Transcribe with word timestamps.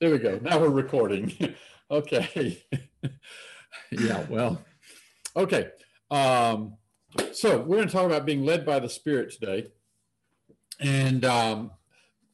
There 0.00 0.12
we 0.12 0.18
go. 0.18 0.38
Now 0.40 0.60
we're 0.60 0.68
recording. 0.68 1.32
okay. 1.90 2.62
yeah, 3.90 4.24
well, 4.28 4.62
okay. 5.34 5.70
Um, 6.08 6.76
so 7.32 7.58
we're 7.58 7.78
going 7.78 7.88
to 7.88 7.92
talk 7.92 8.06
about 8.06 8.24
being 8.24 8.44
led 8.44 8.64
by 8.64 8.78
the 8.78 8.88
Spirit 8.88 9.32
today. 9.32 9.72
And 10.78 11.24
um, 11.24 11.72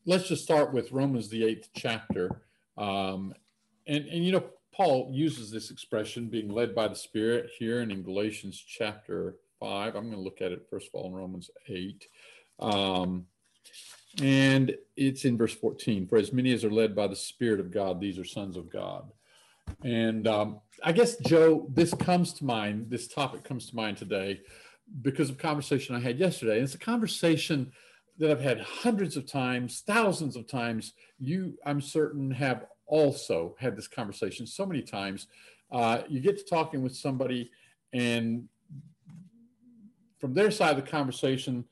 let's 0.05 0.29
just 0.29 0.43
start 0.43 0.75
with 0.75 0.93
Romans, 0.93 1.31
the 1.31 1.43
eighth 1.43 1.71
chapter. 1.75 2.43
Um, 2.77 3.33
and, 3.87 4.05
and, 4.09 4.23
you 4.23 4.33
know, 4.33 4.45
Paul 4.71 5.09
uses 5.11 5.51
this 5.51 5.71
expression, 5.71 6.29
being 6.29 6.51
led 6.51 6.75
by 6.75 6.89
the 6.89 6.95
Spirit, 6.95 7.49
here 7.59 7.81
and 7.81 7.91
in 7.91 8.03
Galatians 8.03 8.63
chapter 8.63 9.37
5. 9.61 9.97
I'm 9.97 10.03
going 10.03 10.13
to 10.13 10.21
look 10.21 10.43
at 10.43 10.53
it 10.53 10.67
first 10.69 10.89
of 10.89 11.01
all 11.01 11.07
in 11.07 11.15
Romans 11.15 11.49
8. 11.67 12.09
Um, 12.61 13.25
and 14.23 14.75
it's 14.97 15.25
in 15.25 15.37
verse 15.37 15.55
14 15.55 16.07
For 16.07 16.17
as 16.17 16.33
many 16.33 16.53
as 16.53 16.65
are 16.65 16.71
led 16.71 16.95
by 16.95 17.07
the 17.07 17.17
Spirit 17.17 17.61
of 17.61 17.73
God, 17.73 18.01
these 18.01 18.19
are 18.19 18.25
sons 18.25 18.57
of 18.57 18.71
God. 18.71 19.11
And 19.83 20.27
um, 20.27 20.61
I 20.83 20.93
guess, 20.93 21.17
Joe, 21.17 21.67
this 21.71 21.95
comes 21.95 22.33
to 22.35 22.45
mind, 22.45 22.91
this 22.91 23.09
topic 23.09 23.45
comes 23.45 23.69
to 23.71 23.77
mind 23.77 23.97
today 23.97 24.41
because 25.03 25.31
of 25.31 25.39
conversation 25.39 25.95
I 25.95 26.01
had 26.01 26.19
yesterday. 26.19 26.57
And 26.57 26.65
it's 26.65 26.75
a 26.75 26.79
conversation 26.79 27.73
that 28.19 28.31
I've 28.31 28.41
had 28.41 28.61
hundreds 28.61 29.17
of 29.17 29.27
times, 29.27 29.83
thousands 29.87 30.37
of 30.37 30.47
times. 30.47 30.93
You, 31.19 31.55
I'm 31.65 31.81
certain, 31.81 32.31
have 32.31 32.67
also 32.87 33.57
had 33.59 33.77
this 33.77 33.89
conversation 33.89 34.47
so 34.47 34.67
many 34.67 34.83
times. 34.83 35.27
Uh, 35.73 36.03
you 36.09 36.21
get 36.21 36.39
to 36.39 36.45
talking 36.45 36.83
with 36.83 36.95
somebody, 36.95 37.51
and 37.93 38.49
from 40.21 40.35
their 40.35 40.51
side 40.51 40.77
of 40.79 40.85
the 40.85 40.91
conversation, 40.91 41.65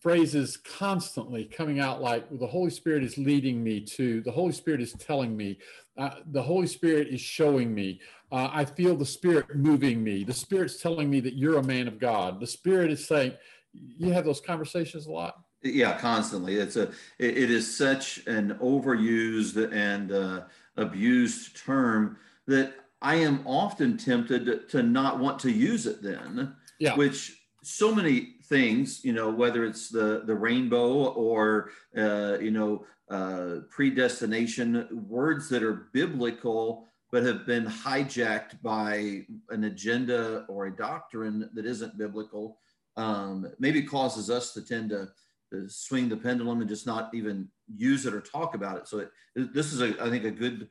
phrases 0.00 0.56
constantly 0.56 1.44
coming 1.44 1.78
out 1.78 2.00
like 2.00 2.26
the 2.38 2.46
Holy 2.46 2.70
Spirit 2.70 3.04
is 3.04 3.18
leading 3.18 3.62
me 3.62 3.80
to, 3.80 4.22
the 4.22 4.32
Holy 4.32 4.52
Spirit 4.52 4.80
is 4.80 4.94
telling 4.94 5.36
me, 5.36 5.58
uh, 5.98 6.10
the 6.32 6.42
Holy 6.42 6.66
Spirit 6.66 7.08
is 7.08 7.20
showing 7.20 7.74
me, 7.74 8.00
uh, 8.32 8.48
I 8.50 8.64
feel 8.64 8.96
the 8.96 9.04
Spirit 9.04 9.54
moving 9.54 10.02
me, 10.02 10.24
the 10.24 10.32
Spirit's 10.32 10.80
telling 10.80 11.10
me 11.10 11.20
that 11.20 11.34
you're 11.34 11.58
a 11.58 11.62
man 11.62 11.86
of 11.86 11.98
God, 11.98 12.40
the 12.40 12.46
Spirit 12.46 12.90
is 12.90 13.06
saying, 13.06 13.34
you 13.72 14.10
have 14.12 14.24
those 14.24 14.40
conversations 14.40 15.06
a 15.06 15.12
lot. 15.12 15.34
Yeah, 15.62 15.98
constantly. 15.98 16.56
It's 16.56 16.76
a, 16.76 16.84
it, 17.18 17.36
it 17.36 17.50
is 17.50 17.76
such 17.76 18.26
an 18.26 18.56
overused 18.62 19.70
and 19.72 20.10
uh, 20.10 20.42
abused 20.78 21.58
term 21.58 22.16
that 22.46 22.72
I 23.02 23.16
am 23.16 23.46
often 23.46 23.98
tempted 23.98 24.68
to 24.70 24.82
not 24.82 25.18
want 25.18 25.38
to 25.40 25.50
use 25.50 25.86
it 25.86 26.02
then. 26.02 26.56
Yeah. 26.78 26.96
Which 26.96 27.39
so 27.62 27.94
many 27.94 28.36
things, 28.44 29.04
you 29.04 29.12
know, 29.12 29.30
whether 29.30 29.64
it's 29.64 29.88
the 29.88 30.22
the 30.26 30.34
rainbow 30.34 31.06
or 31.12 31.70
uh, 31.96 32.38
you 32.40 32.50
know 32.50 32.84
uh, 33.10 33.60
predestination, 33.68 34.88
words 35.08 35.48
that 35.48 35.62
are 35.62 35.88
biblical 35.92 36.86
but 37.12 37.24
have 37.24 37.44
been 37.46 37.66
hijacked 37.66 38.60
by 38.62 39.24
an 39.50 39.64
agenda 39.64 40.44
or 40.48 40.66
a 40.66 40.76
doctrine 40.76 41.50
that 41.54 41.66
isn't 41.66 41.98
biblical, 41.98 42.58
um, 42.96 43.50
maybe 43.58 43.82
causes 43.82 44.30
us 44.30 44.52
to 44.52 44.62
tend 44.62 44.90
to, 44.90 45.08
to, 45.50 45.68
swing 45.68 46.08
the 46.08 46.16
pendulum 46.16 46.60
and 46.60 46.68
just 46.68 46.86
not 46.86 47.12
even 47.12 47.48
use 47.76 48.06
it 48.06 48.14
or 48.14 48.20
talk 48.20 48.54
about 48.54 48.76
it. 48.76 48.86
So 48.86 48.98
it, 48.98 49.52
this 49.52 49.72
is, 49.72 49.80
a, 49.80 50.00
I 50.00 50.08
think, 50.08 50.24
a 50.24 50.30
good 50.30 50.68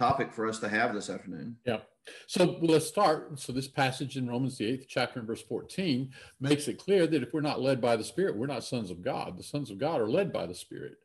topic 0.00 0.32
for 0.32 0.48
us 0.48 0.58
to 0.58 0.68
have 0.68 0.94
this 0.94 1.10
afternoon. 1.10 1.56
Yeah. 1.66 1.80
So 2.26 2.56
let's 2.62 2.86
start. 2.86 3.38
So 3.38 3.52
this 3.52 3.68
passage 3.68 4.16
in 4.16 4.26
Romans, 4.26 4.56
the 4.56 4.66
eighth 4.66 4.86
chapter, 4.88 5.18
and 5.18 5.28
verse 5.28 5.42
14, 5.42 6.10
makes 6.40 6.68
it 6.68 6.78
clear 6.78 7.06
that 7.06 7.22
if 7.22 7.34
we're 7.34 7.42
not 7.42 7.60
led 7.60 7.82
by 7.82 7.96
the 7.96 8.04
Spirit, 8.04 8.34
we're 8.34 8.46
not 8.46 8.64
sons 8.64 8.90
of 8.90 9.02
God. 9.02 9.36
The 9.36 9.42
sons 9.42 9.70
of 9.70 9.76
God 9.78 10.00
are 10.00 10.08
led 10.08 10.32
by 10.32 10.46
the 10.46 10.54
Spirit. 10.54 10.96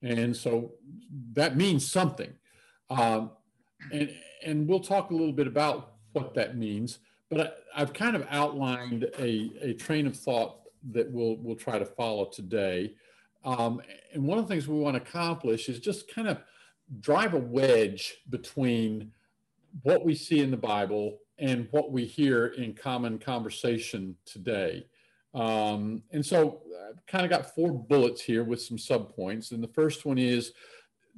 And 0.00 0.36
so 0.36 0.74
that 1.32 1.56
means 1.56 1.90
something. 1.90 2.32
Um, 2.88 3.32
and, 3.92 4.14
and 4.44 4.68
we'll 4.68 4.80
talk 4.80 5.10
a 5.10 5.14
little 5.14 5.32
bit 5.32 5.48
about 5.48 5.94
what 6.12 6.34
that 6.34 6.56
means. 6.56 7.00
But 7.28 7.64
I, 7.74 7.80
have 7.80 7.92
kind 7.92 8.14
of 8.14 8.24
outlined 8.30 9.08
a, 9.18 9.50
a 9.60 9.74
train 9.74 10.06
of 10.06 10.16
thought 10.16 10.60
that 10.92 11.10
we'll, 11.10 11.36
we'll 11.38 11.56
try 11.56 11.80
to 11.80 11.84
follow 11.84 12.26
today. 12.26 12.94
Um, 13.44 13.80
and 14.12 14.24
one 14.24 14.38
of 14.38 14.46
the 14.46 14.54
things 14.54 14.68
we 14.68 14.78
want 14.78 14.96
to 14.96 15.02
accomplish 15.02 15.68
is 15.68 15.80
just 15.80 16.08
kind 16.08 16.28
of 16.28 16.38
drive 17.00 17.34
a 17.34 17.38
wedge 17.38 18.18
between 18.30 19.12
what 19.82 20.04
we 20.04 20.14
see 20.14 20.40
in 20.40 20.50
the 20.50 20.56
Bible 20.56 21.18
and 21.38 21.68
what 21.70 21.92
we 21.92 22.04
hear 22.04 22.46
in 22.46 22.74
common 22.74 23.18
conversation 23.18 24.16
today. 24.24 24.86
Um, 25.34 26.02
and 26.12 26.24
so 26.24 26.62
I've 26.88 27.04
kind 27.06 27.24
of 27.24 27.30
got 27.30 27.54
four 27.54 27.72
bullets 27.72 28.22
here 28.22 28.42
with 28.42 28.62
some 28.62 28.78
subpoints. 28.78 29.52
And 29.52 29.62
the 29.62 29.68
first 29.68 30.06
one 30.06 30.16
is 30.16 30.52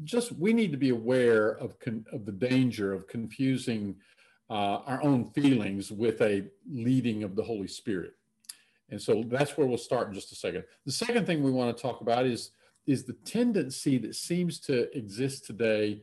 just 0.03 0.33
we 0.33 0.53
need 0.53 0.73
to 0.73 0.79
be 0.79 0.89
aware 0.91 1.51
of, 1.51 1.79
con- 1.79 2.07
of 2.13 2.25
the 2.25 2.33
danger 2.33 2.93
of 2.93 3.07
confusing 3.07 3.95
uh, 4.51 4.81
our 4.87 5.03
own 5.05 5.25
feelings 5.25 5.93
with 5.93 6.21
a 6.23 6.47
leading 6.69 7.23
of 7.23 7.37
the 7.37 7.43
Holy 7.43 7.69
Spirit. 7.69 8.15
And 8.91 9.01
so 9.01 9.23
that's 9.27 9.57
where 9.57 9.67
we'll 9.67 9.77
start 9.77 10.09
in 10.09 10.15
just 10.15 10.33
a 10.33 10.35
second. 10.35 10.65
The 10.87 10.93
second 10.93 11.27
thing 11.27 11.43
we 11.43 11.51
want 11.51 11.77
to 11.77 11.81
talk 11.81 12.01
about 12.01 12.27
is, 12.27 12.51
is 12.89 13.05
the 13.05 13.13
tendency 13.13 13.99
that 13.99 14.15
seems 14.15 14.59
to 14.59 14.97
exist 14.97 15.45
today 15.45 16.01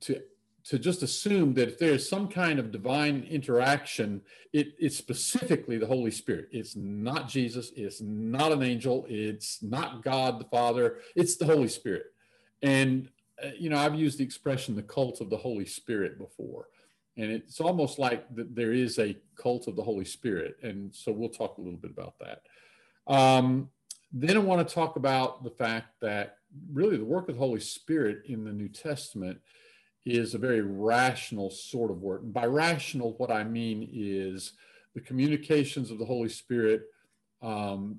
to 0.00 0.22
to 0.62 0.78
just 0.78 1.02
assume 1.02 1.54
that 1.54 1.68
if 1.68 1.78
there's 1.78 2.06
some 2.06 2.28
kind 2.28 2.58
of 2.58 2.70
divine 2.70 3.26
interaction, 3.30 4.20
it, 4.52 4.74
it's 4.78 4.96
specifically 4.96 5.78
the 5.78 5.86
Holy 5.86 6.10
Spirit. 6.10 6.48
It's 6.52 6.76
not 6.76 7.28
Jesus. 7.28 7.72
It's 7.74 8.02
not 8.02 8.52
an 8.52 8.62
angel. 8.62 9.06
It's 9.08 9.62
not 9.62 10.04
God 10.04 10.38
the 10.38 10.44
Father. 10.44 10.98
It's 11.16 11.36
the 11.36 11.46
Holy 11.46 11.66
Spirit. 11.66 12.12
And, 12.62 13.08
uh, 13.42 13.48
you 13.58 13.70
know, 13.70 13.78
I've 13.78 13.94
used 13.94 14.18
the 14.18 14.24
expression 14.24 14.76
the 14.76 14.82
cult 14.82 15.22
of 15.22 15.30
the 15.30 15.38
Holy 15.38 15.64
Spirit 15.64 16.18
before. 16.18 16.68
And 17.16 17.32
it's 17.32 17.58
almost 17.58 17.98
like 17.98 18.32
that 18.36 18.54
there 18.54 18.72
is 18.72 18.98
a 18.98 19.16
cult 19.36 19.66
of 19.66 19.76
the 19.76 19.82
Holy 19.82 20.04
Spirit. 20.04 20.58
And 20.62 20.94
so 20.94 21.10
we'll 21.10 21.30
talk 21.30 21.56
a 21.56 21.62
little 21.62 21.78
bit 21.78 21.90
about 21.90 22.14
that. 22.20 22.42
Um, 23.12 23.70
then 24.12 24.36
I 24.36 24.40
want 24.40 24.66
to 24.66 24.74
talk 24.74 24.96
about 24.96 25.44
the 25.44 25.50
fact 25.50 26.00
that 26.00 26.38
really 26.72 26.96
the 26.96 27.04
work 27.04 27.28
of 27.28 27.36
the 27.36 27.40
Holy 27.40 27.60
Spirit 27.60 28.22
in 28.26 28.44
the 28.44 28.52
New 28.52 28.68
Testament 28.68 29.38
is 30.04 30.34
a 30.34 30.38
very 30.38 30.62
rational 30.62 31.50
sort 31.50 31.90
of 31.90 32.00
work. 32.00 32.22
And 32.22 32.32
by 32.32 32.46
rational, 32.46 33.14
what 33.18 33.30
I 33.30 33.44
mean 33.44 33.88
is 33.92 34.54
the 34.94 35.00
communications 35.00 35.90
of 35.90 35.98
the 35.98 36.04
Holy 36.04 36.28
Spirit 36.28 36.82
um, 37.42 37.98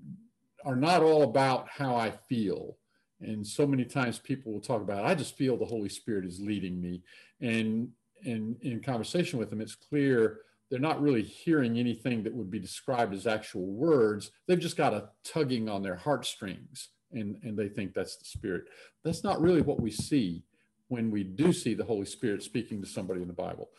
are 0.66 0.76
not 0.76 1.02
all 1.02 1.24
about 1.24 1.70
how 1.70 1.96
I 1.96 2.12
feel. 2.12 2.78
And 3.22 3.46
so 3.46 3.68
many 3.68 3.86
times 3.86 4.20
people 4.20 4.52
will 4.52 4.62
talk 4.62 4.82
about, 4.82 5.06
I 5.06 5.16
just 5.16 5.38
feel 5.38 5.56
the 5.56 5.66
Holy 5.66 5.90
Spirit 5.90 6.26
is 6.26 6.40
leading 6.40 6.82
me. 6.82 7.04
And, 7.40 7.90
and 8.26 8.58
in 8.62 8.82
conversation 8.82 9.40
with 9.40 9.50
them, 9.50 9.62
it's 9.62 9.76
clear 9.76 10.40
they're 10.72 10.80
not 10.80 11.02
really 11.02 11.22
hearing 11.22 11.78
anything 11.78 12.24
that 12.24 12.34
would 12.34 12.50
be 12.50 12.58
described 12.58 13.14
as 13.14 13.28
actual 13.28 13.66
words. 13.66 14.32
They've 14.48 14.58
just 14.58 14.78
got 14.78 14.94
a 14.94 15.10
tugging 15.26 15.68
on 15.68 15.84
their 15.84 15.98
heartstrings 15.98 16.88
and, 17.12 17.36
and 17.44 17.60
they 17.60 17.68
think 17.68 17.94
that's 17.94 18.16
the 18.16 18.26
Spirit. 18.26 18.64
That's 19.04 19.24
not 19.24 19.42
really 19.42 19.62
what 19.62 19.82
we 19.82 19.92
see 19.92 20.44
when 20.88 21.12
we 21.12 21.24
do 21.24 21.52
see 21.52 21.74
the 21.74 21.84
Holy 21.84 22.06
Spirit 22.06 22.42
speaking 22.42 22.82
to 22.82 22.88
somebody 22.88 23.22
in 23.22 23.28
the 23.28 23.34
Bible. 23.34 23.70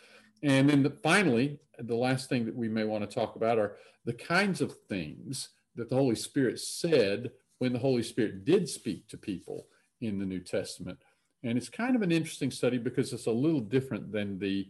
And 0.43 0.69
then 0.69 0.83
the, 0.83 0.91
finally, 0.91 1.59
the 1.79 1.97
last 1.97 2.29
thing 2.29 2.45
that 2.45 2.55
we 2.55 2.69
may 2.69 2.85
want 2.85 3.09
to 3.09 3.15
talk 3.15 3.37
about 3.37 3.59
are 3.59 3.77
the 4.05 4.13
kinds 4.13 4.61
of 4.61 4.77
things 4.89 5.49
that 5.77 5.89
the 5.89 5.97
Holy 5.97 6.15
Spirit 6.15 6.61
said 6.61 7.31
when 7.59 7.73
the 7.73 7.79
Holy 7.79 8.03
Spirit 8.03 8.45
did 8.45 8.69
speak 8.69 9.09
to 9.09 9.17
people 9.17 9.67
in 10.03 10.19
the 10.19 10.27
New 10.27 10.41
Testament. 10.41 10.99
And 11.43 11.57
it's 11.57 11.71
kind 11.71 11.97
of 11.97 12.03
an 12.03 12.13
interesting 12.13 12.51
study 12.51 12.77
because 12.77 13.13
it's 13.15 13.27
a 13.27 13.33
little 13.33 13.61
different 13.61 14.13
than 14.13 14.39
the 14.39 14.69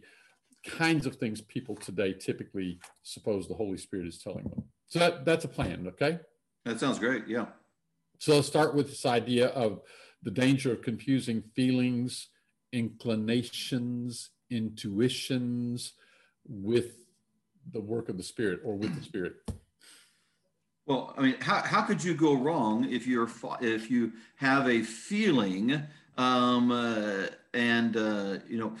kinds 0.65 1.05
of 1.05 1.15
things 1.15 1.41
people 1.41 1.75
today 1.75 2.13
typically 2.13 2.79
suppose 3.01 3.47
the 3.47 3.53
Holy 3.53 3.77
Spirit 3.77 4.07
is 4.07 4.17
telling 4.17 4.45
them. 4.45 4.63
So 4.87 4.99
that, 4.99 5.25
that's 5.25 5.45
a 5.45 5.49
plan, 5.49 5.85
okay? 5.87 6.19
That 6.65 6.79
sounds 6.79 6.99
great, 6.99 7.27
yeah. 7.27 7.47
So 8.19 8.35
let's 8.35 8.47
start 8.47 8.73
with 8.73 8.89
this 8.89 9.05
idea 9.05 9.47
of 9.47 9.81
the 10.21 10.31
danger 10.31 10.71
of 10.71 10.81
confusing 10.81 11.43
feelings 11.55 12.29
inclinations, 12.73 14.31
intuitions 14.49 15.93
with 16.45 16.97
the 17.71 17.79
work 17.79 18.09
of 18.09 18.17
the 18.17 18.23
Spirit 18.23 18.59
or 18.65 18.75
with 18.75 18.93
the 18.95 19.03
Spirit? 19.03 19.35
Well, 20.85 21.13
I 21.17 21.21
mean, 21.21 21.35
how, 21.39 21.61
how 21.61 21.83
could 21.83 22.03
you 22.03 22.13
go 22.13 22.33
wrong 22.33 22.89
if 22.89 23.07
you're 23.07 23.29
if 23.61 23.89
you 23.89 24.11
have 24.35 24.67
a 24.67 24.81
feeling 24.81 25.81
um, 26.17 26.71
uh, 26.71 27.27
and 27.53 27.97
uh, 27.97 28.37
you 28.47 28.57
know 28.57 28.73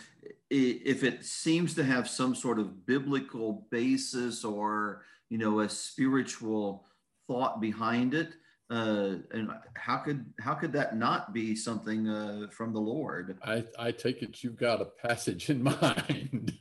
if 0.49 1.03
it 1.03 1.25
seems 1.25 1.73
to 1.73 1.83
have 1.83 2.07
some 2.07 2.35
sort 2.35 2.59
of 2.59 2.85
biblical 2.85 3.67
basis 3.71 4.43
or 4.43 5.03
you 5.29 5.37
know 5.37 5.61
a 5.61 5.69
spiritual 5.69 6.85
thought 7.27 7.59
behind 7.59 8.13
it 8.13 8.33
uh, 8.73 9.17
and 9.31 9.51
how 9.75 9.97
could 9.97 10.25
how 10.39 10.53
could 10.55 10.73
that 10.73 10.97
not 10.97 11.33
be 11.33 11.55
something 11.55 12.07
uh, 12.07 12.47
from 12.49 12.73
the 12.73 12.79
Lord? 12.79 13.37
I, 13.43 13.63
I 13.77 13.91
take 13.91 14.23
it 14.23 14.43
you've 14.43 14.57
got 14.57 14.81
a 14.81 14.85
passage 14.85 15.49
in 15.49 15.63
mind. 15.81 16.57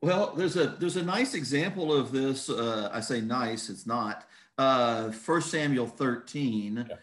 well, 0.00 0.34
there's 0.34 0.56
a 0.56 0.68
there's 0.78 0.96
a 0.96 1.02
nice 1.02 1.34
example 1.34 1.92
of 1.92 2.10
this. 2.10 2.48
Uh, 2.48 2.88
I 2.92 3.00
say 3.00 3.20
nice, 3.20 3.68
it's 3.68 3.86
not. 3.86 4.24
Uh, 4.56 5.10
First 5.10 5.50
Samuel 5.50 5.86
13. 5.86 6.86
Yeah. 6.88 6.96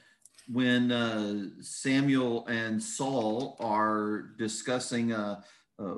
When 0.51 0.92
uh, 0.92 1.44
Samuel 1.62 2.48
and 2.48 2.81
Saul 2.81 3.56
are 3.60 4.34
discussing 4.38 5.13
uh, 5.13 5.42
uh, 5.78 5.94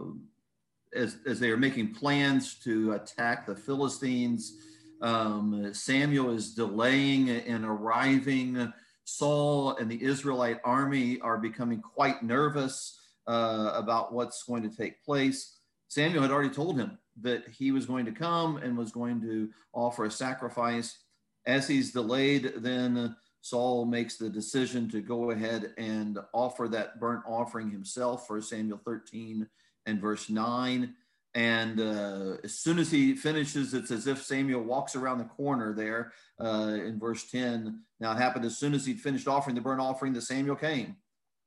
as, 0.94 1.18
as 1.26 1.40
they 1.40 1.50
are 1.50 1.58
making 1.58 1.94
plans 1.94 2.56
to 2.64 2.92
attack 2.94 3.46
the 3.46 3.56
Philistines. 3.56 4.58
Um, 5.02 5.74
Samuel 5.74 6.32
is 6.32 6.54
delaying 6.54 7.30
in 7.30 7.64
arriving. 7.64 8.72
Saul 9.06 9.78
and 9.78 9.90
the 9.90 10.04
Israelite 10.04 10.60
army 10.66 11.20
are 11.22 11.38
becoming 11.38 11.82
quite 11.82 12.22
nervous 12.22 13.00
uh, 13.28 13.72
about 13.74 14.14
what's 14.14 14.44
going 14.44 14.70
to 14.70 14.76
take 14.76 15.04
place. 15.04 15.60
Samuel 15.88 16.22
had 16.22 16.32
already 16.32 16.54
told 16.54 16.78
him 16.78 16.98
that 17.22 17.48
he 17.48 17.72
was 17.72 17.86
going 17.86 18.06
to 18.06 18.12
come 18.12 18.58
and 18.58 18.78
was 18.78 18.92
going 18.92 19.22
to 19.22 19.50
offer 19.74 20.06
a 20.06 20.12
sacrifice. 20.12 20.98
As 21.46 21.68
he's 21.68 21.92
delayed, 21.92 22.54
then 22.58 23.16
Saul 23.42 23.86
makes 23.86 24.18
the 24.18 24.30
decision 24.30 24.90
to 24.90 25.02
go 25.02 25.32
ahead 25.32 25.74
and 25.78 26.20
offer 26.34 26.68
that 26.70 27.00
burnt 27.00 27.24
offering 27.28 27.70
himself 27.70 28.28
for 28.28 28.40
Samuel 28.42 28.80
13 28.86 29.48
and 29.86 30.00
verse 30.00 30.30
9. 30.30 30.94
And 31.34 31.80
uh, 31.80 32.38
as 32.44 32.60
soon 32.60 32.78
as 32.78 32.92
he 32.92 33.16
finishes, 33.16 33.74
it's 33.74 33.90
as 33.90 34.06
if 34.06 34.22
Samuel 34.22 34.64
walks 34.64 34.96
around 34.96 35.20
the 35.20 35.26
corner 35.26 35.74
there 35.74 36.12
uh, 36.40 36.78
in 36.86 37.00
verse 37.00 37.30
10. 37.32 37.82
Now, 38.00 38.12
it 38.12 38.18
happened 38.18 38.46
as 38.46 38.58
soon 38.58 38.74
as 38.74 38.86
he'd 38.86 39.00
finished 39.00 39.28
offering 39.28 39.56
the 39.56 39.62
burnt 39.62 39.82
offering 39.82 40.14
that 40.14 40.22
Samuel 40.22 40.58
came. 40.58 40.98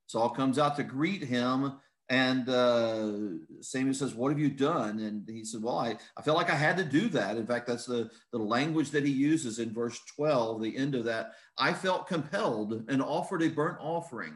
Saul 0.07 0.31
comes 0.31 0.59
out 0.59 0.77
to 0.77 0.83
greet 0.83 1.23
him 1.23 1.75
and 2.11 2.49
uh, 2.51 3.13
Samuel 3.61 3.95
says, 3.95 4.15
What 4.15 4.31
have 4.31 4.39
you 4.39 4.51
done? 4.51 5.01
And 5.01 5.27
he 5.29 5.45
said, 5.45 5.63
Well, 5.63 5.79
I, 5.79 5.97
I 6.17 6.23
felt 6.23 6.37
like 6.37 6.51
I 6.51 6.57
had 6.57 6.77
to 6.77 6.85
do 6.85 7.09
that. 7.11 7.37
In 7.37 7.47
fact, 7.47 7.67
that's 7.67 7.87
the, 7.87 8.11
the 8.31 8.39
language 8.39 8.91
that 8.91 9.07
he 9.07 9.13
uses 9.13 9.59
in 9.59 9.73
verse 9.73 9.99
12, 10.17 10.63
the 10.63 10.77
end 10.77 10.95
of 10.95 11.05
that. 11.05 11.33
I 11.59 11.73
felt 11.73 12.07
compelled 12.07 12.85
and 12.89 13.03
offered 13.03 13.43
a 13.43 13.49
burnt 13.49 13.79
offering. 13.81 14.35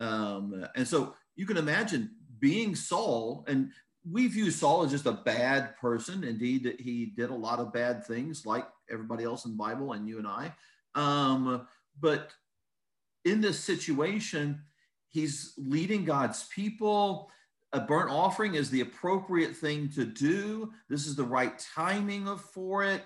Um, 0.00 0.66
and 0.74 0.88
so 0.88 1.14
you 1.36 1.44
can 1.44 1.58
imagine 1.58 2.10
being 2.38 2.74
Saul, 2.74 3.44
and 3.46 3.70
we 4.10 4.26
view 4.26 4.50
Saul 4.50 4.84
as 4.84 4.90
just 4.90 5.06
a 5.06 5.12
bad 5.12 5.76
person. 5.76 6.24
Indeed, 6.24 6.76
he 6.80 7.12
did 7.16 7.30
a 7.30 7.34
lot 7.34 7.58
of 7.58 7.72
bad 7.72 8.04
things 8.06 8.46
like 8.46 8.66
everybody 8.90 9.24
else 9.24 9.44
in 9.44 9.52
the 9.52 9.56
Bible 9.58 9.92
and 9.92 10.08
you 10.08 10.18
and 10.18 10.26
I. 10.26 10.52
Um, 10.94 11.66
but 12.00 12.30
in 13.24 13.40
this 13.40 13.60
situation, 13.60 14.62
he's 15.12 15.54
leading 15.56 16.04
God's 16.04 16.44
people. 16.48 17.30
A 17.72 17.80
burnt 17.80 18.10
offering 18.10 18.54
is 18.54 18.68
the 18.68 18.80
appropriate 18.80 19.56
thing 19.56 19.88
to 19.90 20.04
do. 20.04 20.72
This 20.88 21.06
is 21.06 21.16
the 21.16 21.24
right 21.24 21.58
timing 21.74 22.28
of, 22.28 22.40
for 22.40 22.84
it. 22.84 23.04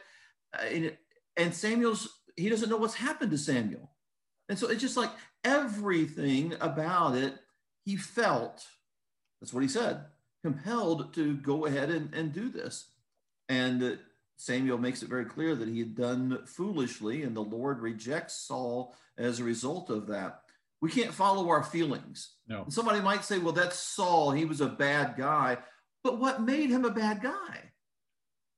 Uh, 0.54 0.64
and, 0.64 0.96
and 1.36 1.54
Samuel's, 1.54 2.20
he 2.36 2.48
doesn't 2.48 2.70
know 2.70 2.76
what's 2.76 2.94
happened 2.94 3.30
to 3.32 3.38
Samuel. 3.38 3.90
And 4.48 4.58
so 4.58 4.68
it's 4.68 4.80
just 4.80 4.96
like 4.96 5.10
everything 5.44 6.54
about 6.60 7.16
it, 7.16 7.34
he 7.84 7.96
felt, 7.96 8.66
that's 9.40 9.52
what 9.52 9.62
he 9.62 9.68
said, 9.68 10.04
compelled 10.42 11.14
to 11.14 11.36
go 11.36 11.66
ahead 11.66 11.90
and, 11.90 12.12
and 12.14 12.32
do 12.32 12.48
this. 12.48 12.86
And 13.48 13.82
uh, 13.82 13.90
Samuel 14.36 14.78
makes 14.78 15.02
it 15.02 15.08
very 15.08 15.24
clear 15.24 15.54
that 15.54 15.68
he 15.68 15.78
had 15.78 15.94
done 15.94 16.40
foolishly, 16.46 17.22
and 17.22 17.36
the 17.36 17.40
Lord 17.40 17.80
rejects 17.80 18.34
Saul 18.34 18.94
as 19.16 19.38
a 19.38 19.44
result 19.44 19.90
of 19.90 20.08
that 20.08 20.40
we 20.80 20.90
can't 20.90 21.12
follow 21.12 21.48
our 21.48 21.62
feelings. 21.62 22.34
No. 22.48 22.64
And 22.64 22.72
somebody 22.72 23.00
might 23.00 23.24
say, 23.24 23.38
well, 23.38 23.52
that's 23.52 23.78
Saul. 23.78 24.30
He 24.30 24.44
was 24.44 24.60
a 24.60 24.68
bad 24.68 25.14
guy. 25.16 25.58
But 26.04 26.20
what 26.20 26.42
made 26.42 26.70
him 26.70 26.84
a 26.84 26.90
bad 26.90 27.22
guy? 27.22 27.72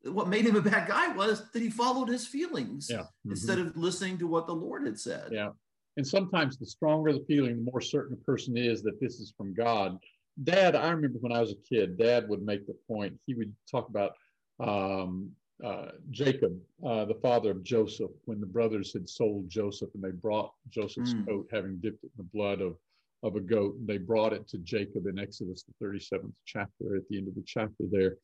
What 0.05 0.29
made 0.29 0.45
him 0.47 0.57
a 0.57 0.61
bad 0.63 0.89
guy 0.89 1.09
was 1.15 1.51
that 1.53 1.63
he 1.63 1.71
followed 1.71 2.09
his 2.09 2.27
feelings 2.27 2.89
yeah. 2.91 2.99
mm-hmm. 2.99 3.31
instead 3.31 3.59
of 3.59 3.77
listening 3.77 4.19
to 4.19 4.27
what 4.27 4.47
the 4.47 4.55
Lord 4.55 4.87
had 4.87 4.99
said. 4.99 5.31
Yeah. 5.33 5.51
And 5.97 6.07
sometimes 6.07 6.57
the 6.57 6.67
stronger 6.67 7.13
the 7.13 7.25
feeling, 7.27 7.57
the 7.57 7.71
more 7.71 7.81
certain 7.81 8.17
a 8.21 8.25
person 8.25 8.57
is 8.57 8.83
that 8.83 9.01
this 9.01 9.15
is 9.15 9.33
from 9.37 9.55
God. 9.55 9.99
Dad, 10.45 10.77
I 10.77 10.91
remember 10.91 11.19
when 11.21 11.33
I 11.33 11.41
was 11.41 11.53
a 11.53 11.75
kid, 11.75 11.99
Dad 11.99 12.29
would 12.29 12.43
make 12.43 12.67
the 12.67 12.77
point. 12.87 13.19
He 13.27 13.35
would 13.35 13.53
talk 13.69 13.89
about 13.89 14.13
um, 14.61 15.33
uh, 15.65 15.89
Jacob, 16.11 16.57
uh, 16.87 17.05
the 17.05 17.19
father 17.21 17.51
of 17.51 17.63
Joseph, 17.65 18.11
when 18.27 18.41
the 18.41 18.47
brothers 18.47 18.93
had 18.93 19.09
sold 19.09 19.49
Joseph 19.49 19.91
and 19.95 20.03
they 20.03 20.11
brought 20.11 20.53
Joseph's 20.69 21.15
mm. 21.15 21.27
coat, 21.27 21.49
having 21.51 21.79
dipped 21.79 22.05
it 22.05 22.11
in 22.17 22.25
the 22.25 22.31
blood 22.33 22.61
of, 22.61 22.77
of 23.23 23.35
a 23.35 23.41
goat, 23.41 23.75
and 23.75 23.87
they 23.87 23.99
brought 23.99 24.33
it 24.33 24.47
to 24.49 24.59
Jacob 24.59 25.07
in 25.07 25.19
Exodus, 25.19 25.65
the 25.65 25.85
37th 25.85 26.33
chapter, 26.45 26.97
at 26.97 27.03
the 27.11 27.19
end 27.19 27.29
of 27.29 27.35
the 27.35 27.43
chapter 27.45 27.85
there. 27.91 28.17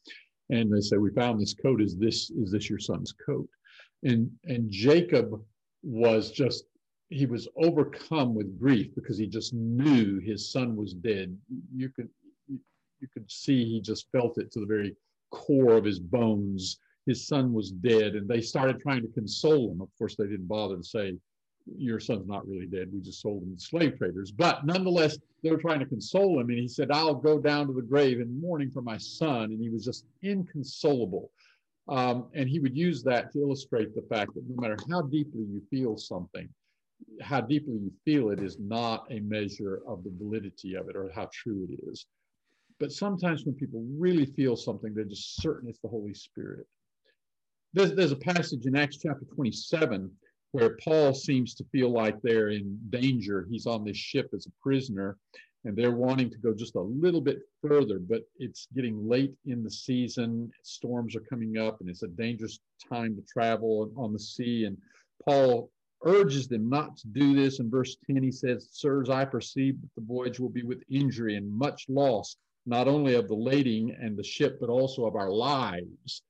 And 0.50 0.72
they 0.72 0.80
say, 0.80 0.96
We 0.96 1.10
found 1.10 1.40
this 1.40 1.54
coat. 1.54 1.80
Is 1.80 1.96
this 1.96 2.30
is 2.30 2.52
this 2.52 2.68
your 2.68 2.78
son's 2.78 3.12
coat? 3.12 3.48
And 4.02 4.30
and 4.44 4.70
Jacob 4.70 5.42
was 5.82 6.30
just 6.30 6.64
he 7.08 7.26
was 7.26 7.48
overcome 7.56 8.34
with 8.34 8.58
grief 8.58 8.94
because 8.94 9.16
he 9.16 9.26
just 9.26 9.54
knew 9.54 10.20
his 10.20 10.52
son 10.52 10.76
was 10.76 10.92
dead. 10.92 11.36
You 11.74 11.88
could 11.88 12.10
you 12.48 13.08
could 13.12 13.30
see 13.30 13.64
he 13.64 13.80
just 13.80 14.10
felt 14.12 14.38
it 14.38 14.52
to 14.52 14.60
the 14.60 14.66
very 14.66 14.94
core 15.30 15.74
of 15.74 15.84
his 15.84 15.98
bones 15.98 16.78
his 17.06 17.26
son 17.26 17.52
was 17.52 17.70
dead 17.70 18.14
and 18.14 18.28
they 18.28 18.40
started 18.40 18.80
trying 18.80 19.02
to 19.02 19.08
console 19.08 19.70
him. 19.70 19.80
Of 19.80 19.88
course, 19.98 20.16
they 20.16 20.24
didn't 20.26 20.48
bother 20.48 20.76
to 20.76 20.82
say, 20.82 21.16
Your 21.76 22.00
son's 22.00 22.26
not 22.26 22.46
really 22.48 22.66
dead. 22.66 22.90
We 22.92 23.00
just 23.00 23.20
sold 23.20 23.42
him 23.42 23.56
to 23.56 23.62
slave 23.62 23.98
traders. 23.98 24.30
But 24.30 24.64
nonetheless, 24.64 25.18
they 25.42 25.50
were 25.50 25.58
trying 25.58 25.80
to 25.80 25.86
console 25.86 26.40
him. 26.40 26.48
And 26.48 26.58
he 26.58 26.68
said, 26.68 26.90
I'll 26.90 27.14
go 27.14 27.38
down 27.38 27.66
to 27.66 27.72
the 27.72 27.82
grave 27.82 28.20
in 28.20 28.40
mourning 28.40 28.70
for 28.70 28.82
my 28.82 28.96
son. 28.96 29.44
And 29.44 29.60
he 29.60 29.68
was 29.68 29.84
just 29.84 30.06
inconsolable. 30.22 31.30
Um, 31.86 32.28
and 32.34 32.48
he 32.48 32.58
would 32.58 32.76
use 32.76 33.02
that 33.02 33.30
to 33.32 33.40
illustrate 33.40 33.94
the 33.94 34.06
fact 34.08 34.34
that 34.34 34.48
no 34.48 34.60
matter 34.60 34.78
how 34.90 35.02
deeply 35.02 35.42
you 35.42 35.62
feel 35.70 35.98
something, 35.98 36.48
how 37.20 37.42
deeply 37.42 37.74
you 37.74 37.92
feel 38.06 38.30
it 38.30 38.40
is 38.40 38.56
not 38.58 39.06
a 39.10 39.20
measure 39.20 39.82
of 39.86 40.02
the 40.02 40.12
validity 40.18 40.74
of 40.74 40.88
it 40.88 40.96
or 40.96 41.10
how 41.14 41.28
true 41.30 41.68
it 41.68 41.78
is. 41.90 42.06
But 42.80 42.92
sometimes 42.92 43.44
when 43.44 43.54
people 43.54 43.84
really 43.98 44.24
feel 44.24 44.56
something, 44.56 44.94
they're 44.94 45.04
just 45.04 45.42
certain 45.42 45.68
it's 45.68 45.78
the 45.80 45.88
Holy 45.88 46.14
Spirit 46.14 46.66
there's, 47.74 47.92
there's 47.94 48.12
a 48.12 48.16
passage 48.16 48.66
in 48.66 48.76
Acts 48.76 48.98
chapter 48.98 49.24
27 49.34 50.10
where 50.52 50.76
Paul 50.84 51.12
seems 51.12 51.54
to 51.56 51.64
feel 51.72 51.90
like 51.90 52.22
they're 52.22 52.50
in 52.50 52.78
danger. 52.90 53.46
He's 53.50 53.66
on 53.66 53.84
this 53.84 53.96
ship 53.96 54.30
as 54.32 54.46
a 54.46 54.62
prisoner, 54.62 55.16
and 55.64 55.76
they're 55.76 55.96
wanting 55.96 56.30
to 56.30 56.38
go 56.38 56.54
just 56.54 56.76
a 56.76 56.80
little 56.80 57.20
bit 57.20 57.40
further, 57.60 57.98
but 57.98 58.22
it's 58.38 58.68
getting 58.76 59.08
late 59.08 59.34
in 59.46 59.64
the 59.64 59.70
season. 59.70 60.52
Storms 60.62 61.16
are 61.16 61.24
coming 61.28 61.58
up, 61.58 61.80
and 61.80 61.90
it's 61.90 62.04
a 62.04 62.08
dangerous 62.08 62.60
time 62.88 63.16
to 63.16 63.22
travel 63.22 63.90
on 63.96 64.12
the 64.12 64.18
sea. 64.18 64.66
And 64.66 64.78
Paul 65.26 65.70
urges 66.04 66.46
them 66.46 66.68
not 66.68 66.96
to 66.98 67.08
do 67.08 67.34
this. 67.34 67.58
In 67.58 67.68
verse 67.68 67.96
10, 68.06 68.22
he 68.22 68.30
says, 68.30 68.68
Sirs, 68.70 69.10
I 69.10 69.24
perceive 69.24 69.80
that 69.80 69.90
the 69.96 70.06
voyage 70.06 70.38
will 70.38 70.50
be 70.50 70.62
with 70.62 70.84
injury 70.88 71.34
and 71.34 71.50
much 71.50 71.86
loss, 71.88 72.36
not 72.66 72.86
only 72.86 73.14
of 73.14 73.26
the 73.26 73.34
lading 73.34 73.96
and 74.00 74.16
the 74.16 74.22
ship, 74.22 74.58
but 74.60 74.68
also 74.68 75.04
of 75.04 75.16
our 75.16 75.30
lives. 75.30 76.22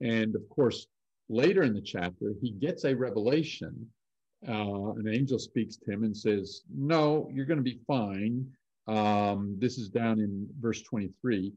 And 0.00 0.34
of 0.34 0.48
course, 0.48 0.86
later 1.28 1.62
in 1.62 1.74
the 1.74 1.80
chapter, 1.80 2.34
he 2.40 2.50
gets 2.50 2.84
a 2.84 2.94
revelation. 2.94 3.86
Uh, 4.46 4.92
an 4.92 5.08
angel 5.08 5.38
speaks 5.38 5.76
to 5.76 5.90
him 5.90 6.04
and 6.04 6.16
says, 6.16 6.62
No, 6.74 7.28
you're 7.32 7.46
going 7.46 7.58
to 7.58 7.62
be 7.62 7.80
fine. 7.86 8.46
Um, 8.86 9.56
this 9.58 9.78
is 9.78 9.88
down 9.88 10.20
in 10.20 10.48
verse 10.60 10.82
23. 10.82 11.52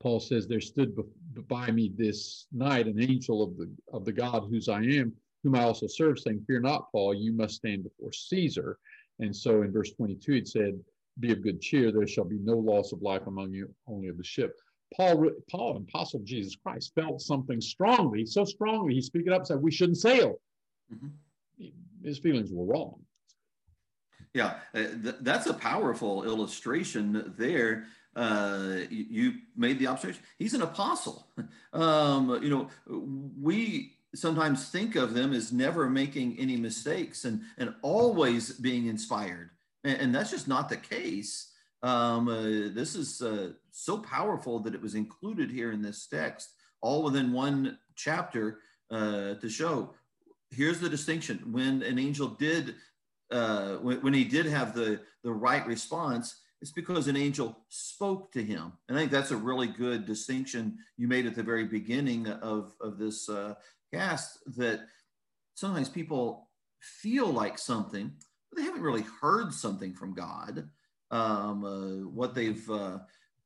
Paul 0.00 0.20
says, 0.20 0.46
There 0.46 0.60
stood 0.60 0.96
by 1.48 1.70
me 1.70 1.92
this 1.94 2.46
night 2.52 2.86
an 2.86 3.00
angel 3.00 3.42
of 3.42 3.56
the 3.56 3.70
of 3.92 4.04
the 4.04 4.12
God 4.12 4.46
whose 4.48 4.68
I 4.68 4.82
am, 4.82 5.12
whom 5.42 5.54
I 5.54 5.64
also 5.64 5.86
serve, 5.86 6.18
saying, 6.18 6.44
Fear 6.46 6.60
not, 6.60 6.90
Paul, 6.92 7.14
you 7.14 7.32
must 7.32 7.56
stand 7.56 7.84
before 7.84 8.12
Caesar. 8.12 8.78
And 9.18 9.34
so 9.34 9.62
in 9.62 9.72
verse 9.72 9.92
22, 9.92 10.32
it 10.32 10.48
said, 10.48 10.80
Be 11.18 11.32
of 11.32 11.42
good 11.42 11.60
cheer, 11.60 11.92
there 11.92 12.06
shall 12.06 12.24
be 12.24 12.38
no 12.38 12.56
loss 12.56 12.92
of 12.92 13.02
life 13.02 13.26
among 13.26 13.52
you, 13.52 13.74
only 13.86 14.08
of 14.08 14.16
the 14.16 14.24
ship. 14.24 14.56
Paul, 14.96 15.30
Paul, 15.50 15.76
apostle 15.76 16.20
of 16.20 16.26
Jesus 16.26 16.56
Christ, 16.56 16.92
felt 16.94 17.20
something 17.20 17.60
strongly, 17.60 18.26
so 18.26 18.44
strongly, 18.44 18.94
he 18.94 19.02
speak 19.02 19.26
it 19.26 19.32
up 19.32 19.40
and 19.40 19.46
said, 19.46 19.62
We 19.62 19.70
shouldn't 19.70 19.98
sail. 19.98 20.40
Mm-hmm. 20.92 21.66
His 22.04 22.18
feelings 22.18 22.50
were 22.52 22.64
wrong. 22.64 23.00
Yeah, 24.32 24.54
uh, 24.74 24.78
th- 25.02 25.16
that's 25.20 25.46
a 25.46 25.54
powerful 25.54 26.24
illustration 26.24 27.34
there. 27.36 27.86
Uh, 28.14 28.78
you, 28.90 29.06
you, 29.08 29.32
made 29.56 29.78
the 29.78 29.86
observation. 29.86 30.22
He's 30.38 30.54
an 30.54 30.62
apostle. 30.62 31.26
Um, 31.72 32.42
you 32.42 32.50
know, 32.50 32.68
we 33.40 33.92
sometimes 34.12 34.70
think 34.70 34.96
of 34.96 35.14
them 35.14 35.32
as 35.32 35.52
never 35.52 35.88
making 35.88 36.36
any 36.36 36.56
mistakes 36.56 37.24
and, 37.24 37.42
and 37.58 37.72
always 37.82 38.50
being 38.54 38.86
inspired. 38.86 39.50
And, 39.84 40.00
and 40.00 40.14
that's 40.14 40.32
just 40.32 40.48
not 40.48 40.68
the 40.68 40.76
case. 40.76 41.49
Um, 41.82 42.28
uh, 42.28 42.72
this 42.74 42.94
is 42.94 43.22
uh, 43.22 43.52
so 43.70 43.98
powerful 43.98 44.58
that 44.60 44.74
it 44.74 44.82
was 44.82 44.94
included 44.94 45.50
here 45.50 45.72
in 45.72 45.80
this 45.80 46.06
text, 46.06 46.50
all 46.80 47.02
within 47.02 47.32
one 47.32 47.78
chapter 47.96 48.58
uh, 48.90 49.34
to 49.34 49.48
show. 49.48 49.94
Here's 50.50 50.80
the 50.80 50.88
distinction: 50.88 51.38
when 51.52 51.82
an 51.82 51.98
angel 51.98 52.28
did, 52.28 52.74
uh, 53.30 53.76
when, 53.76 54.02
when 54.02 54.14
he 54.14 54.24
did 54.24 54.46
have 54.46 54.74
the 54.74 55.00
the 55.22 55.32
right 55.32 55.66
response, 55.66 56.40
it's 56.60 56.72
because 56.72 57.08
an 57.08 57.16
angel 57.16 57.56
spoke 57.68 58.32
to 58.32 58.42
him. 58.42 58.72
And 58.88 58.96
I 58.96 59.00
think 59.00 59.12
that's 59.12 59.30
a 59.30 59.36
really 59.36 59.68
good 59.68 60.06
distinction 60.06 60.78
you 60.96 61.08
made 61.08 61.26
at 61.26 61.34
the 61.34 61.42
very 61.42 61.64
beginning 61.64 62.28
of 62.28 62.74
of 62.80 62.98
this 62.98 63.28
uh, 63.28 63.54
cast. 63.92 64.38
That 64.56 64.80
sometimes 65.54 65.88
people 65.88 66.48
feel 66.80 67.26
like 67.26 67.58
something 67.58 68.12
but 68.50 68.58
they 68.58 68.64
haven't 68.64 68.82
really 68.82 69.04
heard 69.20 69.52
something 69.54 69.94
from 69.94 70.14
God. 70.14 70.68
Um, 71.10 71.64
uh, 71.64 72.08
what 72.08 72.34
they've, 72.34 72.70
uh, 72.70 72.98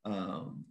um, 0.05 0.65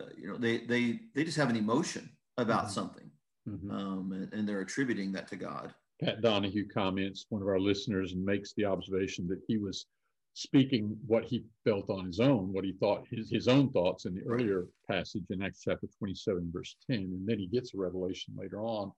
uh, 0.00 0.06
you 0.16 0.28
know, 0.28 0.38
they 0.38 0.58
they 0.58 1.00
they 1.14 1.24
just 1.24 1.36
have 1.36 1.50
an 1.50 1.56
emotion 1.56 2.10
about 2.38 2.64
mm-hmm. 2.64 2.72
something, 2.72 3.10
mm-hmm. 3.48 3.70
Um, 3.70 4.12
and, 4.12 4.32
and 4.32 4.48
they're 4.48 4.60
attributing 4.60 5.12
that 5.12 5.28
to 5.28 5.36
God. 5.36 5.74
Pat 6.00 6.22
Donahue 6.22 6.68
comments, 6.68 7.26
one 7.28 7.42
of 7.42 7.48
our 7.48 7.60
listeners, 7.60 8.12
and 8.12 8.24
makes 8.24 8.52
the 8.54 8.64
observation 8.64 9.28
that 9.28 9.40
he 9.46 9.58
was 9.58 9.86
speaking 10.34 10.96
what 11.06 11.24
he 11.24 11.44
felt 11.64 11.88
on 11.88 12.06
his 12.06 12.20
own, 12.20 12.52
what 12.52 12.64
he 12.64 12.72
thought 12.72 13.06
his, 13.08 13.30
his 13.30 13.46
own 13.46 13.70
thoughts 13.70 14.04
in 14.04 14.14
the 14.14 14.22
earlier 14.22 14.66
passage 14.88 15.22
in 15.30 15.42
Acts 15.42 15.60
chapter 15.64 15.86
27, 15.98 16.50
verse 16.52 16.76
10. 16.90 16.98
And 16.98 17.26
then 17.26 17.38
he 17.38 17.46
gets 17.46 17.72
a 17.72 17.78
revelation 17.78 18.34
later 18.36 18.60
on. 18.60 18.92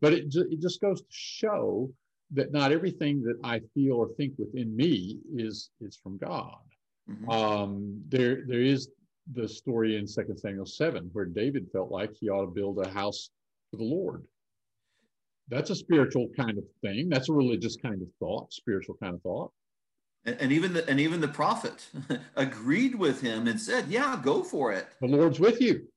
But 0.00 0.12
it, 0.12 0.34
it 0.34 0.60
just 0.60 0.80
goes 0.80 1.00
to 1.00 1.06
show 1.10 1.92
that 2.32 2.52
not 2.52 2.72
everything 2.72 3.22
that 3.22 3.38
I 3.42 3.60
feel 3.74 3.94
or 3.94 4.08
think 4.16 4.34
within 4.38 4.74
me 4.74 5.18
is, 5.34 5.70
is 5.80 5.98
from 6.02 6.18
God. 6.18 6.56
Mm-hmm. 7.10 7.30
Um, 7.30 8.02
there, 8.08 8.42
there 8.46 8.62
is 8.62 8.88
the 9.32 9.48
story 9.48 9.96
in 9.96 10.06
Second 10.06 10.38
Samuel 10.38 10.66
7 10.66 11.10
where 11.12 11.24
David 11.24 11.68
felt 11.72 11.90
like 11.90 12.14
he 12.14 12.28
ought 12.28 12.44
to 12.44 12.50
build 12.50 12.84
a 12.84 12.88
house 12.88 13.30
for 13.70 13.76
the 13.76 13.84
Lord. 13.84 14.24
That's 15.48 15.70
a 15.70 15.74
spiritual 15.74 16.28
kind 16.36 16.58
of 16.58 16.64
thing. 16.80 17.08
That's 17.08 17.28
a 17.28 17.32
religious 17.32 17.76
kind 17.76 18.00
of 18.00 18.08
thought, 18.20 18.52
spiritual 18.52 18.96
kind 19.02 19.14
of 19.14 19.22
thought. 19.22 19.52
And, 20.24 20.36
and 20.40 20.52
even 20.52 20.72
the 20.72 20.88
and 20.88 21.00
even 21.00 21.20
the 21.20 21.28
prophet 21.28 21.88
agreed 22.36 22.94
with 22.94 23.20
him 23.20 23.48
and 23.48 23.58
said, 23.58 23.86
"Yeah, 23.88 24.20
go 24.22 24.42
for 24.42 24.72
it. 24.72 24.86
The 25.00 25.08
Lord's 25.08 25.40
with 25.40 25.60
you." 25.60 25.88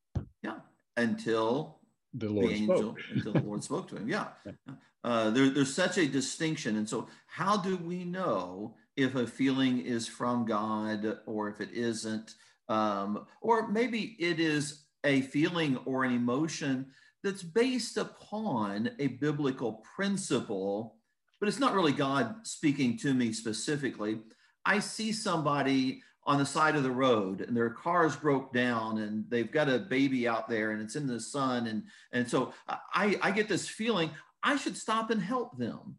Yeah, 0.42 0.60
until 0.96 1.78
the 2.14 2.30
Lord 2.30 2.50
the 2.50 2.54
angel, 2.54 2.78
spoke. 2.78 2.98
until 3.14 3.34
the 3.34 3.42
Lord 3.42 3.64
spoke 3.64 3.88
to 3.90 3.98
him. 3.98 4.08
Yeah, 4.08 4.28
uh, 5.04 5.30
there, 5.32 5.50
there's 5.50 5.74
such 5.74 5.98
a 5.98 6.08
distinction, 6.08 6.78
and 6.78 6.88
so 6.88 7.08
how 7.28 7.58
do 7.58 7.78
we 7.78 8.04
know 8.04 8.76
if 8.96 9.16
a 9.16 9.26
feeling 9.26 9.80
is 9.80 10.08
from 10.08 10.46
God 10.46 11.20
or 11.26 11.50
if 11.50 11.60
it 11.60 11.72
isn't, 11.72 12.36
um, 12.70 13.26
or 13.42 13.68
maybe 13.68 14.16
it 14.20 14.40
is 14.40 14.84
a 15.04 15.22
feeling 15.22 15.78
or 15.86 16.04
an 16.04 16.14
emotion 16.14 16.88
that's 17.24 17.44
based 17.44 17.98
upon 17.98 18.92
a 19.00 19.08
biblical 19.08 19.84
principle 19.96 20.98
but 21.44 21.50
it's 21.50 21.60
not 21.60 21.74
really 21.74 21.92
God 21.92 22.48
speaking 22.48 22.96
to 23.00 23.14
me 23.14 23.34
specifically. 23.34 24.22
I 24.66 24.80
see 24.80 25.12
somebody 25.12 26.02
on 26.26 26.40
the 26.40 26.46
side 26.46 26.76
of 26.76 26.84
the 26.84 26.92
road 26.92 27.42
and 27.42 27.56
their 27.56 27.70
cars 27.70 28.16
broke 28.16 28.54
down 28.54 29.00
and 29.00 29.26
they've 29.30 29.52
got 29.52 29.70
a 29.70 29.80
baby 29.80 30.28
out 30.28 30.48
there 30.48 30.72
and 30.72 30.82
it's 30.82 30.96
in 30.96 31.08
the 31.08 31.20
sun. 31.20 31.68
And, 31.68 31.84
and 32.12 32.30
so 32.30 32.54
I, 32.68 33.18
I 33.22 33.32
get 33.32 33.50
this 33.50 33.68
feeling 33.68 34.10
I 34.42 34.58
should 34.58 34.78
stop 34.78 35.10
and 35.10 35.22
help 35.22 35.58
them. 35.58 35.96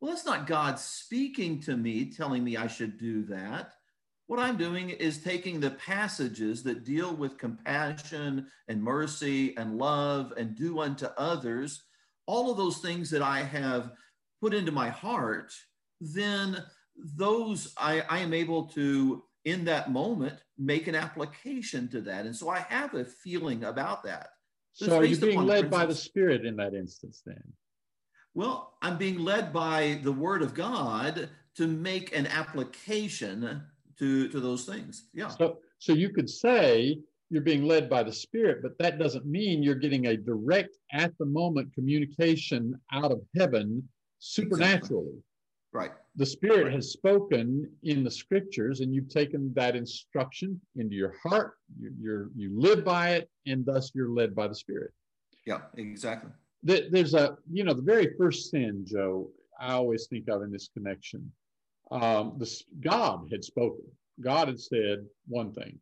Well, 0.00 0.12
that's 0.12 0.26
not 0.26 0.46
God 0.46 0.78
speaking 0.78 1.60
to 1.62 1.76
me, 1.76 2.10
telling 2.10 2.44
me 2.44 2.56
I 2.56 2.66
should 2.66 2.98
do 2.98 3.24
that. 3.26 3.72
What 4.26 4.40
I'm 4.40 4.56
doing 4.56 4.90
is 4.90 5.22
taking 5.22 5.60
the 5.60 5.72
passages 5.72 6.62
that 6.62 6.84
deal 6.84 7.14
with 7.14 7.38
compassion 7.38 8.46
and 8.68 8.82
mercy 8.82 9.54
and 9.56 9.76
love 9.76 10.32
and 10.36 10.54
do 10.54 10.80
unto 10.80 11.06
others, 11.18 11.84
all 12.26 12.50
of 12.50 12.56
those 12.56 12.78
things 12.78 13.10
that 13.10 13.20
I 13.20 13.40
have 13.40 13.92
put 14.40 14.54
into 14.54 14.72
my 14.72 14.88
heart, 14.88 15.52
then 16.00 16.62
those 16.96 17.74
I, 17.76 18.00
I 18.08 18.18
am 18.20 18.32
able 18.32 18.66
to, 18.68 19.24
in 19.44 19.64
that 19.66 19.90
moment, 19.90 20.38
make 20.58 20.86
an 20.86 20.94
application 20.94 21.88
to 21.88 22.00
that. 22.02 22.26
And 22.26 22.34
so 22.34 22.48
I 22.48 22.60
have 22.60 22.94
a 22.94 23.04
feeling 23.04 23.64
about 23.64 24.02
that. 24.04 24.28
So 24.72 24.96
are 24.96 25.04
you 25.04 25.16
being 25.16 25.46
led 25.46 25.70
by 25.70 25.86
the 25.86 25.94
Spirit 25.94 26.44
in 26.44 26.56
that 26.56 26.74
instance 26.74 27.22
then? 27.24 27.42
Well, 28.34 28.74
I'm 28.82 28.98
being 28.98 29.18
led 29.18 29.52
by 29.52 30.00
the 30.02 30.12
Word 30.12 30.42
of 30.42 30.54
God 30.54 31.28
to 31.56 31.66
make 31.68 32.16
an 32.16 32.26
application 32.26 33.62
to, 33.98 34.28
to 34.28 34.40
those 34.40 34.64
things. 34.64 35.06
Yeah. 35.14 35.28
So, 35.28 35.58
so 35.78 35.92
you 35.92 36.08
could 36.08 36.28
say 36.28 36.98
you're 37.30 37.42
being 37.42 37.64
led 37.64 37.88
by 37.88 38.02
the 38.02 38.12
Spirit, 38.12 38.62
but 38.62 38.76
that 38.78 38.98
doesn't 38.98 39.26
mean 39.26 39.62
you're 39.62 39.76
getting 39.76 40.06
a 40.06 40.16
direct, 40.16 40.76
at 40.92 41.16
the 41.18 41.26
moment 41.26 41.72
communication 41.74 42.74
out 42.92 43.12
of 43.12 43.20
heaven 43.36 43.88
supernaturally. 44.18 45.06
Exactly. 45.06 45.22
Right. 45.74 45.90
The 46.14 46.24
Spirit 46.24 46.66
right. 46.66 46.74
has 46.74 46.92
spoken 46.92 47.68
in 47.82 48.04
the 48.04 48.10
scriptures, 48.10 48.78
and 48.78 48.94
you've 48.94 49.08
taken 49.08 49.52
that 49.54 49.74
instruction 49.74 50.60
into 50.76 50.94
your 50.94 51.16
heart. 51.20 51.54
You, 51.80 52.30
you 52.36 52.52
live 52.58 52.84
by 52.84 53.14
it, 53.14 53.28
and 53.46 53.66
thus 53.66 53.90
you're 53.92 54.10
led 54.10 54.36
by 54.36 54.46
the 54.46 54.54
Spirit. 54.54 54.92
Yeah, 55.46 55.62
exactly. 55.76 56.30
There's 56.62 57.12
a 57.12 57.36
you 57.52 57.64
know 57.64 57.74
the 57.74 57.82
very 57.82 58.14
first 58.16 58.50
sin, 58.50 58.86
Joe. 58.86 59.28
I 59.60 59.72
always 59.72 60.06
think 60.06 60.28
of 60.28 60.42
in 60.42 60.52
this 60.52 60.70
connection. 60.72 61.30
Um, 61.90 62.36
the 62.38 62.48
God 62.80 63.28
had 63.30 63.44
spoken. 63.44 63.84
God 64.20 64.48
had 64.48 64.60
said 64.60 65.04
one 65.26 65.52
thing. 65.52 65.78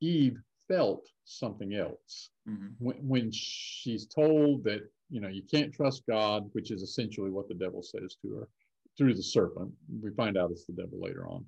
Eve 0.00 0.38
felt 0.66 1.06
something 1.24 1.74
else. 1.74 2.30
Mm-hmm. 2.48 2.68
When, 2.78 2.96
when 2.96 3.30
she's 3.30 4.06
told 4.06 4.64
that 4.64 4.80
you 5.10 5.20
know, 5.20 5.28
you 5.28 5.42
can't 5.42 5.72
trust 5.72 6.02
God, 6.08 6.48
which 6.54 6.70
is 6.70 6.82
essentially 6.82 7.30
what 7.30 7.46
the 7.46 7.54
devil 7.54 7.82
says 7.82 8.16
to 8.22 8.36
her 8.36 8.48
through 8.96 9.14
the 9.14 9.22
serpent. 9.22 9.72
We 10.02 10.10
find 10.10 10.36
out 10.36 10.50
it's 10.50 10.64
the 10.64 10.72
devil 10.72 11.00
later 11.00 11.26
on. 11.26 11.44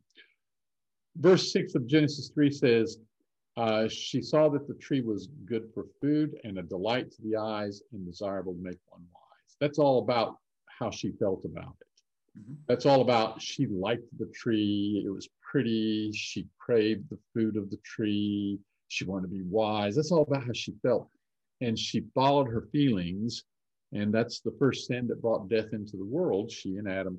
Verse 1.17 1.53
6 1.53 1.75
of 1.75 1.87
Genesis 1.87 2.31
3 2.35 2.51
says, 2.51 2.99
uh, 3.57 3.89
She 3.89 4.21
saw 4.21 4.49
that 4.51 4.69
the 4.69 4.75
tree 4.75 5.01
was 5.01 5.29
good 5.47 5.71
for 5.73 5.87
food 6.01 6.39
and 6.45 6.59
a 6.59 6.63
delight 6.63 7.11
to 7.13 7.23
the 7.23 7.37
eyes 7.37 7.83
and 7.93 8.05
desirable 8.05 8.55
to 8.55 8.63
make 8.63 8.79
one 8.89 9.03
wise. 9.15 9.57
That's 9.61 9.79
all 9.79 10.01
about 10.01 10.37
how 10.67 10.91
she 10.91 11.13
felt 11.13 11.45
about 11.45 11.75
it. 11.81 12.41
Mm-hmm. 12.41 12.55
That's 12.69 12.85
all 12.85 13.01
about 13.01 13.41
she 13.41 13.67
liked 13.67 14.07
the 14.19 14.31
tree. 14.35 15.03
It 15.07 15.11
was 15.11 15.29
pretty. 15.41 16.13
She 16.13 16.47
craved 16.59 17.09
the 17.09 17.19
food 17.33 17.57
of 17.57 17.71
the 17.71 17.79
tree. 17.79 18.59
She 18.89 19.05
wanted 19.05 19.29
to 19.29 19.35
be 19.35 19.43
wise. 19.43 19.97
That's 19.97 20.13
all 20.13 20.23
about 20.23 20.45
how 20.45 20.53
she 20.53 20.75
felt 20.83 21.09
and 21.61 21.79
she 21.79 22.05
followed 22.15 22.49
her 22.49 22.69
feelings. 22.73 23.45
And 23.93 24.13
that's 24.13 24.41
the 24.41 24.55
first 24.59 24.87
sin 24.87 25.07
that 25.09 25.23
brought 25.23 25.49
death 25.49 25.73
into 25.73 25.97
the 25.97 26.05
world, 26.05 26.51
she 26.51 26.77
and 26.77 26.89
Adam 26.89 27.19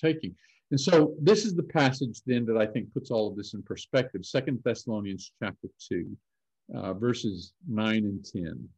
partaking. 0.00 0.34
And 0.70 0.80
so 0.80 1.14
this 1.20 1.44
is 1.44 1.54
the 1.54 1.62
passage 1.62 2.22
then 2.26 2.44
that 2.46 2.56
I 2.56 2.66
think 2.66 2.92
puts 2.92 3.10
all 3.10 3.28
of 3.28 3.36
this 3.36 3.54
in 3.54 3.62
perspective. 3.62 4.24
Second 4.24 4.60
Thessalonians 4.64 5.32
chapter 5.42 5.68
2, 5.88 6.16
uh, 6.74 6.94
verses 6.94 7.52
9 7.68 7.96
and 7.96 8.24
10. 8.24 8.68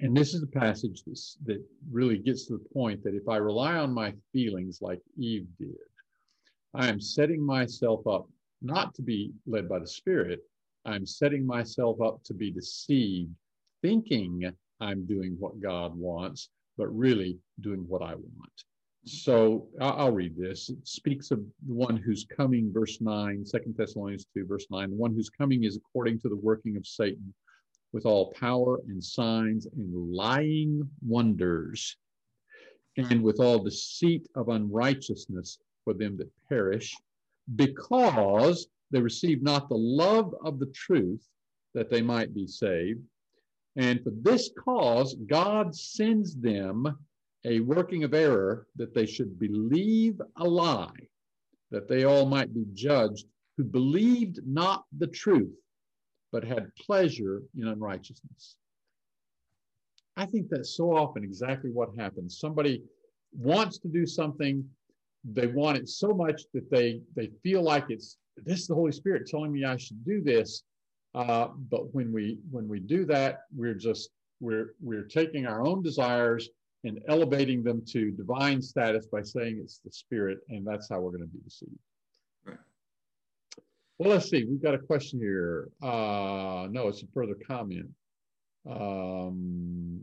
And 0.00 0.16
this 0.16 0.32
is 0.32 0.40
the 0.40 0.46
passage 0.46 1.02
that 1.04 1.62
really 1.90 2.18
gets 2.18 2.46
to 2.46 2.52
the 2.54 2.68
point 2.72 3.02
that 3.02 3.14
if 3.14 3.28
I 3.28 3.36
rely 3.36 3.74
on 3.74 3.92
my 3.92 4.14
feelings 4.32 4.78
like 4.80 5.00
Eve 5.18 5.46
did, 5.58 5.74
I 6.72 6.88
am 6.88 7.00
setting 7.00 7.44
myself 7.44 8.06
up 8.06 8.28
not 8.62 8.94
to 8.94 9.02
be 9.02 9.32
led 9.46 9.68
by 9.68 9.80
the 9.80 9.86
Spirit, 9.86 10.40
I'm 10.84 11.04
setting 11.04 11.44
myself 11.44 12.00
up 12.00 12.22
to 12.24 12.34
be 12.34 12.50
deceived 12.50 13.34
thinking 13.82 14.52
I'm 14.80 15.06
doing 15.06 15.36
what 15.38 15.60
God 15.60 15.96
wants, 15.96 16.50
but 16.76 16.86
really 16.88 17.38
doing 17.60 17.84
what 17.88 18.02
I 18.02 18.14
want. 18.14 18.64
So 19.04 19.68
I'll 19.80 20.12
read 20.12 20.36
this. 20.36 20.68
It 20.68 20.86
speaks 20.86 21.30
of 21.30 21.38
the 21.66 21.74
one 21.74 21.96
who's 21.96 22.26
coming, 22.26 22.72
verse 22.72 23.00
9, 23.00 23.44
2 23.50 23.74
Thessalonians 23.76 24.26
2, 24.34 24.46
verse 24.46 24.66
9. 24.70 24.90
The 24.90 24.96
one 24.96 25.14
who's 25.14 25.30
coming 25.30 25.64
is 25.64 25.76
according 25.76 26.20
to 26.20 26.28
the 26.28 26.36
working 26.36 26.76
of 26.76 26.86
Satan 26.86 27.32
with 27.92 28.04
all 28.04 28.32
power 28.32 28.80
and 28.88 29.02
signs 29.02 29.66
and 29.66 30.14
lying 30.14 30.86
wonders, 31.06 31.96
and 32.98 33.22
with 33.22 33.40
all 33.40 33.60
deceit 33.60 34.28
of 34.34 34.48
unrighteousness 34.48 35.58
for 35.84 35.94
them 35.94 36.16
that 36.18 36.30
perish, 36.48 36.94
because 37.56 38.66
they 38.90 39.00
receive 39.00 39.42
not 39.42 39.68
the 39.68 39.76
love 39.76 40.34
of 40.44 40.58
the 40.58 40.70
truth 40.74 41.26
that 41.74 41.88
they 41.88 42.02
might 42.02 42.34
be 42.34 42.46
saved. 42.46 43.00
And 43.78 44.02
for 44.02 44.10
this 44.22 44.50
cause, 44.58 45.14
God 45.28 45.74
sends 45.74 46.34
them 46.34 46.98
a 47.44 47.60
working 47.60 48.02
of 48.02 48.12
error 48.12 48.66
that 48.74 48.92
they 48.92 49.06
should 49.06 49.38
believe 49.38 50.20
a 50.36 50.44
lie, 50.44 51.08
that 51.70 51.88
they 51.88 52.02
all 52.02 52.26
might 52.26 52.52
be 52.52 52.66
judged 52.74 53.26
who 53.56 53.62
believed 53.62 54.40
not 54.44 54.84
the 54.98 55.06
truth, 55.06 55.54
but 56.32 56.42
had 56.42 56.74
pleasure 56.74 57.42
in 57.56 57.68
unrighteousness. 57.68 58.56
I 60.16 60.26
think 60.26 60.48
that's 60.50 60.76
so 60.76 60.96
often 60.96 61.22
exactly 61.22 61.70
what 61.70 61.90
happens. 61.96 62.40
Somebody 62.40 62.82
wants 63.32 63.78
to 63.78 63.88
do 63.88 64.06
something, 64.06 64.68
they 65.24 65.46
want 65.46 65.78
it 65.78 65.88
so 65.88 66.08
much 66.08 66.42
that 66.52 66.68
they 66.70 67.00
they 67.14 67.30
feel 67.44 67.62
like 67.62 67.84
it's 67.90 68.16
this 68.44 68.60
is 68.60 68.66
the 68.66 68.74
Holy 68.74 68.92
Spirit 68.92 69.26
telling 69.26 69.52
me 69.52 69.64
I 69.64 69.76
should 69.76 70.04
do 70.04 70.20
this, 70.20 70.64
uh, 71.18 71.48
but 71.68 71.92
when 71.92 72.12
we 72.12 72.38
when 72.48 72.68
we 72.68 72.78
do 72.78 73.04
that, 73.04 73.40
we're 73.54 73.74
just 73.74 74.10
we're 74.38 74.74
we're 74.80 75.02
taking 75.02 75.46
our 75.46 75.66
own 75.66 75.82
desires 75.82 76.48
and 76.84 77.00
elevating 77.08 77.64
them 77.64 77.82
to 77.86 78.12
divine 78.12 78.62
status 78.62 79.06
by 79.06 79.20
saying 79.20 79.58
it's 79.60 79.80
the 79.84 79.90
spirit, 79.90 80.38
and 80.48 80.64
that's 80.64 80.88
how 80.88 81.00
we're 81.00 81.10
going 81.10 81.22
to 81.22 81.26
be 81.26 81.40
deceived. 81.40 81.72
Right. 82.46 82.56
Well, 83.98 84.10
let's 84.10 84.30
see. 84.30 84.44
We've 84.44 84.62
got 84.62 84.76
a 84.76 84.78
question 84.78 85.18
here. 85.18 85.70
Uh, 85.82 86.68
no, 86.70 86.86
it's 86.86 87.02
a 87.02 87.06
further 87.12 87.36
comment. 87.48 87.88
Um, 88.70 90.00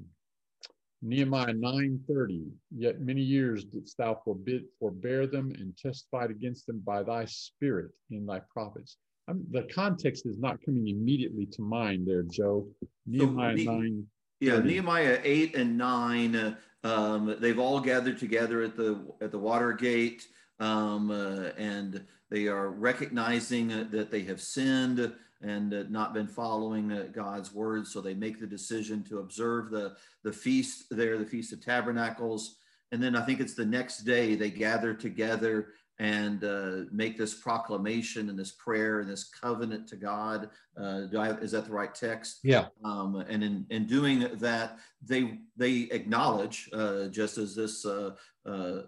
Nehemiah 1.02 1.54
9:30, 1.54 2.52
yet 2.76 3.00
many 3.00 3.22
years 3.22 3.64
didst 3.64 3.96
thou 3.98 4.20
forbid, 4.26 4.66
forbear 4.80 5.28
them 5.28 5.54
and 5.58 5.78
testified 5.78 6.30
against 6.30 6.68
them 6.68 6.80
by 6.80 7.04
thy 7.04 7.24
spirit 7.24 7.92
in 8.12 8.26
thy 8.26 8.42
prophets. 8.52 8.98
I'm, 9.28 9.44
the 9.52 9.64
context 9.64 10.26
is 10.26 10.38
not 10.38 10.64
coming 10.64 10.88
immediately 10.88 11.46
to 11.48 11.62
mind 11.62 12.08
there, 12.08 12.24
Joe. 12.24 12.68
Nehemiah 13.08 13.56
Ne- 13.56 13.66
9. 13.66 14.08
Yeah, 14.40 14.56
30. 14.58 14.68
Nehemiah 14.68 15.20
eight 15.24 15.56
and 15.56 15.78
nine. 15.78 16.36
Uh, 16.36 16.56
um, 16.84 17.36
they've 17.40 17.58
all 17.58 17.80
gathered 17.80 18.20
together 18.20 18.62
at 18.62 18.76
the 18.76 19.04
at 19.22 19.32
the 19.32 19.40
Watergate, 19.40 20.28
um, 20.60 21.10
uh, 21.10 21.50
and 21.58 22.06
they 22.30 22.48
are 22.48 22.70
recognizing 22.70 23.72
uh, 23.72 23.88
that 23.92 24.12
they 24.12 24.22
have 24.24 24.40
sinned 24.42 25.12
and 25.42 25.74
uh, 25.74 25.84
not 25.90 26.14
been 26.14 26.28
following 26.28 26.92
uh, 26.92 27.08
God's 27.12 27.54
word. 27.54 27.88
So 27.88 28.02
they 28.02 28.14
make 28.14 28.40
the 28.40 28.46
decision 28.46 29.04
to 29.06 29.20
observe 29.20 29.72
the 29.72 29.96
the 30.24 30.34
feast 30.34 30.86
there, 30.92 31.18
the 31.18 31.26
feast 31.26 31.54
of 31.54 31.64
tabernacles. 31.64 32.58
And 32.92 33.02
then 33.02 33.16
I 33.16 33.26
think 33.26 33.40
it's 33.40 33.56
the 33.56 33.66
next 33.66 34.00
day 34.00 34.36
they 34.36 34.52
gather 34.52 34.94
together 34.94 35.70
and 36.00 36.44
uh, 36.44 36.86
make 36.92 37.18
this 37.18 37.34
proclamation 37.34 38.30
and 38.30 38.38
this 38.38 38.52
prayer 38.52 39.00
and 39.00 39.10
this 39.10 39.30
covenant 39.30 39.88
to 39.88 39.96
God. 39.96 40.50
Uh, 40.78 41.02
do 41.02 41.18
I, 41.18 41.32
is 41.36 41.52
that 41.52 41.66
the 41.66 41.72
right 41.72 41.94
text? 41.94 42.40
Yeah. 42.44 42.68
Um, 42.84 43.24
and 43.30 43.44
in, 43.44 43.66
in 43.70 43.86
doing 43.86 44.28
that, 44.34 44.80
they 45.02 45.40
they 45.56 45.88
acknowledge, 45.92 46.70
uh, 46.74 47.06
just 47.06 47.38
as 47.38 47.56
this 47.56 47.86
uh, 47.86 48.12
uh, 48.46 48.82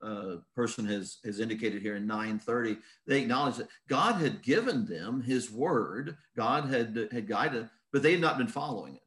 uh, 0.00 0.36
person 0.54 0.86
has 0.86 1.18
has 1.24 1.40
indicated 1.40 1.82
here 1.82 1.96
in 1.96 2.06
930, 2.06 2.78
they 3.06 3.22
acknowledge 3.22 3.56
that 3.56 3.68
God 3.88 4.20
had 4.20 4.42
given 4.42 4.86
them 4.86 5.20
His 5.20 5.50
word. 5.50 6.16
God 6.36 6.66
had 6.66 7.08
had 7.10 7.26
guided, 7.26 7.68
but 7.92 8.02
they 8.02 8.12
had 8.12 8.20
not 8.20 8.38
been 8.38 8.48
following 8.48 8.94
it. 8.94 9.02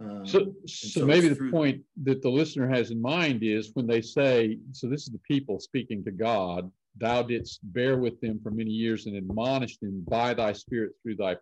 Um, 0.00 0.26
So, 0.26 0.54
so 0.66 1.00
so 1.00 1.06
maybe 1.06 1.28
the 1.28 1.50
point 1.50 1.82
that 2.04 2.22
the 2.22 2.30
listener 2.30 2.68
has 2.68 2.90
in 2.90 3.00
mind 3.00 3.42
is 3.42 3.70
when 3.74 3.86
they 3.86 4.00
say, 4.00 4.58
so 4.72 4.88
this 4.88 5.02
is 5.02 5.12
the 5.12 5.18
people 5.18 5.60
speaking 5.60 6.02
to 6.04 6.10
God, 6.10 6.70
thou 6.96 7.22
didst 7.22 7.60
bear 7.62 7.98
with 7.98 8.20
them 8.20 8.40
for 8.42 8.50
many 8.50 8.70
years 8.70 9.06
and 9.06 9.16
admonish 9.16 9.78
them 9.78 10.04
by 10.08 10.34
thy 10.34 10.52
spirit 10.52 10.92
through 11.02 11.16
thy 11.16 11.36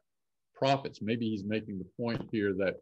prophets. 0.54 1.00
Maybe 1.00 1.28
he's 1.30 1.44
making 1.44 1.78
the 1.78 1.86
point 2.02 2.28
here 2.32 2.52
that 2.54 2.76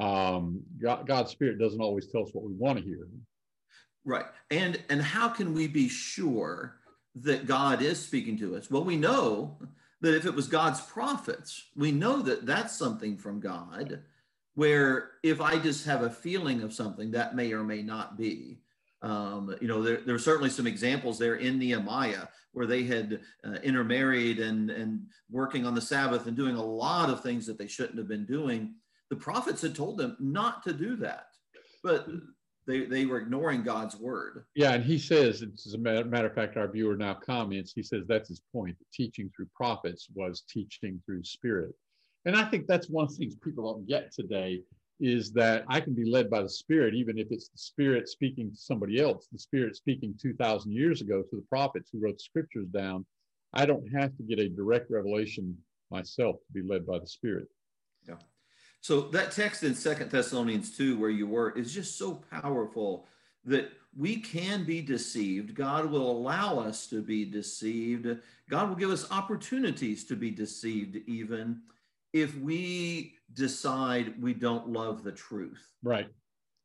um, 0.00 0.60
God, 0.80 1.06
God's 1.06 1.32
spirit 1.32 1.58
doesn't 1.58 1.80
always 1.80 2.06
tell 2.06 2.22
us 2.22 2.30
what 2.32 2.44
we 2.44 2.52
want 2.52 2.78
to 2.78 2.84
hear. 2.84 3.08
Right. 4.04 4.26
And 4.50 4.80
and 4.88 5.02
how 5.02 5.28
can 5.28 5.52
we 5.52 5.66
be 5.66 5.88
sure 5.88 6.76
that 7.16 7.46
God 7.46 7.82
is 7.82 7.98
speaking 7.98 8.38
to 8.38 8.56
us? 8.56 8.70
Well, 8.70 8.84
we 8.84 8.96
know 8.96 9.58
that 10.00 10.14
if 10.14 10.24
it 10.24 10.34
was 10.34 10.46
God's 10.46 10.80
prophets, 10.80 11.64
we 11.74 11.90
know 11.90 12.22
that 12.22 12.46
that's 12.46 12.76
something 12.76 13.16
from 13.16 13.40
God. 13.40 14.02
Where 14.58 15.12
if 15.22 15.40
I 15.40 15.56
just 15.56 15.86
have 15.86 16.02
a 16.02 16.10
feeling 16.10 16.62
of 16.62 16.72
something, 16.72 17.12
that 17.12 17.36
may 17.36 17.52
or 17.52 17.62
may 17.62 17.80
not 17.80 18.18
be. 18.18 18.58
Um, 19.02 19.54
you 19.60 19.68
know, 19.68 19.80
there, 19.80 19.98
there 19.98 20.16
are 20.16 20.18
certainly 20.18 20.50
some 20.50 20.66
examples 20.66 21.16
there 21.16 21.36
in 21.36 21.60
Nehemiah 21.60 22.26
where 22.50 22.66
they 22.66 22.82
had 22.82 23.20
uh, 23.46 23.58
intermarried 23.62 24.40
and 24.40 24.68
and 24.68 25.06
working 25.30 25.64
on 25.64 25.76
the 25.76 25.80
Sabbath 25.80 26.26
and 26.26 26.36
doing 26.36 26.56
a 26.56 26.64
lot 26.64 27.08
of 27.08 27.22
things 27.22 27.46
that 27.46 27.56
they 27.56 27.68
shouldn't 27.68 27.98
have 27.98 28.08
been 28.08 28.26
doing. 28.26 28.74
The 29.10 29.16
prophets 29.16 29.62
had 29.62 29.76
told 29.76 29.96
them 29.96 30.16
not 30.18 30.64
to 30.64 30.72
do 30.72 30.96
that, 30.96 31.28
but 31.84 32.08
they, 32.66 32.84
they 32.86 33.06
were 33.06 33.18
ignoring 33.18 33.62
God's 33.62 33.96
word. 33.96 34.44
Yeah, 34.56 34.72
and 34.72 34.84
he 34.84 34.98
says, 34.98 35.44
as 35.66 35.74
a 35.74 35.78
matter 35.78 36.26
of 36.26 36.34
fact, 36.34 36.56
our 36.56 36.66
viewer 36.66 36.96
now 36.96 37.14
comments, 37.14 37.72
he 37.72 37.84
says 37.84 38.02
that's 38.08 38.28
his 38.28 38.42
point. 38.52 38.76
Teaching 38.92 39.30
through 39.30 39.48
prophets 39.54 40.08
was 40.12 40.42
teaching 40.48 41.00
through 41.06 41.22
spirit. 41.22 41.76
And 42.24 42.36
I 42.36 42.44
think 42.44 42.66
that's 42.66 42.88
one 42.88 43.04
of 43.04 43.10
the 43.10 43.16
things 43.16 43.36
people 43.36 43.72
don't 43.72 43.86
get 43.86 44.12
today 44.12 44.62
is 45.00 45.32
that 45.32 45.64
I 45.68 45.80
can 45.80 45.94
be 45.94 46.04
led 46.04 46.28
by 46.28 46.42
the 46.42 46.48
spirit, 46.48 46.94
even 46.94 47.18
if 47.18 47.28
it's 47.30 47.48
the 47.48 47.58
spirit 47.58 48.08
speaking 48.08 48.50
to 48.50 48.56
somebody 48.56 49.00
else, 49.00 49.28
the 49.30 49.38
spirit 49.38 49.76
speaking 49.76 50.14
2,000 50.20 50.72
years 50.72 51.00
ago 51.00 51.22
to 51.22 51.36
the 51.36 51.44
prophets 51.48 51.90
who 51.92 52.00
wrote 52.00 52.18
the 52.18 52.24
scriptures 52.24 52.66
down. 52.68 53.06
I 53.52 53.64
don't 53.64 53.86
have 53.92 54.16
to 54.16 54.22
get 54.24 54.40
a 54.40 54.48
direct 54.48 54.90
revelation 54.90 55.56
myself 55.90 56.36
to 56.36 56.52
be 56.52 56.68
led 56.68 56.84
by 56.84 56.98
the 56.98 57.06
spirit. 57.06 57.46
Yeah. 58.06 58.16
So 58.80 59.02
that 59.02 59.32
text 59.32 59.62
in 59.62 59.74
Second 59.74 60.10
Thessalonians 60.10 60.76
2, 60.76 60.98
where 60.98 61.10
you 61.10 61.26
were, 61.26 61.50
is 61.56 61.72
just 61.72 61.96
so 61.96 62.22
powerful 62.30 63.06
that 63.44 63.70
we 63.96 64.16
can 64.16 64.64
be 64.64 64.82
deceived. 64.82 65.54
God 65.54 65.86
will 65.86 66.10
allow 66.10 66.58
us 66.58 66.86
to 66.88 67.02
be 67.02 67.24
deceived. 67.24 68.18
God 68.50 68.68
will 68.68 68.76
give 68.76 68.90
us 68.90 69.10
opportunities 69.10 70.04
to 70.04 70.16
be 70.16 70.30
deceived, 70.30 70.96
even 71.06 71.62
if 72.12 72.36
we 72.38 73.14
decide 73.34 74.20
we 74.20 74.34
don't 74.34 74.68
love 74.68 75.02
the 75.02 75.12
truth. 75.12 75.64
Right. 75.82 76.08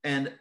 And 0.03 0.31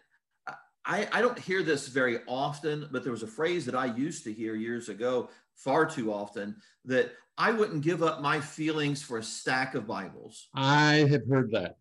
I, 0.84 1.08
I 1.12 1.20
don't 1.20 1.38
hear 1.38 1.62
this 1.62 1.88
very 1.88 2.20
often, 2.26 2.88
but 2.90 3.02
there 3.02 3.12
was 3.12 3.22
a 3.22 3.28
phrase 3.28 3.64
that 3.66 3.74
I 3.74 3.86
used 3.86 4.24
to 4.24 4.32
hear 4.32 4.54
years 4.54 4.88
ago, 4.88 5.28
far 5.54 5.86
too 5.86 6.12
often, 6.12 6.56
that 6.84 7.12
I 7.38 7.52
wouldn't 7.52 7.82
give 7.82 8.02
up 8.02 8.20
my 8.20 8.40
feelings 8.40 9.02
for 9.02 9.18
a 9.18 9.22
stack 9.22 9.74
of 9.74 9.86
Bibles. 9.86 10.48
I 10.54 11.06
have 11.10 11.26
heard 11.28 11.52
that. 11.52 11.76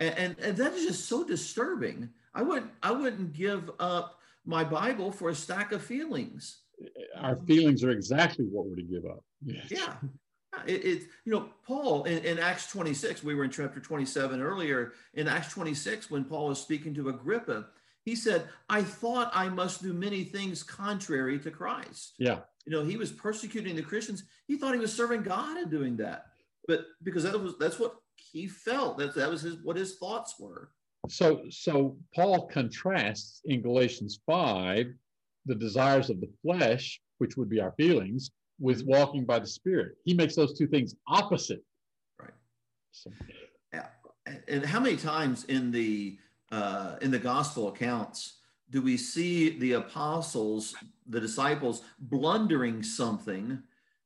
And, 0.00 0.18
and, 0.18 0.38
and 0.40 0.56
that 0.56 0.72
is 0.72 0.86
just 0.86 1.06
so 1.06 1.24
disturbing. 1.24 2.08
I 2.34 2.42
wouldn't 2.42 2.72
I 2.82 2.90
wouldn't 2.90 3.34
give 3.34 3.70
up 3.78 4.18
my 4.44 4.64
Bible 4.64 5.12
for 5.12 5.28
a 5.28 5.34
stack 5.34 5.72
of 5.72 5.82
feelings. 5.82 6.62
Our 7.16 7.36
feelings 7.36 7.84
are 7.84 7.90
exactly 7.90 8.46
what 8.46 8.66
we're 8.66 8.76
to 8.76 8.82
give 8.82 9.04
up. 9.04 9.22
Yes. 9.44 9.66
Yeah. 9.70 9.94
It, 10.66 10.84
it 10.84 11.02
you 11.24 11.32
know 11.32 11.48
Paul 11.66 12.04
in, 12.04 12.18
in 12.24 12.38
Acts 12.38 12.70
26 12.70 13.22
we 13.24 13.34
were 13.34 13.44
in 13.44 13.50
chapter 13.50 13.80
27 13.80 14.40
earlier 14.40 14.92
in 15.14 15.26
Acts 15.26 15.52
26 15.52 16.10
when 16.10 16.24
Paul 16.24 16.48
was 16.48 16.60
speaking 16.60 16.94
to 16.94 17.08
Agrippa 17.08 17.66
he 18.04 18.14
said 18.14 18.48
I 18.68 18.82
thought 18.82 19.30
I 19.34 19.48
must 19.48 19.82
do 19.82 19.92
many 19.92 20.24
things 20.24 20.62
contrary 20.62 21.38
to 21.40 21.50
Christ. 21.50 22.14
Yeah. 22.18 22.40
you 22.66 22.72
know 22.72 22.84
he 22.84 22.96
was 22.96 23.12
persecuting 23.12 23.76
the 23.76 23.82
Christians. 23.82 24.24
He 24.46 24.56
thought 24.56 24.74
he 24.74 24.80
was 24.80 24.92
serving 24.92 25.22
God 25.22 25.56
in 25.56 25.70
doing 25.70 25.96
that. 25.98 26.26
But 26.68 26.86
because 27.02 27.24
that 27.24 27.40
was 27.40 27.54
that's 27.58 27.78
what 27.78 27.96
he 28.16 28.46
felt. 28.46 28.98
That 28.98 29.14
that 29.14 29.30
was 29.30 29.42
his 29.42 29.56
what 29.62 29.76
his 29.76 29.96
thoughts 29.96 30.34
were. 30.38 30.70
So, 31.08 31.42
so 31.50 31.96
Paul 32.14 32.46
contrasts 32.46 33.40
in 33.44 33.60
Galatians 33.60 34.20
5 34.26 34.86
the 35.46 35.54
desires 35.54 36.08
of 36.08 36.20
the 36.20 36.30
flesh, 36.42 37.00
which 37.18 37.36
would 37.36 37.48
be 37.48 37.60
our 37.60 37.72
feelings, 37.72 38.30
with 38.62 38.84
walking 38.86 39.24
by 39.24 39.40
the 39.40 39.46
Spirit. 39.46 39.96
He 40.04 40.14
makes 40.14 40.36
those 40.36 40.56
two 40.56 40.68
things 40.68 40.94
opposite. 41.08 41.62
Right. 42.18 42.30
So, 42.92 43.10
and 44.48 44.64
how 44.64 44.78
many 44.78 44.96
times 44.96 45.44
in 45.44 45.72
the 45.72 46.16
uh, 46.52 46.96
in 47.00 47.10
the 47.10 47.18
gospel 47.18 47.68
accounts 47.68 48.38
do 48.70 48.80
we 48.80 48.96
see 48.96 49.58
the 49.58 49.72
apostles 49.72 50.74
the 51.08 51.20
disciples 51.20 51.82
blundering 51.98 52.82
something 52.82 53.60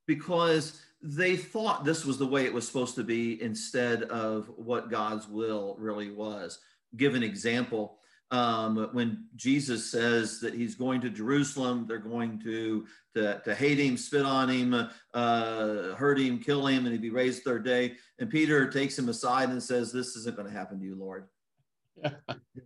because 0.07 0.81
they 1.03 1.37
thought 1.37 1.85
this 1.85 2.05
was 2.05 2.19
the 2.19 2.27
way 2.27 2.47
it 2.47 2.55
was 2.55 2.67
supposed 2.67 2.95
to 2.95 3.05
be 3.05 3.41
instead 3.43 4.05
of 4.05 4.51
what 4.57 4.91
god's 4.91 5.29
will 5.29 5.77
really 5.79 6.11
was 6.11 6.61
give 6.97 7.15
an 7.15 7.23
example 7.23 7.99
um, 8.31 8.89
when 8.93 9.25
jesus 9.37 9.91
says 9.91 10.41
that 10.41 10.55
he's 10.55 10.75
going 10.75 11.01
to 11.01 11.11
jerusalem 11.11 11.87
they're 11.87 11.99
going 11.99 12.41
to 12.41 12.87
to, 13.15 13.41
to 13.45 13.55
hate 13.55 13.79
him 13.79 13.97
spit 13.97 14.25
on 14.25 14.49
him 14.49 14.75
uh, 15.15 15.95
hurt 15.95 16.19
him 16.19 16.39
kill 16.39 16.67
him 16.67 16.85
and 16.85 16.93
he'd 16.93 17.03
be 17.03 17.11
raised 17.11 17.43
third 17.43 17.65
day 17.65 17.95
and 18.19 18.31
peter 18.31 18.69
takes 18.69 18.99
him 18.99 19.09
aside 19.09 19.49
and 19.51 19.63
says 19.63 19.93
this 19.93 20.17
isn't 20.17 20.37
going 20.37 20.49
to 20.49 20.57
happen 20.57 20.79
to 20.79 20.85
you 20.85 20.97
lord 20.97 21.29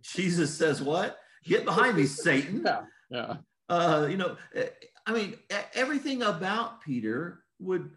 jesus 0.01 0.53
says 0.53 0.81
what 0.81 1.19
get 1.43 1.65
behind 1.65 1.95
me 1.95 2.05
satan 2.05 2.63
yeah. 2.65 2.81
Yeah. 3.11 3.35
uh, 3.67 4.07
you 4.09 4.15
know, 4.15 4.37
I 5.05 5.11
mean, 5.13 5.35
everything 5.73 6.23
about 6.23 6.81
Peter 6.81 7.43
would. 7.59 7.91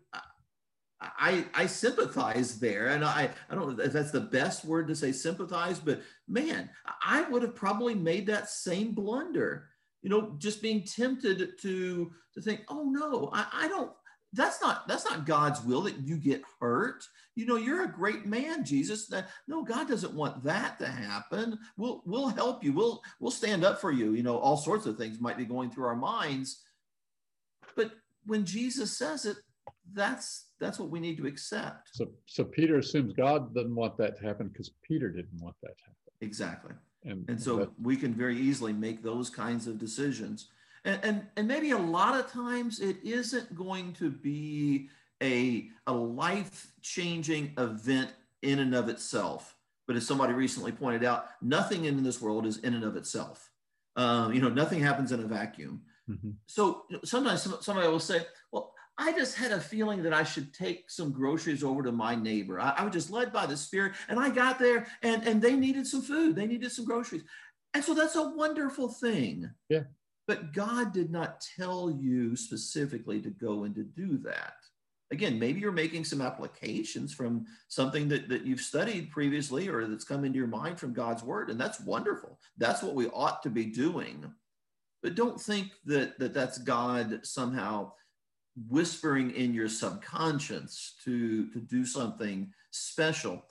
I, 1.19 1.45
I 1.55 1.67
sympathize 1.67 2.59
there, 2.59 2.89
and 2.89 3.05
I, 3.05 3.31
I 3.51 3.55
don't 3.55 3.77
know 3.77 3.85
if 3.85 3.93
that's 3.93 4.11
the 4.11 4.21
best 4.21 4.65
word 4.65 4.89
to 4.89 4.97
say 4.97 5.13
sympathize, 5.13 5.79
but 5.79 6.03
man, 6.29 6.71
I 7.05 7.23
would 7.23 7.43
have 7.43 7.55
probably 7.55 7.95
made 7.95 8.27
that 8.27 8.49
same 8.49 8.93
blunder. 8.93 9.69
You 10.03 10.11
know, 10.11 10.35
just 10.39 10.61
being 10.61 10.85
tempted 10.85 11.59
to 11.63 12.13
to 12.35 12.41
think, 12.41 12.61
oh 12.69 12.85
no, 12.85 13.31
I, 13.33 13.47
I 13.53 13.69
don't. 13.69 13.91
That's 14.33 14.61
not 14.61 14.89
that's 14.89 15.05
not 15.05 15.27
God's 15.27 15.63
will 15.63 15.83
that 15.83 15.99
you 15.99 16.17
get 16.17 16.43
hurt. 16.61 17.05
You 17.37 17.47
know, 17.47 17.57
you're 17.57 17.85
a 17.85 17.93
great 17.93 18.27
man, 18.27 18.65
Jesus. 18.65 19.07
That 19.07 19.29
no, 19.47 19.63
God 19.63 19.89
doesn't 19.89 20.15
want 20.15 20.43
that 20.45 20.79
to 20.81 20.87
happen. 20.87 21.59
We'll 21.77 22.03
we'll 22.05 22.29
help 22.29 22.63
you. 22.65 22.73
We'll 22.73 23.01
we'll 23.21 23.31
stand 23.31 23.65
up 23.65 23.81
for 23.81 23.93
you. 23.93 24.13
You 24.13 24.23
know, 24.23 24.39
all 24.39 24.57
sorts 24.57 24.87
of 24.87 24.99
things 24.99 25.21
might 25.21 25.39
be 25.39 25.45
going 25.45 25.71
through 25.71 25.87
our 25.87 25.97
minds. 25.97 26.63
But 27.77 27.93
when 28.27 28.45
Jesus 28.45 28.99
says 28.99 29.25
it, 29.25 29.37
that's 29.93 30.47
that's 30.61 30.79
what 30.79 30.91
we 30.91 31.01
need 31.01 31.17
to 31.19 31.27
accept. 31.27 31.91
So, 31.93 32.07
so 32.27 32.45
Peter 32.45 32.79
assumes 32.79 33.13
God 33.13 33.55
doesn't 33.55 33.75
want 33.75 33.97
that 33.99 34.17
to 34.19 34.25
happen 34.25 34.49
because 34.49 34.71
Peter 34.83 35.11
didn't 35.11 35.41
want 35.41 35.57
that 35.63 35.77
to 35.77 35.85
happen. 35.85 36.13
Exactly. 36.21 36.73
And, 37.05 37.29
And 37.29 37.41
so 37.41 37.57
that- 37.57 37.81
we 37.81 37.97
can 37.97 38.15
very 38.15 38.39
easily 38.39 38.73
make 38.73 39.03
those 39.03 39.29
kinds 39.29 39.67
of 39.67 39.79
decisions. 39.79 40.49
And, 40.87 41.01
and, 41.03 41.27
and 41.37 41.49
maybe 41.49 41.71
a 41.71 41.79
lot 41.79 42.19
of 42.19 42.31
times 42.31 42.81
it 42.81 42.97
isn't 43.03 43.55
going 43.55 43.93
to 43.95 44.11
be 44.11 44.89
a, 45.23 45.69
a 45.87 45.93
life 45.93 46.73
changing 46.83 47.53
event 47.59 48.13
in 48.43 48.59
and 48.59 48.75
of 48.75 48.89
itself. 48.89 49.55
But 49.87 49.97
as 49.97 50.07
somebody 50.07 50.33
recently 50.33 50.73
pointed 50.73 51.05
out, 51.05 51.27
nothing 51.43 51.85
in 51.85 52.03
this 52.03 52.21
world 52.21 52.47
is 52.47 52.59
in 52.59 52.75
and 52.75 52.85
of 52.85 52.97
itself. 52.97 53.51
Um, 53.97 54.33
you 54.33 54.41
know, 54.41 54.49
nothing 54.49 54.81
happens 54.81 55.13
in 55.13 55.21
a 55.21 55.27
vacuum. 55.27 55.83
Mm-hmm. 56.09 56.31
So 56.47 56.85
sometimes 57.05 57.49
somebody 57.65 57.89
will 57.89 58.01
say, 58.01 58.27
well, 58.53 58.73
I 58.97 59.13
just 59.13 59.37
had 59.37 59.51
a 59.51 59.61
feeling 59.61 60.03
that 60.05 60.15
I 60.15 60.23
should 60.23 60.55
take 60.55 60.89
some 60.89 61.11
groceries 61.11 61.65
over 61.65 61.83
to 61.83 61.91
my 61.91 62.15
neighbor. 62.15 62.61
I, 62.61 62.75
I 62.79 62.85
was 62.85 62.93
just 62.93 63.11
led 63.11 63.33
by 63.33 63.47
the 63.47 63.57
Spirit, 63.57 63.95
and 64.09 64.21
I 64.21 64.31
got 64.31 64.59
there, 64.59 64.87
and, 65.03 65.27
and 65.27 65.43
they 65.43 65.57
needed 65.57 65.87
some 65.87 66.03
food. 66.03 66.37
They 66.37 66.47
needed 66.47 66.71
some 66.71 66.85
groceries. 66.85 67.25
And 67.75 67.83
so 67.83 67.93
that's 67.95 68.15
a 68.15 68.29
wonderful 68.31 68.89
thing. 68.89 69.51
Yeah. 69.69 69.83
But 70.29 70.53
God 70.53 70.93
did 70.93 71.11
not 71.11 71.45
tell 71.57 71.91
you 71.91 72.37
specifically 72.37 73.21
to 73.21 73.31
go 73.31 73.65
and 73.65 73.75
to 73.75 73.83
do 73.83 74.17
that. 74.19 74.55
Again, 75.11 75.39
maybe 75.39 75.61
you're 75.61 75.73
making 75.73 76.05
some 76.05 76.23
applications 76.23 77.13
from 77.13 77.47
something 77.69 78.09
that, 78.09 78.29
that 78.29 78.47
you've 78.47 78.61
studied 78.61 79.11
previously 79.11 79.69
or 79.69 79.87
that's 79.87 80.05
come 80.05 80.25
into 80.25 80.39
your 80.39 80.49
mind 80.49 80.79
from 80.79 80.95
God's 80.95 81.23
word, 81.23 81.51
and 81.51 81.61
that's 81.61 81.81
wonderful. 81.81 82.39
That's 82.57 82.83
what 82.83 82.95
we 82.95 83.09
ought 83.09 83.43
to 83.43 83.51
be 83.51 83.67
doing. 83.67 84.25
But 85.03 85.15
don't 85.15 85.39
think 85.39 85.73
that, 85.85 86.19
that 86.19 86.33
that's 86.33 86.59
God 86.59 87.21
somehow 87.27 87.93
whispering 88.69 89.31
in 89.33 89.55
your 89.55 89.69
subconscious 89.69 90.95
to, 91.05 91.49
to 91.51 91.59
do 91.59 91.85
something 91.85 92.53
special. 92.71 93.45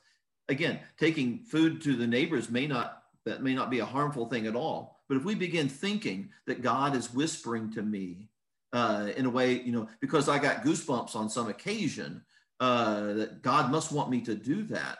Again, 0.49 0.79
taking 0.97 1.39
food 1.39 1.81
to 1.81 1.95
the 1.95 2.07
neighbors 2.07 2.49
may 2.49 2.67
not 2.67 3.03
that 3.25 3.41
may 3.41 3.53
not 3.53 3.69
be 3.69 3.79
a 3.79 3.85
harmful 3.85 4.25
thing 4.27 4.47
at 4.47 4.55
all. 4.55 5.01
But 5.07 5.17
if 5.17 5.23
we 5.23 5.35
begin 5.35 5.69
thinking 5.69 6.29
that 6.45 6.61
God 6.61 6.95
is 6.95 7.13
whispering 7.13 7.71
to 7.71 7.81
me 7.81 8.29
uh, 8.73 9.09
in 9.15 9.25
a 9.25 9.29
way, 9.29 9.61
you 9.61 9.71
know, 9.71 9.87
because 10.01 10.27
I 10.27 10.39
got 10.39 10.63
goosebumps 10.63 11.15
on 11.15 11.29
some 11.29 11.47
occasion, 11.47 12.21
uh, 12.59 13.13
that 13.13 13.41
God 13.41 13.71
must 13.71 13.91
want 13.91 14.09
me 14.09 14.21
to 14.21 14.35
do 14.35 14.63
that. 14.63 14.99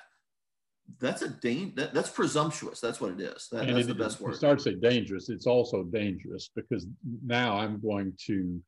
That's 1.00 1.22
a 1.22 1.30
dang, 1.30 1.74
that, 1.76 1.94
that's 1.94 2.10
presumptuous. 2.10 2.80
That's 2.80 3.00
what 3.00 3.12
it 3.12 3.20
is. 3.20 3.48
That, 3.52 3.68
that's 3.68 3.80
it, 3.80 3.88
the 3.88 3.96
best 3.96 4.20
word. 4.20 4.36
Start 4.36 4.60
to 4.60 4.64
say 4.64 4.76
dangerous. 4.76 5.30
It's 5.30 5.48
also 5.48 5.84
dangerous 5.84 6.50
because 6.56 6.86
now 7.26 7.58
I'm 7.58 7.80
going 7.82 8.14
to 8.28 8.62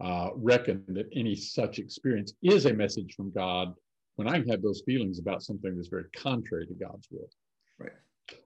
uh, 0.00 0.30
reckon 0.34 0.84
that 0.88 1.06
any 1.14 1.34
such 1.34 1.78
experience 1.78 2.32
is 2.42 2.66
a 2.66 2.72
message 2.72 3.14
from 3.14 3.30
God 3.30 3.74
when 4.16 4.28
I 4.28 4.42
have 4.48 4.62
those 4.62 4.82
feelings 4.84 5.18
about 5.18 5.42
something 5.42 5.74
that's 5.76 5.88
very 5.88 6.10
contrary 6.16 6.66
to 6.66 6.74
God's 6.74 7.08
will. 7.10 7.28
Right. 7.78 7.92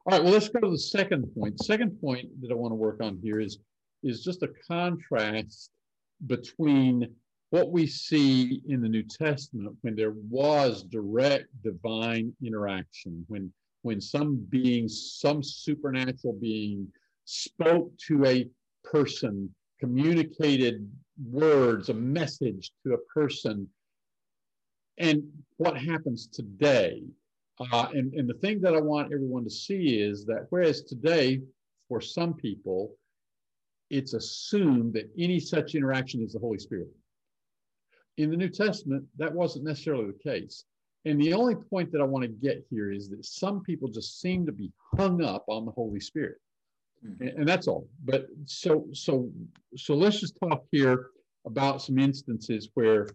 All 0.06 0.12
right. 0.12 0.22
Well, 0.22 0.32
let's 0.32 0.48
go 0.48 0.60
to 0.60 0.70
the 0.70 0.78
second 0.78 1.32
point. 1.34 1.58
Second 1.60 2.00
point 2.00 2.28
that 2.40 2.50
I 2.50 2.54
want 2.54 2.72
to 2.72 2.76
work 2.76 3.02
on 3.02 3.18
here 3.22 3.40
is 3.40 3.58
is 4.02 4.22
just 4.22 4.42
a 4.42 4.50
contrast 4.68 5.70
between 6.26 7.08
what 7.50 7.70
we 7.70 7.86
see 7.86 8.60
in 8.68 8.82
the 8.82 8.88
New 8.88 9.02
Testament 9.02 9.76
when 9.80 9.96
there 9.96 10.14
was 10.28 10.82
direct 10.82 11.46
divine 11.62 12.34
interaction, 12.42 13.24
when 13.28 13.52
when 13.84 14.00
some 14.00 14.36
being, 14.48 14.88
some 14.88 15.42
supernatural 15.42 16.32
being 16.40 16.88
spoke 17.26 17.92
to 18.08 18.24
a 18.24 18.48
person, 18.82 19.54
communicated 19.78 20.90
words, 21.30 21.88
a 21.88 21.94
message 21.94 22.72
to 22.84 22.94
a 22.94 22.98
person, 23.12 23.68
and 24.98 25.22
what 25.56 25.76
happens 25.76 26.26
today. 26.26 27.02
Uh, 27.72 27.88
and, 27.94 28.12
and 28.14 28.28
the 28.28 28.34
thing 28.34 28.60
that 28.60 28.74
I 28.74 28.80
want 28.80 29.12
everyone 29.12 29.44
to 29.44 29.50
see 29.50 30.00
is 30.00 30.24
that 30.26 30.46
whereas 30.50 30.82
today, 30.82 31.40
for 31.88 32.00
some 32.00 32.34
people, 32.34 32.96
it's 33.90 34.14
assumed 34.14 34.94
that 34.94 35.10
any 35.18 35.38
such 35.38 35.74
interaction 35.74 36.22
is 36.22 36.32
the 36.32 36.38
Holy 36.38 36.58
Spirit. 36.58 36.88
In 38.16 38.30
the 38.30 38.36
New 38.36 38.48
Testament, 38.48 39.04
that 39.18 39.32
wasn't 39.32 39.64
necessarily 39.64 40.06
the 40.06 40.30
case. 40.30 40.64
And 41.04 41.20
the 41.20 41.34
only 41.34 41.54
point 41.54 41.92
that 41.92 42.00
I 42.00 42.04
want 42.04 42.22
to 42.22 42.28
get 42.28 42.64
here 42.70 42.90
is 42.90 43.10
that 43.10 43.24
some 43.24 43.62
people 43.62 43.88
just 43.88 44.20
seem 44.20 44.46
to 44.46 44.52
be 44.52 44.72
hung 44.96 45.22
up 45.22 45.44
on 45.48 45.66
the 45.66 45.72
Holy 45.72 46.00
Spirit. 46.00 46.38
Mm-hmm. 47.06 47.22
And, 47.22 47.38
and 47.40 47.48
that's 47.48 47.68
all. 47.68 47.86
But 48.04 48.26
so 48.46 48.86
so 48.92 49.30
so 49.76 49.94
let's 49.94 50.20
just 50.20 50.36
talk 50.40 50.64
here 50.70 51.06
about 51.46 51.82
some 51.82 51.98
instances 51.98 52.68
where 52.74 53.08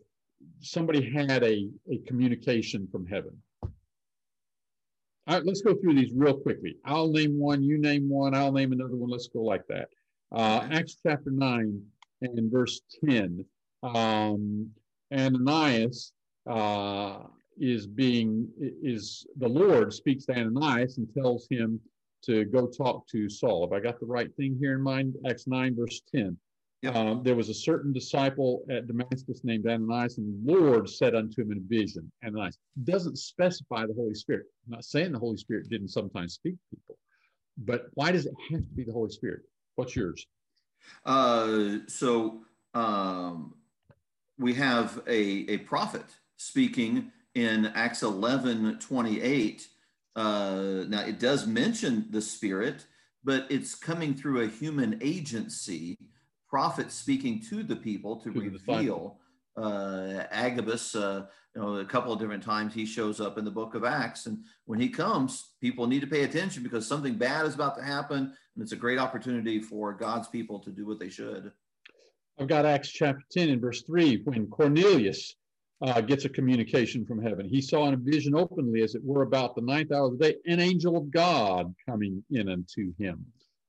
somebody 0.62 1.12
had 1.12 1.44
a, 1.44 1.68
a 1.92 1.98
communication 2.08 2.88
from 2.92 3.06
heaven. 3.06 3.38
All 3.64 5.36
right, 5.36 5.46
let's 5.46 5.62
go 5.62 5.76
through 5.76 5.96
these 5.96 6.12
real 6.14 6.38
quickly. 6.38 6.78
I'll 6.86 7.12
name 7.12 7.38
one, 7.40 7.62
you 7.62 7.80
name 7.80 8.10
one, 8.10 8.34
I'll 8.34 8.52
name 8.52 8.72
another 8.72 8.96
one. 8.96 9.10
Let's 9.10 9.28
go 9.28 9.42
like 9.42 9.66
that. 9.68 9.90
Uh, 10.32 10.68
Acts 10.72 10.98
chapter 11.06 11.32
9 11.32 11.82
and 12.22 12.52
verse 12.52 12.82
10. 13.06 13.46
Um, 13.84 14.70
Ananias 15.14 16.14
uh, 16.50 17.20
is 17.60 17.88
being, 17.88 18.48
is 18.60 19.26
the 19.38 19.48
Lord 19.48 19.94
speaks 19.94 20.26
to 20.26 20.34
Ananias 20.34 20.98
and 20.98 21.08
tells 21.14 21.48
him 21.50 21.80
to 22.24 22.46
go 22.46 22.68
talk 22.68 23.08
to 23.10 23.30
Saul. 23.30 23.68
Have 23.68 23.74
I 23.74 23.82
got 23.82 24.00
the 24.00 24.06
right 24.06 24.34
thing 24.36 24.58
here 24.60 24.74
in 24.74 24.82
mind? 24.82 25.16
Acts 25.28 25.48
9, 25.48 25.76
verse 25.76 26.02
10. 26.14 26.38
Um, 26.88 27.24
there 27.24 27.36
was 27.36 27.50
a 27.50 27.54
certain 27.54 27.92
disciple 27.92 28.64
at 28.70 28.88
Damascus 28.88 29.42
named 29.44 29.68
Ananias, 29.68 30.18
and 30.18 30.48
the 30.48 30.54
Lord 30.54 30.90
said 30.90 31.14
unto 31.14 31.42
him 31.42 31.52
in 31.52 31.58
a 31.58 31.62
vision, 31.62 32.10
Ananias 32.26 32.58
doesn't 32.86 33.18
specify 33.18 33.86
the 33.86 33.94
Holy 33.94 34.14
Spirit. 34.14 34.46
I'm 34.66 34.72
not 34.72 34.86
saying 34.86 35.12
the 35.12 35.20
Holy 35.20 35.36
Spirit 35.36 35.70
didn't 35.70 35.90
sometimes 35.90 36.36
speak 36.36 36.56
to 36.56 36.78
people, 36.78 36.98
but 37.58 37.88
why 37.96 38.12
does 38.12 38.26
it 38.26 38.34
have 38.52 38.62
to 38.62 38.76
be 38.76 38.86
the 38.86 38.94
Holy 38.94 39.12
Spirit? 39.12 39.42
What's 39.76 39.94
yours? 39.94 40.26
Uh, 41.06 41.80
so 41.88 42.44
um, 42.74 43.56
we 44.38 44.54
have 44.54 45.02
a, 45.06 45.20
a 45.50 45.58
prophet 45.58 46.06
speaking 46.38 47.12
in 47.36 47.66
Acts 47.76 48.04
11 48.04 48.80
28. 48.80 49.68
Uh, 50.16 50.84
now, 50.88 51.02
it 51.02 51.20
does 51.20 51.46
mention 51.46 52.08
the 52.10 52.22
Spirit, 52.22 52.86
but 53.24 53.46
it's 53.50 53.76
coming 53.76 54.14
through 54.14 54.42
a 54.42 54.48
human 54.48 54.98
agency 55.02 55.98
prophet 56.50 56.92
speaking 56.92 57.42
to 57.50 57.64
the 57.64 57.76
people 57.76 58.18
to, 58.18 58.34
to 58.34 58.40
reveal. 58.40 59.20
Uh, 59.56 60.24
Agabus, 60.32 60.96
uh, 60.96 61.26
you 61.56 61.62
know, 61.62 61.76
a 61.78 61.86
couple 61.86 62.14
of 62.14 62.20
different 62.20 62.44
times 62.44 62.74
he 62.74 62.86
shows 62.86 63.20
up 63.20 63.38
in 63.38 63.46
the 63.46 63.52
book 63.52 63.76
of 63.76 63.84
Acts. 63.84 64.26
And 64.26 64.44
when 64.66 64.80
he 64.80 64.90
comes, 64.90 65.52
people 65.62 65.86
need 65.86 66.02
to 66.02 66.08
pay 66.08 66.24
attention 66.24 66.64
because 66.64 66.88
something 66.88 67.16
bad 67.16 67.46
is 67.46 67.56
about 67.56 67.78
to 67.78 67.84
happen. 67.84 68.18
And 68.18 68.64
it's 68.64 68.72
a 68.72 68.78
great 68.78 69.00
opportunity 69.00 69.60
for 69.60 69.94
God's 69.94 70.28
people 70.28 70.60
to 70.60 70.72
do 70.72 70.86
what 70.86 71.00
they 71.00 71.10
should. 71.10 71.52
I've 72.40 72.48
got 72.48 72.66
Acts 72.66 72.90
chapter 72.90 73.24
10 73.32 73.50
and 73.50 73.62
verse 73.62 73.84
3 73.84 74.22
when 74.24 74.48
Cornelius 74.48 75.36
uh, 75.82 76.02
gets 76.02 76.26
a 76.26 76.30
communication 76.30 77.06
from 77.06 77.22
heaven. 77.22 77.48
He 77.48 77.62
saw 77.62 77.88
in 77.88 77.94
a 77.94 77.98
vision 77.98 78.36
openly, 78.36 78.82
as 78.82 78.96
it 78.96 79.04
were, 79.04 79.24
about 79.24 79.56
the 79.56 79.62
ninth 79.62 79.92
hour 79.92 80.06
of 80.06 80.18
the 80.18 80.30
day, 80.30 80.36
an 80.46 80.60
angel 80.60 80.96
of 80.96 81.12
God 81.12 81.74
coming 81.88 82.24
in 82.32 82.50
unto 82.50 82.94
him 82.98 83.26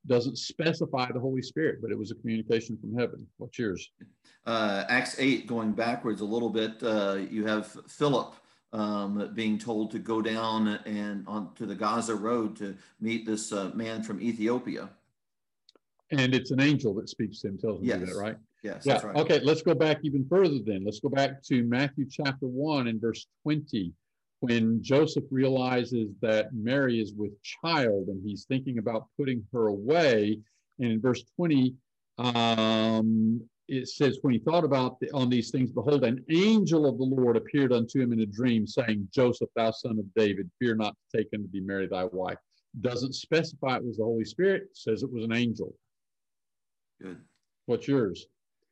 doesn't 0.07 0.39
specify 0.39 1.11
the 1.13 1.21
Holy 1.21 1.43
Spirit, 1.43 1.81
but 1.83 1.91
it 1.91 1.99
was 1.99 2.11
a 2.11 2.15
communication 2.15 2.77
from 2.79 2.97
heaven. 2.97 3.27
What's 3.37 3.59
yours? 3.59 3.91
Uh, 4.47 4.85
Acts 4.89 5.17
8, 5.19 5.47
going 5.47 5.73
backwards 5.73 6.21
a 6.21 6.25
little 6.25 6.51
bit, 6.51 6.83
uh, 6.83 7.19
you 7.31 7.47
have 7.47 7.67
Philip 7.89 8.35
um, 8.73 9.31
being 9.35 9.59
told 9.59 9.91
to 9.91 9.99
go 9.99 10.23
down 10.23 10.69
and 10.69 11.27
on 11.27 11.55
to 11.55 11.67
the 11.67 11.75
Gaza 11.75 12.15
road 12.15 12.57
to 12.57 12.77
meet 13.01 13.27
this 13.27 13.53
uh, 13.53 13.71
man 13.75 14.03
from 14.03 14.21
Ethiopia. 14.21 14.89
And 16.13 16.35
it's 16.35 16.51
an 16.51 16.61
angel 16.61 16.95
that 16.95 17.09
speaks 17.09 17.41
to 17.43 17.49
him, 17.49 17.59
tells 17.59 17.81
him 17.81 17.87
yes. 17.87 18.01
to 18.01 18.07
do 18.07 18.13
that, 18.13 18.19
right? 18.19 18.37
Yes, 18.63 18.85
yeah. 18.85 19.01
Right. 19.05 19.17
Okay, 19.17 19.41
let's 19.41 19.63
go 19.63 19.75
back 19.75 19.99
even 20.03 20.27
further 20.29 20.59
then. 20.65 20.85
Let's 20.85 21.01
go 21.01 21.09
back 21.09 21.43
to 21.45 21.63
Matthew 21.65 22.07
chapter 22.11 22.47
1 22.47 22.89
and 22.89 23.01
verse 23.01 23.27
20 23.43 23.93
when 24.41 24.83
Joseph 24.83 25.25
realizes 25.31 26.15
that 26.23 26.53
Mary 26.53 27.01
is 27.01 27.13
with 27.13 27.33
child 27.43 28.09
and 28.09 28.23
he's 28.25 28.45
thinking 28.45 28.79
about 28.79 29.09
putting 29.17 29.47
her 29.53 29.69
away. 29.69 30.39
And 30.79 30.93
in 30.93 31.01
verse 31.01 31.23
20, 31.37 31.75
um, 32.19 33.43
it 33.69 33.89
says, 33.89 34.19
When 34.23 34.33
he 34.33 34.41
thought 34.41 34.65
about 34.65 34.99
the, 34.99 35.11
on 35.13 35.29
these 35.29 35.51
things, 35.51 35.71
behold, 35.71 36.05
an 36.05 36.25
angel 36.31 36.87
of 36.87 36.99
the 36.99 37.05
Lord 37.05 37.37
appeared 37.37 37.73
unto 37.73 38.01
him 38.01 38.13
in 38.13 38.21
a 38.21 38.27
dream, 38.27 38.67
saying, 38.67 39.09
Joseph, 39.15 39.51
thou 39.55 39.71
son 39.71 39.99
of 39.99 40.15
David, 40.15 40.51
fear 40.59 40.75
not 40.75 40.95
to 40.95 41.19
take 41.19 41.29
unto 41.35 41.49
thee 41.51 41.61
Mary 41.61 41.87
thy 41.87 42.05
wife. 42.05 42.39
Doesn't 42.81 43.15
specify 43.15 43.77
it 43.77 43.85
was 43.85 43.99
the 43.99 44.05
Holy 44.05 44.25
Spirit, 44.25 44.69
says 44.73 45.03
it 45.03 45.13
was 45.13 45.25
an 45.25 45.33
angel. 45.33 45.75
Good. 47.01 47.19
What's 47.67 47.87
yours? 47.87 48.27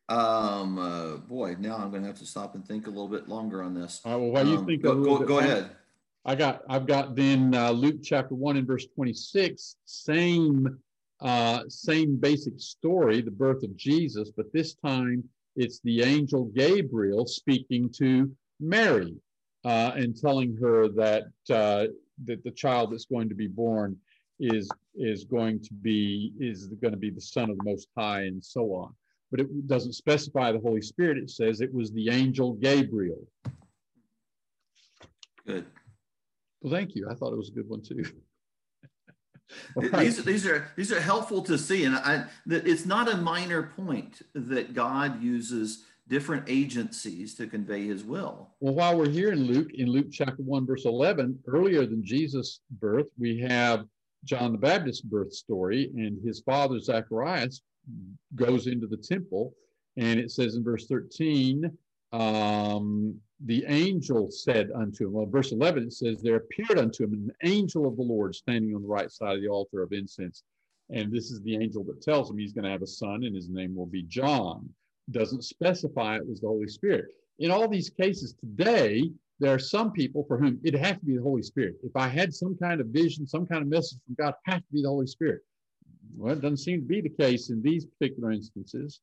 Um, 0.08 0.78
uh, 0.78 1.16
boy, 1.16 1.56
now 1.58 1.76
I'm 1.76 1.90
going 1.90 2.02
to 2.02 2.08
have 2.08 2.18
to 2.18 2.26
stop 2.26 2.54
and 2.54 2.66
think 2.66 2.86
a 2.86 2.90
little 2.90 3.08
bit 3.08 3.28
longer 3.28 3.62
on 3.62 3.74
this. 3.74 4.00
All 4.04 4.12
right, 4.12 4.20
well, 4.20 4.30
while 4.30 4.46
you 4.46 4.58
um, 4.58 4.66
think, 4.66 4.82
go, 4.82 4.94
go, 5.02 5.18
go 5.18 5.38
ahead. 5.38 5.70
I 6.24 6.34
got, 6.34 6.62
I've 6.68 6.86
got 6.86 7.14
then 7.14 7.54
uh, 7.54 7.70
Luke 7.70 8.02
chapter 8.02 8.34
one 8.34 8.56
and 8.56 8.66
verse 8.66 8.86
26, 8.94 9.76
same, 9.84 10.78
uh, 11.20 11.62
same 11.68 12.16
basic 12.16 12.58
story, 12.58 13.20
the 13.20 13.30
birth 13.30 13.62
of 13.62 13.76
Jesus, 13.76 14.30
but 14.34 14.52
this 14.52 14.74
time 14.74 15.24
it's 15.56 15.80
the 15.80 16.02
angel 16.02 16.44
Gabriel 16.54 17.26
speaking 17.26 17.90
to 17.98 18.30
Mary 18.60 19.14
uh, 19.64 19.92
and 19.94 20.16
telling 20.16 20.56
her 20.56 20.88
that 20.88 21.24
uh, 21.50 21.86
that 22.24 22.44
the 22.44 22.50
child 22.50 22.92
that's 22.92 23.06
going 23.06 23.28
to 23.28 23.34
be 23.34 23.48
born 23.48 23.96
is 24.40 24.70
is 24.94 25.24
going 25.24 25.60
to 25.60 25.74
be 25.74 26.32
is 26.38 26.68
going 26.80 26.92
to 26.92 26.98
be 26.98 27.10
the 27.10 27.20
son 27.20 27.50
of 27.50 27.58
the 27.58 27.64
Most 27.64 27.88
High 27.96 28.22
and 28.22 28.42
so 28.42 28.72
on 28.72 28.94
but 29.30 29.40
it 29.40 29.66
doesn't 29.66 29.92
specify 29.92 30.52
the 30.52 30.60
Holy 30.60 30.82
Spirit. 30.82 31.18
It 31.18 31.30
says 31.30 31.60
it 31.60 31.72
was 31.72 31.92
the 31.92 32.08
angel 32.10 32.54
Gabriel. 32.54 33.26
Good. 35.46 35.66
Well, 36.60 36.72
thank 36.72 36.94
you. 36.94 37.08
I 37.10 37.14
thought 37.14 37.32
it 37.32 37.38
was 37.38 37.50
a 37.50 37.52
good 37.52 37.68
one 37.68 37.82
too. 37.82 38.04
right. 39.76 40.04
These 40.04 40.24
these 40.24 40.46
are 40.46 40.70
these 40.76 40.92
are 40.92 41.00
helpful 41.00 41.42
to 41.42 41.56
see, 41.56 41.84
and 41.84 41.96
I 41.96 42.24
it's 42.46 42.86
not 42.86 43.12
a 43.12 43.16
minor 43.16 43.62
point 43.76 44.22
that 44.34 44.74
God 44.74 45.22
uses 45.22 45.84
different 46.08 46.44
agencies 46.48 47.34
to 47.34 47.46
convey 47.46 47.86
His 47.86 48.04
will. 48.04 48.50
Well, 48.60 48.74
while 48.74 48.98
we're 48.98 49.08
here 49.08 49.32
in 49.32 49.44
Luke, 49.44 49.70
in 49.74 49.88
Luke 49.90 50.08
chapter 50.10 50.42
one, 50.42 50.66
verse 50.66 50.84
eleven, 50.84 51.38
earlier 51.46 51.86
than 51.86 52.04
Jesus' 52.04 52.60
birth, 52.72 53.08
we 53.18 53.38
have 53.40 53.86
John 54.24 54.52
the 54.52 54.58
Baptist's 54.58 55.02
birth 55.02 55.32
story, 55.32 55.90
and 55.96 56.22
his 56.24 56.40
father 56.40 56.78
Zacharias 56.80 57.62
goes 58.34 58.66
into 58.66 58.86
the 58.86 58.96
temple, 58.96 59.54
and 59.96 60.18
it 60.18 60.30
says 60.30 60.56
in 60.56 60.64
verse 60.64 60.86
thirteen. 60.86 61.70
Um, 62.12 63.20
the 63.44 63.64
angel 63.68 64.30
said 64.30 64.70
unto 64.74 65.06
him, 65.06 65.12
well, 65.12 65.26
verse 65.26 65.52
11, 65.52 65.84
it 65.84 65.92
says, 65.92 66.20
There 66.20 66.36
appeared 66.36 66.78
unto 66.78 67.04
him 67.04 67.12
an 67.12 67.30
angel 67.44 67.86
of 67.86 67.96
the 67.96 68.02
Lord 68.02 68.34
standing 68.34 68.74
on 68.74 68.82
the 68.82 68.88
right 68.88 69.10
side 69.10 69.36
of 69.36 69.42
the 69.42 69.48
altar 69.48 69.82
of 69.82 69.92
incense. 69.92 70.42
And 70.90 71.12
this 71.12 71.30
is 71.30 71.40
the 71.42 71.54
angel 71.54 71.84
that 71.84 72.02
tells 72.02 72.30
him 72.30 72.38
he's 72.38 72.52
going 72.52 72.64
to 72.64 72.70
have 72.70 72.82
a 72.82 72.86
son 72.86 73.24
and 73.24 73.36
his 73.36 73.48
name 73.48 73.76
will 73.76 73.86
be 73.86 74.02
John. 74.02 74.68
Doesn't 75.10 75.44
specify 75.44 76.16
it 76.16 76.26
was 76.26 76.40
the 76.40 76.48
Holy 76.48 76.66
Spirit. 76.66 77.06
In 77.38 77.50
all 77.50 77.68
these 77.68 77.90
cases 77.90 78.34
today, 78.40 79.10
there 79.38 79.54
are 79.54 79.58
some 79.58 79.92
people 79.92 80.24
for 80.26 80.38
whom 80.38 80.58
it 80.64 80.74
has 80.74 80.98
to 80.98 81.04
be 81.04 81.16
the 81.16 81.22
Holy 81.22 81.42
Spirit. 81.42 81.76
If 81.84 81.94
I 81.94 82.08
had 82.08 82.34
some 82.34 82.56
kind 82.56 82.80
of 82.80 82.88
vision, 82.88 83.26
some 83.26 83.46
kind 83.46 83.62
of 83.62 83.68
message 83.68 84.00
from 84.04 84.16
God, 84.18 84.30
it 84.30 84.50
has 84.50 84.60
to 84.62 84.72
be 84.72 84.82
the 84.82 84.88
Holy 84.88 85.06
Spirit. 85.06 85.42
Well, 86.16 86.32
it 86.32 86.40
doesn't 86.40 86.58
seem 86.58 86.80
to 86.80 86.86
be 86.86 87.00
the 87.00 87.08
case 87.08 87.50
in 87.50 87.62
these 87.62 87.84
particular 87.84 88.32
instances. 88.32 89.00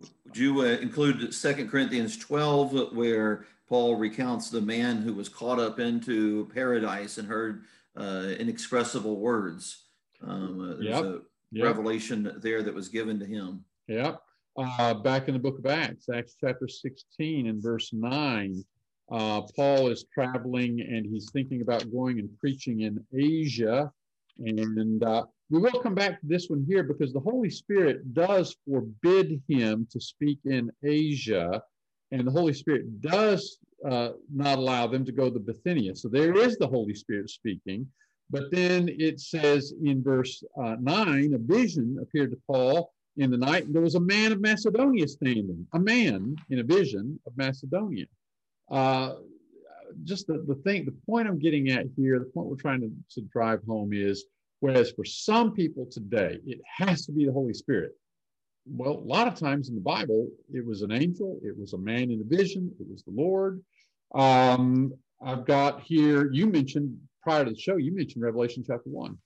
Would 0.00 0.36
you 0.36 0.60
uh, 0.60 0.64
include 0.64 1.32
Second 1.32 1.70
Corinthians 1.70 2.16
12, 2.18 2.94
where 2.94 3.46
Paul 3.68 3.96
recounts 3.96 4.50
the 4.50 4.60
man 4.60 5.02
who 5.02 5.14
was 5.14 5.28
caught 5.28 5.58
up 5.58 5.78
into 5.78 6.50
paradise 6.54 7.18
and 7.18 7.28
heard 7.28 7.64
uh, 7.96 8.32
inexpressible 8.38 9.16
words? 9.16 9.84
Um, 10.22 10.60
uh, 10.60 10.74
there's 10.74 10.84
yep. 10.84 11.04
a 11.04 11.20
yep. 11.52 11.64
revelation 11.64 12.32
there 12.38 12.62
that 12.62 12.74
was 12.74 12.88
given 12.88 13.18
to 13.20 13.26
him. 13.26 13.64
Yep. 13.88 14.20
Uh, 14.56 14.94
back 14.94 15.28
in 15.28 15.34
the 15.34 15.40
book 15.40 15.58
of 15.58 15.66
Acts, 15.66 16.08
Acts 16.08 16.36
chapter 16.40 16.68
16 16.68 17.48
and 17.48 17.62
verse 17.62 17.92
9, 17.92 18.64
uh, 19.10 19.42
Paul 19.56 19.88
is 19.88 20.04
traveling 20.12 20.80
and 20.80 21.04
he's 21.04 21.30
thinking 21.30 21.60
about 21.60 21.90
going 21.92 22.18
and 22.18 22.28
preaching 22.38 22.82
in 22.82 23.04
Asia. 23.12 23.90
And 24.38 25.02
uh, 25.02 25.24
we 25.50 25.60
will 25.60 25.80
come 25.80 25.94
back 25.94 26.20
to 26.20 26.26
this 26.26 26.48
one 26.48 26.64
here 26.66 26.82
because 26.82 27.12
the 27.12 27.20
Holy 27.20 27.50
Spirit 27.50 28.14
does 28.14 28.56
forbid 28.66 29.42
him 29.48 29.86
to 29.90 30.00
speak 30.00 30.38
in 30.44 30.70
Asia, 30.82 31.62
and 32.12 32.26
the 32.26 32.30
Holy 32.30 32.54
Spirit 32.54 33.00
does 33.00 33.58
uh, 33.88 34.10
not 34.32 34.58
allow 34.58 34.86
them 34.86 35.04
to 35.04 35.12
go 35.12 35.30
to 35.30 35.38
Bithynia. 35.38 35.94
So 35.94 36.08
there 36.08 36.34
is 36.36 36.56
the 36.56 36.66
Holy 36.66 36.94
Spirit 36.94 37.28
speaking. 37.30 37.86
But 38.30 38.50
then 38.50 38.88
it 38.88 39.20
says 39.20 39.74
in 39.84 40.02
verse 40.02 40.42
uh, 40.60 40.76
9 40.80 41.34
a 41.34 41.38
vision 41.38 41.98
appeared 42.00 42.30
to 42.30 42.38
Paul 42.46 42.90
in 43.16 43.30
the 43.30 43.36
night, 43.36 43.66
and 43.66 43.74
there 43.74 43.82
was 43.82 43.94
a 43.94 44.00
man 44.00 44.32
of 44.32 44.40
Macedonia 44.40 45.06
standing, 45.06 45.66
a 45.74 45.78
man 45.78 46.36
in 46.50 46.58
a 46.58 46.64
vision 46.64 47.20
of 47.26 47.36
Macedonia. 47.36 48.06
Uh, 48.70 49.16
just 50.02 50.26
the, 50.26 50.44
the 50.48 50.56
thing, 50.56 50.84
the 50.84 50.96
point 51.06 51.28
I'm 51.28 51.38
getting 51.38 51.70
at 51.70 51.86
here, 51.96 52.18
the 52.18 52.24
point 52.24 52.48
we're 52.48 52.56
trying 52.56 52.80
to, 52.80 52.90
to 53.10 53.20
drive 53.28 53.60
home 53.68 53.92
is 53.92 54.24
Whereas 54.64 54.92
for 54.92 55.04
some 55.04 55.52
people 55.52 55.84
today, 55.84 56.38
it 56.46 56.58
has 56.78 57.04
to 57.04 57.12
be 57.12 57.26
the 57.26 57.32
Holy 57.32 57.52
Spirit. 57.52 57.92
Well, 58.64 58.92
a 58.92 59.08
lot 59.14 59.28
of 59.28 59.34
times 59.34 59.68
in 59.68 59.74
the 59.74 59.80
Bible, 59.82 60.26
it 60.54 60.64
was 60.64 60.80
an 60.80 60.90
angel, 60.90 61.38
it 61.42 61.54
was 61.54 61.74
a 61.74 61.78
man 61.78 62.10
in 62.10 62.22
a 62.22 62.36
vision, 62.36 62.72
it 62.80 62.86
was 62.90 63.02
the 63.02 63.12
Lord. 63.12 63.62
Um, 64.14 64.94
I've 65.22 65.44
got 65.44 65.82
here, 65.82 66.32
you 66.32 66.46
mentioned 66.46 66.96
prior 67.22 67.44
to 67.44 67.50
the 67.50 67.58
show, 67.58 67.76
you 67.76 67.94
mentioned 67.94 68.24
Revelation 68.24 68.64
chapter 68.66 68.88
1. 68.88 69.18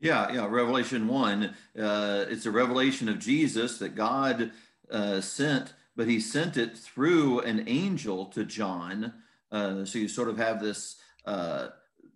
Yeah, 0.00 0.32
yeah, 0.32 0.48
Revelation 0.50 1.06
1. 1.06 1.44
Uh, 1.78 2.24
it's 2.28 2.46
a 2.46 2.50
revelation 2.50 3.08
of 3.08 3.20
Jesus 3.20 3.78
that 3.78 3.94
God 3.94 4.50
uh, 4.90 5.20
sent, 5.20 5.72
but 5.94 6.08
he 6.08 6.18
sent 6.18 6.56
it 6.56 6.76
through 6.76 7.42
an 7.42 7.62
angel 7.68 8.26
to 8.26 8.44
John. 8.44 9.12
Uh, 9.52 9.84
so 9.84 10.00
you 10.00 10.08
sort 10.08 10.28
of 10.28 10.36
have 10.36 10.60
this 10.60 10.96
uh, 11.26 11.68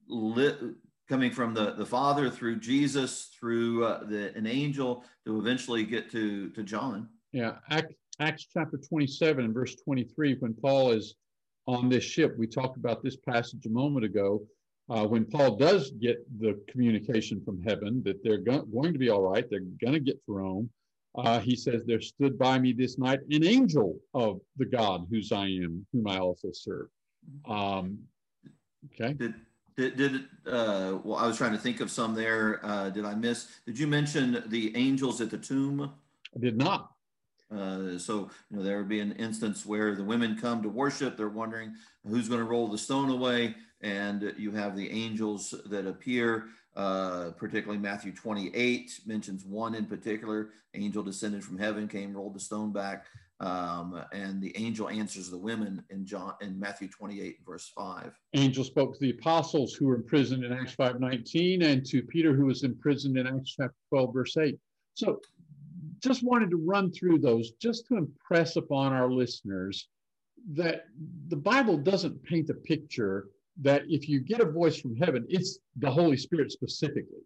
lit, 0.08 0.58
coming 1.08 1.30
from 1.30 1.54
the, 1.54 1.72
the 1.72 1.86
Father 1.86 2.30
through 2.30 2.60
Jesus, 2.60 3.30
through 3.38 3.84
uh, 3.84 4.04
the, 4.04 4.34
an 4.36 4.46
angel 4.46 5.04
to 5.26 5.38
eventually 5.38 5.84
get 5.84 6.10
to, 6.12 6.50
to 6.50 6.62
John. 6.62 7.08
Yeah, 7.32 7.56
Acts, 7.70 7.94
Acts 8.20 8.46
chapter 8.52 8.78
27 8.78 9.44
and 9.44 9.54
verse 9.54 9.74
23, 9.76 10.36
when 10.38 10.54
Paul 10.54 10.92
is 10.92 11.14
on 11.66 11.88
this 11.88 12.04
ship, 12.04 12.34
we 12.38 12.46
talked 12.46 12.76
about 12.76 13.02
this 13.02 13.16
passage 13.16 13.66
a 13.66 13.70
moment 13.70 14.04
ago. 14.04 14.42
Uh, 14.90 15.06
when 15.06 15.24
Paul 15.24 15.56
does 15.56 15.90
get 15.92 16.18
the 16.40 16.60
communication 16.68 17.42
from 17.42 17.62
heaven 17.62 18.02
that 18.04 18.22
they're 18.22 18.38
go- 18.38 18.62
going 18.62 18.92
to 18.92 18.98
be 18.98 19.08
all 19.08 19.22
right, 19.22 19.48
they're 19.48 19.60
going 19.60 19.94
to 19.94 20.00
get 20.00 20.24
to 20.26 20.32
Rome, 20.32 20.70
uh, 21.16 21.38
he 21.38 21.56
says, 21.56 21.84
There 21.86 22.00
stood 22.00 22.38
by 22.38 22.58
me 22.58 22.72
this 22.72 22.98
night 22.98 23.20
an 23.30 23.44
angel 23.44 23.98
of 24.12 24.40
the 24.56 24.66
God 24.66 25.06
whose 25.10 25.32
I 25.32 25.46
am, 25.46 25.86
whom 25.92 26.06
I 26.06 26.18
also 26.18 26.48
serve. 26.52 26.88
Um, 27.46 27.98
okay. 28.92 29.14
Did, 29.14 29.34
did, 29.76 29.96
did 29.96 30.14
uh, 30.46 30.98
well, 31.02 31.16
I 31.16 31.26
was 31.26 31.36
trying 31.36 31.52
to 31.52 31.58
think 31.58 31.80
of 31.80 31.90
some 31.90 32.14
there. 32.14 32.64
Uh, 32.64 32.90
did 32.90 33.04
I 33.04 33.14
miss? 33.14 33.48
Did 33.66 33.78
you 33.78 33.86
mention 33.86 34.44
the 34.46 34.76
angels 34.76 35.20
at 35.20 35.30
the 35.30 35.38
tomb? 35.38 35.92
I 36.34 36.38
did 36.38 36.56
not. 36.56 36.92
Uh, 37.54 37.98
so 37.98 38.30
you 38.50 38.56
know 38.56 38.62
there 38.62 38.78
would 38.78 38.88
be 38.88 39.00
an 39.00 39.12
instance 39.12 39.66
where 39.66 39.94
the 39.94 40.04
women 40.04 40.38
come 40.40 40.62
to 40.62 40.68
worship. 40.68 41.16
They're 41.16 41.28
wondering 41.28 41.74
who's 42.06 42.28
going 42.28 42.40
to 42.40 42.46
roll 42.46 42.68
the 42.68 42.78
stone 42.78 43.10
away, 43.10 43.54
and 43.80 44.32
you 44.36 44.52
have 44.52 44.76
the 44.76 44.90
angels 44.90 45.54
that 45.66 45.86
appear. 45.86 46.46
Uh, 46.76 47.30
particularly 47.36 47.78
Matthew 47.78 48.10
28 48.10 49.00
mentions 49.06 49.44
one 49.44 49.76
in 49.76 49.86
particular. 49.86 50.50
Angel 50.74 51.04
descended 51.04 51.44
from 51.44 51.56
heaven, 51.56 51.86
came, 51.86 52.12
rolled 52.12 52.34
the 52.34 52.40
stone 52.40 52.72
back. 52.72 53.06
Um, 53.40 54.00
and 54.12 54.40
the 54.40 54.56
angel 54.56 54.88
answers 54.88 55.30
the 55.30 55.38
women 55.38 55.82
in 55.90 56.06
John 56.06 56.34
in 56.40 56.58
Matthew 56.58 56.88
28, 56.88 57.38
verse 57.44 57.70
5. 57.76 58.12
Angel 58.34 58.62
spoke 58.64 58.94
to 58.94 59.00
the 59.00 59.10
apostles 59.10 59.74
who 59.74 59.86
were 59.86 59.96
imprisoned 59.96 60.44
in 60.44 60.52
Acts 60.52 60.74
5:19 60.76 61.62
and 61.62 61.84
to 61.86 62.02
Peter 62.02 62.34
who 62.34 62.46
was 62.46 62.62
imprisoned 62.62 63.18
in 63.18 63.26
Acts 63.26 63.56
chapter 63.56 63.76
12, 63.90 64.14
verse 64.14 64.36
8. 64.36 64.58
So 64.94 65.20
just 66.00 66.22
wanted 66.22 66.50
to 66.50 66.56
run 66.56 66.92
through 66.92 67.18
those 67.18 67.52
just 67.52 67.86
to 67.88 67.96
impress 67.96 68.56
upon 68.56 68.92
our 68.92 69.10
listeners 69.10 69.88
that 70.52 70.84
the 71.28 71.36
Bible 71.36 71.78
doesn't 71.78 72.22
paint 72.22 72.50
a 72.50 72.54
picture 72.54 73.30
that 73.62 73.82
if 73.88 74.08
you 74.08 74.20
get 74.20 74.40
a 74.40 74.50
voice 74.50 74.78
from 74.78 74.96
heaven, 74.96 75.24
it's 75.28 75.58
the 75.76 75.90
Holy 75.90 76.16
Spirit 76.16 76.52
specifically. 76.52 77.22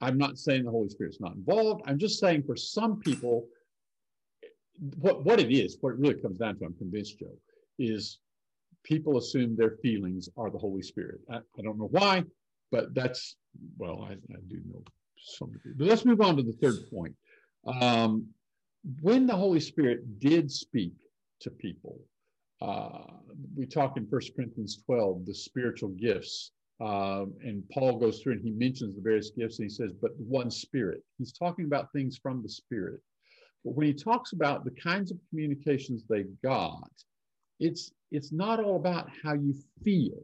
I'm 0.00 0.18
not 0.18 0.38
saying 0.38 0.64
the 0.64 0.70
Holy 0.70 0.88
Spirit's 0.88 1.20
not 1.20 1.34
involved. 1.34 1.82
I'm 1.86 1.98
just 1.98 2.18
saying 2.18 2.44
for 2.44 2.56
some 2.56 3.00
people, 3.00 3.46
what, 5.00 5.24
what 5.24 5.40
it 5.40 5.52
is, 5.52 5.78
what 5.80 5.90
it 5.90 5.98
really 5.98 6.20
comes 6.20 6.38
down 6.38 6.58
to, 6.58 6.64
I'm 6.64 6.74
convinced, 6.74 7.18
Joe, 7.18 7.36
is 7.78 8.18
people 8.82 9.18
assume 9.18 9.56
their 9.56 9.76
feelings 9.82 10.28
are 10.36 10.50
the 10.50 10.58
Holy 10.58 10.82
Spirit. 10.82 11.20
I, 11.30 11.36
I 11.36 11.62
don't 11.62 11.78
know 11.78 11.88
why, 11.90 12.24
but 12.70 12.94
that's, 12.94 13.36
well, 13.78 14.06
I, 14.08 14.12
I 14.12 14.40
do 14.48 14.60
know 14.66 14.82
some. 15.16 15.52
But 15.76 15.86
let's 15.86 16.04
move 16.04 16.20
on 16.20 16.36
to 16.36 16.42
the 16.42 16.52
third 16.52 16.76
point. 16.92 17.14
Um, 17.66 18.26
when 19.00 19.26
the 19.26 19.34
Holy 19.34 19.60
Spirit 19.60 20.20
did 20.20 20.50
speak 20.50 20.92
to 21.40 21.50
people, 21.50 21.98
uh, 22.60 23.04
we 23.56 23.66
talk 23.66 23.96
in 23.96 24.06
First 24.06 24.34
Corinthians 24.36 24.82
12, 24.84 25.26
the 25.26 25.34
spiritual 25.34 25.90
gifts. 25.90 26.52
Uh, 26.80 27.26
and 27.42 27.62
Paul 27.72 27.98
goes 27.98 28.20
through 28.20 28.32
and 28.32 28.42
he 28.42 28.50
mentions 28.50 28.96
the 28.96 29.00
various 29.00 29.30
gifts 29.30 29.58
and 29.58 29.70
he 29.70 29.74
says, 29.74 29.92
but 30.00 30.10
one 30.18 30.50
spirit. 30.50 31.02
He's 31.18 31.32
talking 31.32 31.64
about 31.64 31.92
things 31.92 32.18
from 32.18 32.42
the 32.42 32.48
spirit. 32.48 33.00
But 33.64 33.74
when 33.74 33.86
he 33.86 33.94
talks 33.94 34.32
about 34.32 34.64
the 34.64 34.70
kinds 34.70 35.10
of 35.10 35.18
communications 35.30 36.04
they 36.08 36.24
got, 36.42 36.90
it's 37.60 37.92
it's 38.10 38.32
not 38.32 38.62
all 38.62 38.76
about 38.76 39.08
how 39.22 39.34
you 39.34 39.54
feel. 39.82 40.22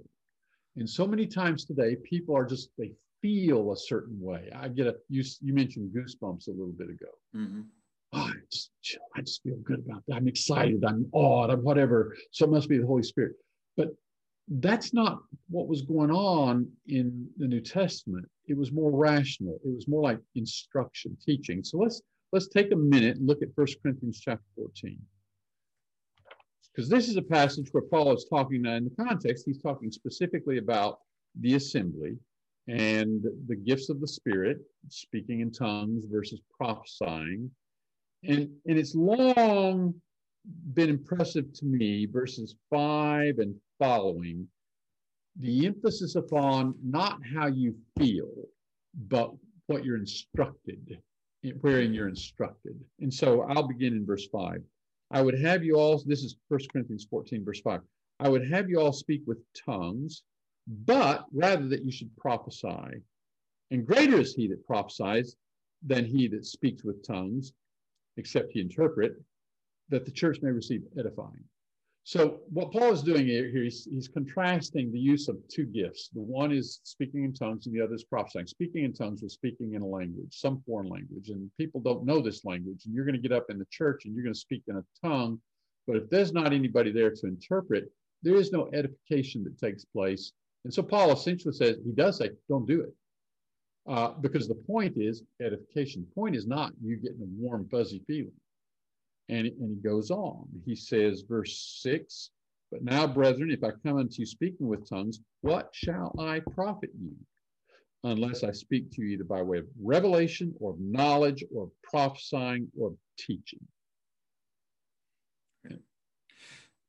And 0.76 0.88
so 0.88 1.06
many 1.06 1.26
times 1.26 1.64
today, 1.64 1.96
people 2.04 2.36
are 2.36 2.44
just 2.44 2.70
they 2.78 2.92
feel 3.22 3.72
a 3.72 3.76
certain 3.76 4.20
way. 4.20 4.50
I 4.54 4.68
get 4.68 4.86
a 4.86 4.96
you 5.08 5.24
you 5.40 5.54
mentioned 5.54 5.94
goosebumps 5.94 6.48
a 6.48 6.52
little 6.52 6.74
bit 6.76 6.90
ago. 6.90 7.10
Mm-hmm. 7.36 7.62
Oh, 8.12 8.18
I 8.18 8.32
just 8.50 8.70
I 9.16 9.20
just 9.20 9.42
feel 9.42 9.56
good 9.64 9.82
about 9.86 10.02
that. 10.06 10.16
I'm 10.16 10.28
excited. 10.28 10.84
I'm 10.84 11.06
awed. 11.12 11.50
I'm 11.50 11.62
whatever. 11.62 12.16
So 12.32 12.44
it 12.44 12.50
must 12.50 12.68
be 12.68 12.78
the 12.78 12.86
Holy 12.86 13.02
Spirit. 13.02 13.36
But 13.76 13.94
that's 14.48 14.92
not 14.92 15.20
what 15.48 15.68
was 15.68 15.82
going 15.82 16.10
on 16.10 16.68
in 16.88 17.28
the 17.38 17.46
New 17.46 17.60
Testament. 17.60 18.28
It 18.46 18.56
was 18.56 18.72
more 18.72 18.90
rational. 18.90 19.60
It 19.64 19.72
was 19.72 19.86
more 19.86 20.02
like 20.02 20.18
instruction, 20.34 21.16
teaching. 21.24 21.62
So 21.62 21.78
let's 21.78 22.02
let's 22.32 22.48
take 22.48 22.72
a 22.72 22.76
minute 22.76 23.16
and 23.16 23.26
look 23.26 23.42
at 23.42 23.48
1 23.54 23.66
Corinthians 23.82 24.20
chapter 24.20 24.44
14. 24.56 24.98
Because 26.72 26.88
this 26.88 27.08
is 27.08 27.16
a 27.16 27.22
passage 27.22 27.68
where 27.72 27.82
Paul 27.82 28.12
is 28.12 28.26
talking, 28.30 28.62
now 28.62 28.74
in 28.74 28.84
the 28.84 29.04
context, 29.04 29.44
he's 29.44 29.60
talking 29.60 29.90
specifically 29.90 30.58
about 30.58 31.00
the 31.40 31.54
assembly 31.54 32.16
and 32.68 33.24
the 33.48 33.56
gifts 33.56 33.88
of 33.88 34.00
the 34.00 34.06
Spirit, 34.06 34.58
speaking 34.88 35.40
in 35.40 35.50
tongues 35.50 36.04
versus 36.08 36.40
prophesying. 36.56 37.50
And, 38.22 38.50
and 38.66 38.78
it's 38.78 38.94
long 38.94 39.94
been 40.72 40.90
impressive 40.90 41.52
to 41.54 41.64
me, 41.64 42.06
verses 42.06 42.54
5 42.70 43.38
and 43.38 43.54
following, 43.78 44.46
the 45.38 45.66
emphasis 45.66 46.14
upon 46.14 46.74
not 46.84 47.18
how 47.34 47.46
you 47.46 47.74
feel, 47.98 48.30
but 49.08 49.32
what 49.66 49.84
you're 49.84 49.96
instructed, 49.96 50.98
wherein 51.60 51.94
you're 51.94 52.08
instructed. 52.08 52.78
And 53.00 53.12
so 53.12 53.42
I'll 53.42 53.66
begin 53.66 53.94
in 53.94 54.06
verse 54.06 54.26
5. 54.26 54.62
I 55.10 55.22
would 55.22 55.38
have 55.40 55.64
you 55.64 55.76
all, 55.76 56.02
this 56.06 56.22
is 56.22 56.36
1 56.48 56.60
Corinthians 56.72 57.06
14, 57.10 57.44
verse 57.44 57.60
5. 57.60 57.80
I 58.20 58.28
would 58.28 58.48
have 58.50 58.68
you 58.68 58.78
all 58.80 58.92
speak 58.92 59.22
with 59.26 59.38
tongues, 59.54 60.22
but 60.66 61.24
rather 61.32 61.66
that 61.68 61.84
you 61.84 61.90
should 61.90 62.14
prophesy. 62.16 63.02
And 63.70 63.86
greater 63.86 64.20
is 64.20 64.34
he 64.34 64.46
that 64.48 64.66
prophesies 64.66 65.36
than 65.84 66.04
he 66.04 66.28
that 66.28 66.44
speaks 66.44 66.84
with 66.84 67.06
tongues, 67.06 67.52
except 68.16 68.52
he 68.52 68.60
interpret, 68.60 69.14
that 69.88 70.04
the 70.04 70.10
church 70.10 70.38
may 70.42 70.50
receive 70.50 70.82
edifying. 70.98 71.44
So 72.04 72.40
what 72.50 72.72
Paul 72.72 72.92
is 72.92 73.02
doing 73.02 73.26
here, 73.26 73.48
he's, 73.48 73.84
he's 73.84 74.08
contrasting 74.08 74.90
the 74.90 74.98
use 74.98 75.28
of 75.28 75.36
two 75.48 75.66
gifts. 75.66 76.08
The 76.08 76.20
one 76.20 76.50
is 76.50 76.80
speaking 76.82 77.24
in 77.24 77.32
tongues 77.32 77.66
and 77.66 77.74
the 77.74 77.82
other 77.82 77.94
is 77.94 78.04
prophesying. 78.04 78.46
Speaking 78.46 78.84
in 78.84 78.92
tongues 78.92 79.22
was 79.22 79.34
speaking 79.34 79.74
in 79.74 79.82
a 79.82 79.86
language, 79.86 80.28
some 80.30 80.62
foreign 80.66 80.88
language, 80.88 81.28
and 81.28 81.50
people 81.58 81.80
don't 81.80 82.04
know 82.04 82.20
this 82.20 82.44
language. 82.44 82.86
And 82.86 82.94
you're 82.94 83.04
going 83.04 83.20
to 83.20 83.28
get 83.28 83.36
up 83.36 83.46
in 83.50 83.58
the 83.58 83.66
church 83.70 84.04
and 84.04 84.14
you're 84.14 84.24
going 84.24 84.34
to 84.34 84.40
speak 84.40 84.62
in 84.66 84.76
a 84.76 85.06
tongue. 85.06 85.40
But 85.86 85.96
if 85.96 86.10
there's 86.10 86.32
not 86.32 86.52
anybody 86.52 86.90
there 86.90 87.10
to 87.10 87.26
interpret, 87.26 87.92
there 88.22 88.36
is 88.36 88.50
no 88.50 88.70
edification 88.72 89.44
that 89.44 89.58
takes 89.58 89.84
place. 89.84 90.32
And 90.64 90.72
so 90.72 90.82
Paul 90.82 91.12
essentially 91.12 91.54
says, 91.54 91.76
he 91.84 91.92
does 91.92 92.18
say, 92.18 92.30
don't 92.48 92.66
do 92.66 92.82
it. 92.82 92.94
Uh, 93.88 94.12
because 94.20 94.46
the 94.46 94.54
point 94.54 94.94
is 94.96 95.22
edification. 95.40 96.02
The 96.02 96.14
point 96.14 96.36
is 96.36 96.46
not 96.46 96.72
you 96.82 96.96
getting 96.96 97.22
a 97.22 97.42
warm, 97.42 97.66
fuzzy 97.70 98.02
feeling. 98.06 98.32
And, 99.30 99.46
and 99.46 99.76
he 99.76 99.88
goes 99.88 100.10
on. 100.10 100.46
He 100.66 100.74
says, 100.74 101.22
verse 101.22 101.78
6 101.82 102.30
But 102.72 102.82
now, 102.82 103.06
brethren, 103.06 103.50
if 103.50 103.62
I 103.62 103.70
come 103.86 103.98
unto 103.98 104.16
you 104.18 104.26
speaking 104.26 104.66
with 104.66 104.88
tongues, 104.88 105.20
what 105.40 105.70
shall 105.72 106.14
I 106.18 106.40
profit 106.40 106.90
you? 107.00 107.14
Unless 108.02 108.44
I 108.44 108.50
speak 108.50 108.90
to 108.92 109.02
you 109.02 109.10
either 109.10 109.24
by 109.24 109.42
way 109.42 109.58
of 109.58 109.66
revelation 109.80 110.54
or 110.58 110.72
of 110.72 110.80
knowledge 110.80 111.44
or 111.54 111.64
of 111.64 111.70
prophesying 111.82 112.68
or 112.78 112.88
of 112.88 112.96
teaching. 113.18 113.60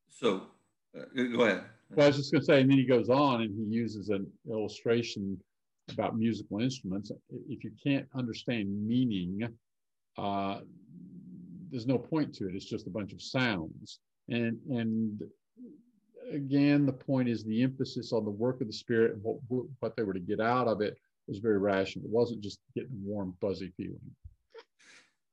So, 0.09 0.43
uh, 0.95 1.05
go 1.15 1.45
ahead. 1.45 1.63
Well, 1.89 2.05
I 2.05 2.07
was 2.07 2.17
just 2.17 2.31
going 2.31 2.41
to 2.41 2.45
say, 2.45 2.61
and 2.61 2.69
then 2.69 2.77
he 2.77 2.85
goes 2.85 3.09
on 3.09 3.41
and 3.41 3.53
he 3.55 3.75
uses 3.75 4.09
an 4.09 4.27
illustration 4.49 5.37
about 5.91 6.15
musical 6.15 6.59
instruments. 6.59 7.11
If 7.49 7.63
you 7.63 7.71
can't 7.83 8.07
understand 8.15 8.69
meaning, 8.87 9.41
uh, 10.17 10.59
there's 11.71 11.87
no 11.87 11.97
point 11.97 12.33
to 12.35 12.47
it. 12.47 12.55
It's 12.55 12.65
just 12.65 12.87
a 12.87 12.91
bunch 12.91 13.13
of 13.13 13.21
sounds. 13.21 13.99
And 14.29 14.59
and 14.69 15.21
again, 16.31 16.85
the 16.85 16.93
point 16.93 17.29
is 17.29 17.43
the 17.43 17.63
emphasis 17.63 18.11
on 18.13 18.25
the 18.25 18.31
work 18.31 18.61
of 18.61 18.67
the 18.67 18.73
Spirit 18.73 19.13
and 19.13 19.23
what 19.23 19.65
what 19.79 19.95
they 19.95 20.03
were 20.03 20.13
to 20.13 20.19
get 20.19 20.39
out 20.39 20.67
of 20.67 20.81
it 20.81 20.97
was 21.27 21.39
very 21.39 21.57
rational. 21.57 22.05
It 22.05 22.11
wasn't 22.11 22.41
just 22.41 22.59
getting 22.75 23.01
warm, 23.03 23.35
fuzzy 23.39 23.71
feeling. 23.77 23.99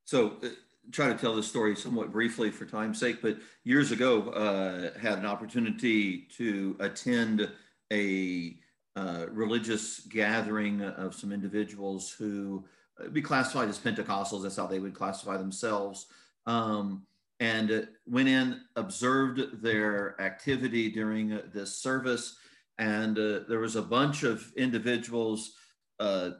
So, 0.05 0.37
uh, 0.43 0.49
try 0.91 1.09
to 1.09 1.19
tell 1.19 1.37
this 1.37 1.49
story 1.49 1.77
somewhat 1.77 2.13
briefly 2.13 2.51
for 2.51 2.65
time's 2.65 2.99
sake. 2.99 3.21
But 3.21 3.39
years 3.65 3.91
ago, 3.91 4.31
uh, 4.31 4.99
had 4.99 5.19
an 5.19 5.27
opportunity 5.27 6.29
to 6.37 6.77
attend 6.81 7.51
a 7.93 8.57
uh, 8.97 9.27
religious 9.31 10.01
gathering 10.01 10.83
of 10.83 11.15
some 11.15 11.33
individuals 11.33 12.11
who 12.11 12.65
uh, 13.03 13.09
be 13.09 13.23
classified 13.23 13.69
as 13.69 13.79
Pentecostals. 13.79 14.43
That's 14.43 14.57
how 14.57 14.67
they 14.67 14.79
would 14.79 14.95
classify 14.95 15.37
themselves 15.37 16.07
um, 16.49 17.07
and 17.41 17.87
went 18.07 18.29
in, 18.29 18.61
observed 18.75 19.63
their 19.63 20.21
activity 20.21 20.91
during 20.91 21.41
this 21.53 21.79
service. 21.79 22.37
And 22.79 23.17
uh, 23.19 23.41
there 23.49 23.61
was 23.61 23.77
a 23.77 23.83
bunch 23.83 24.23
of 24.23 24.51
individuals 24.57 25.53
uh, 26.01 26.31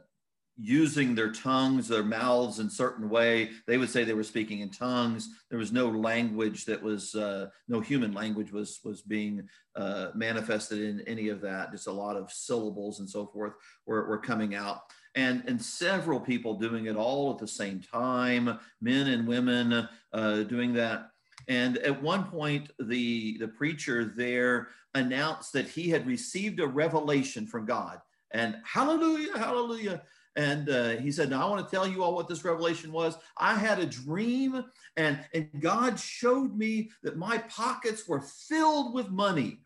using 0.57 1.15
their 1.15 1.31
tongues, 1.31 1.87
their 1.87 2.03
mouths 2.03 2.59
in 2.59 2.69
certain 2.69 3.07
way. 3.07 3.51
They 3.67 3.77
would 3.77 3.89
say 3.89 4.03
they 4.03 4.13
were 4.13 4.23
speaking 4.23 4.59
in 4.59 4.71
tongues. 4.71 5.29
There 5.49 5.59
was 5.59 5.71
no 5.71 5.87
language 5.87 6.65
that 6.65 6.81
was, 6.81 7.13
uh, 7.15 7.47
no 7.67 7.79
human 7.79 8.11
language 8.13 8.51
was, 8.51 8.79
was 8.83 9.01
being 9.01 9.47
uh, 9.75 10.07
manifested 10.15 10.81
in 10.81 11.01
any 11.01 11.29
of 11.29 11.39
that. 11.41 11.71
Just 11.71 11.87
a 11.87 11.91
lot 11.91 12.17
of 12.17 12.31
syllables 12.31 12.99
and 12.99 13.09
so 13.09 13.27
forth 13.27 13.53
were, 13.85 14.07
were 14.07 14.17
coming 14.17 14.55
out 14.55 14.81
and, 15.15 15.43
and 15.47 15.61
several 15.61 16.19
people 16.19 16.55
doing 16.55 16.85
it 16.85 16.95
all 16.95 17.31
at 17.31 17.37
the 17.37 17.47
same 17.47 17.81
time, 17.81 18.59
men 18.81 19.07
and 19.07 19.27
women 19.27 19.87
uh, 20.13 20.43
doing 20.43 20.73
that. 20.73 21.11
And 21.47 21.77
at 21.79 22.01
one 22.01 22.25
point, 22.25 22.71
the, 22.79 23.37
the 23.39 23.47
preacher 23.47 24.13
there 24.15 24.69
announced 24.93 25.53
that 25.53 25.67
he 25.67 25.89
had 25.89 26.05
received 26.05 26.59
a 26.59 26.67
revelation 26.67 27.47
from 27.47 27.65
God. 27.65 27.99
And 28.31 28.57
hallelujah, 28.63 29.37
hallelujah. 29.37 30.03
And 30.35 30.69
uh, 30.69 30.89
he 30.91 31.11
said, 31.11 31.29
Now 31.29 31.45
I 31.45 31.49
want 31.49 31.67
to 31.67 31.75
tell 31.75 31.87
you 31.87 32.03
all 32.03 32.15
what 32.15 32.27
this 32.27 32.45
revelation 32.45 32.91
was. 32.91 33.17
I 33.37 33.55
had 33.55 33.79
a 33.79 33.85
dream, 33.85 34.63
and, 34.95 35.19
and 35.33 35.49
God 35.59 35.99
showed 35.99 36.55
me 36.55 36.91
that 37.03 37.17
my 37.17 37.39
pockets 37.39 38.07
were 38.07 38.21
filled 38.21 38.93
with 38.93 39.09
money. 39.09 39.61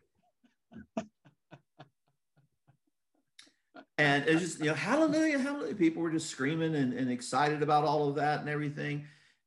And 3.98 4.24
it's 4.26 4.40
just 4.40 4.58
you 4.58 4.66
know 4.66 4.74
hallelujah 4.74 5.38
hallelujah 5.46 5.74
people 5.74 6.02
were 6.02 6.10
just 6.10 6.30
screaming 6.30 6.74
and, 6.74 6.92
and 6.92 7.10
excited 7.10 7.62
about 7.62 7.84
all 7.84 8.08
of 8.08 8.16
that 8.16 8.40
and 8.40 8.48
everything. 8.48 9.04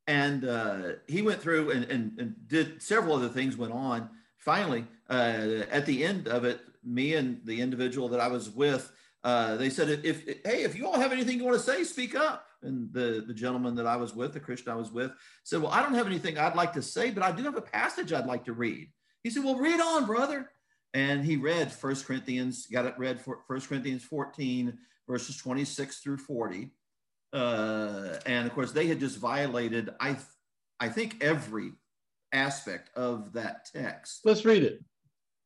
And 0.09 0.45
uh, 0.45 0.93
he 1.07 1.21
went 1.21 1.41
through 1.41 1.71
and, 1.71 1.83
and, 1.83 2.17
and, 2.17 2.35
did 2.47 2.81
several 2.81 3.17
other 3.17 3.27
things 3.27 3.57
went 3.57 3.73
on. 3.73 4.09
Finally 4.37 4.85
uh, 5.09 5.63
at 5.69 5.85
the 5.85 6.05
end 6.05 6.27
of 6.27 6.45
it 6.45 6.61
me 6.83 7.15
and 7.15 7.41
the 7.43 7.59
individual 7.59 8.07
that 8.07 8.19
i 8.19 8.27
was 8.27 8.49
with 8.49 8.91
uh, 9.23 9.57
they 9.57 9.69
said 9.69 9.89
if, 9.89 10.27
if, 10.27 10.37
hey 10.45 10.63
if 10.63 10.77
you 10.77 10.87
all 10.87 10.99
have 10.99 11.11
anything 11.11 11.37
you 11.37 11.43
want 11.43 11.57
to 11.57 11.63
say 11.63 11.83
speak 11.83 12.15
up. 12.15 12.45
And 12.63 12.91
the, 12.91 13.23
the 13.27 13.33
gentleman 13.35 13.75
that 13.75 13.85
i 13.85 13.95
was 13.95 14.15
with 14.15 14.33
the 14.33 14.39
christian 14.39 14.71
i 14.71 14.75
was 14.75 14.91
with 14.91 15.11
said 15.43 15.61
well 15.61 15.71
i 15.71 15.81
don't 15.81 15.93
have 15.93 16.07
anything 16.07 16.37
i'd 16.37 16.55
like 16.55 16.73
to 16.73 16.81
say 16.81 17.11
but 17.11 17.23
i 17.23 17.31
do 17.31 17.43
have 17.43 17.55
a 17.55 17.61
passage 17.61 18.13
i'd 18.13 18.25
like 18.25 18.45
to 18.45 18.53
read. 18.53 18.89
He 19.23 19.29
said 19.29 19.43
well 19.43 19.55
read 19.55 19.79
on 19.79 20.05
brother 20.05 20.49
and 20.97 21.23
he 21.23 21.37
read 21.37 21.71
First 21.71 22.07
Corinthians, 22.07 22.65
got 22.65 22.87
it 22.87 22.95
read 22.97 23.21
for 23.21 23.41
First 23.47 23.69
Corinthians 23.69 24.03
14, 24.03 24.75
verses 25.07 25.37
26 25.37 25.99
through 25.99 26.17
40. 26.17 26.71
Uh, 27.31 28.15
and 28.25 28.47
of 28.47 28.53
course, 28.53 28.71
they 28.71 28.87
had 28.87 28.99
just 28.99 29.19
violated, 29.19 29.91
I, 29.99 30.13
th- 30.13 30.25
I 30.79 30.89
think, 30.89 31.23
every 31.23 31.73
aspect 32.33 32.89
of 32.97 33.31
that 33.33 33.69
text. 33.71 34.21
Let's 34.25 34.43
read 34.43 34.63
it. 34.63 34.83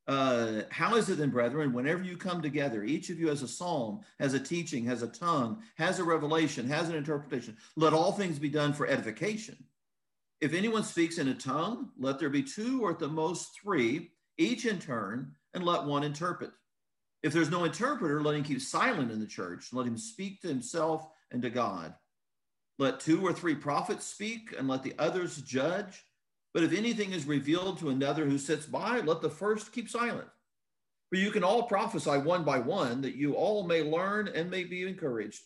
Uh, 0.08 0.62
how 0.70 0.96
is 0.96 1.10
it 1.10 1.18
then, 1.18 1.28
brethren, 1.28 1.74
whenever 1.74 2.02
you 2.02 2.16
come 2.16 2.40
together, 2.40 2.82
each 2.82 3.10
of 3.10 3.20
you 3.20 3.28
has 3.28 3.42
a 3.42 3.48
psalm, 3.48 4.00
has 4.18 4.32
a 4.32 4.40
teaching, 4.40 4.86
has 4.86 5.02
a 5.02 5.08
tongue, 5.08 5.62
has 5.76 5.98
a 5.98 6.04
revelation, 6.04 6.66
has 6.66 6.88
an 6.88 6.94
interpretation, 6.94 7.58
let 7.76 7.92
all 7.92 8.12
things 8.12 8.38
be 8.38 8.48
done 8.48 8.72
for 8.72 8.86
edification. 8.86 9.56
If 10.40 10.54
anyone 10.54 10.82
speaks 10.82 11.18
in 11.18 11.28
a 11.28 11.34
tongue, 11.34 11.90
let 11.98 12.18
there 12.18 12.30
be 12.30 12.42
two 12.42 12.82
or 12.82 12.92
at 12.92 12.98
the 12.98 13.06
most 13.06 13.60
three 13.62 14.12
each 14.38 14.66
in 14.66 14.78
turn, 14.78 15.34
and 15.54 15.64
let 15.64 15.84
one 15.84 16.04
interpret. 16.04 16.50
If 17.22 17.32
there's 17.32 17.50
no 17.50 17.64
interpreter, 17.64 18.22
let 18.22 18.34
him 18.34 18.42
keep 18.42 18.60
silent 18.60 19.12
in 19.12 19.20
the 19.20 19.26
church. 19.26 19.68
Let 19.72 19.86
him 19.86 19.96
speak 19.96 20.40
to 20.42 20.48
himself 20.48 21.06
and 21.30 21.40
to 21.42 21.50
God. 21.50 21.94
Let 22.78 23.00
two 23.00 23.24
or 23.24 23.32
three 23.32 23.54
prophets 23.54 24.06
speak, 24.06 24.54
and 24.58 24.66
let 24.66 24.82
the 24.82 24.94
others 24.98 25.36
judge. 25.42 26.04
But 26.52 26.64
if 26.64 26.72
anything 26.72 27.12
is 27.12 27.26
revealed 27.26 27.78
to 27.78 27.90
another 27.90 28.24
who 28.26 28.38
sits 28.38 28.66
by, 28.66 29.00
let 29.00 29.20
the 29.20 29.30
first 29.30 29.72
keep 29.72 29.88
silent. 29.88 30.28
For 31.10 31.16
you 31.16 31.30
can 31.30 31.44
all 31.44 31.64
prophesy 31.64 32.18
one 32.18 32.42
by 32.42 32.58
one, 32.58 33.02
that 33.02 33.14
you 33.14 33.34
all 33.34 33.66
may 33.66 33.82
learn 33.82 34.28
and 34.28 34.50
may 34.50 34.64
be 34.64 34.88
encouraged. 34.88 35.42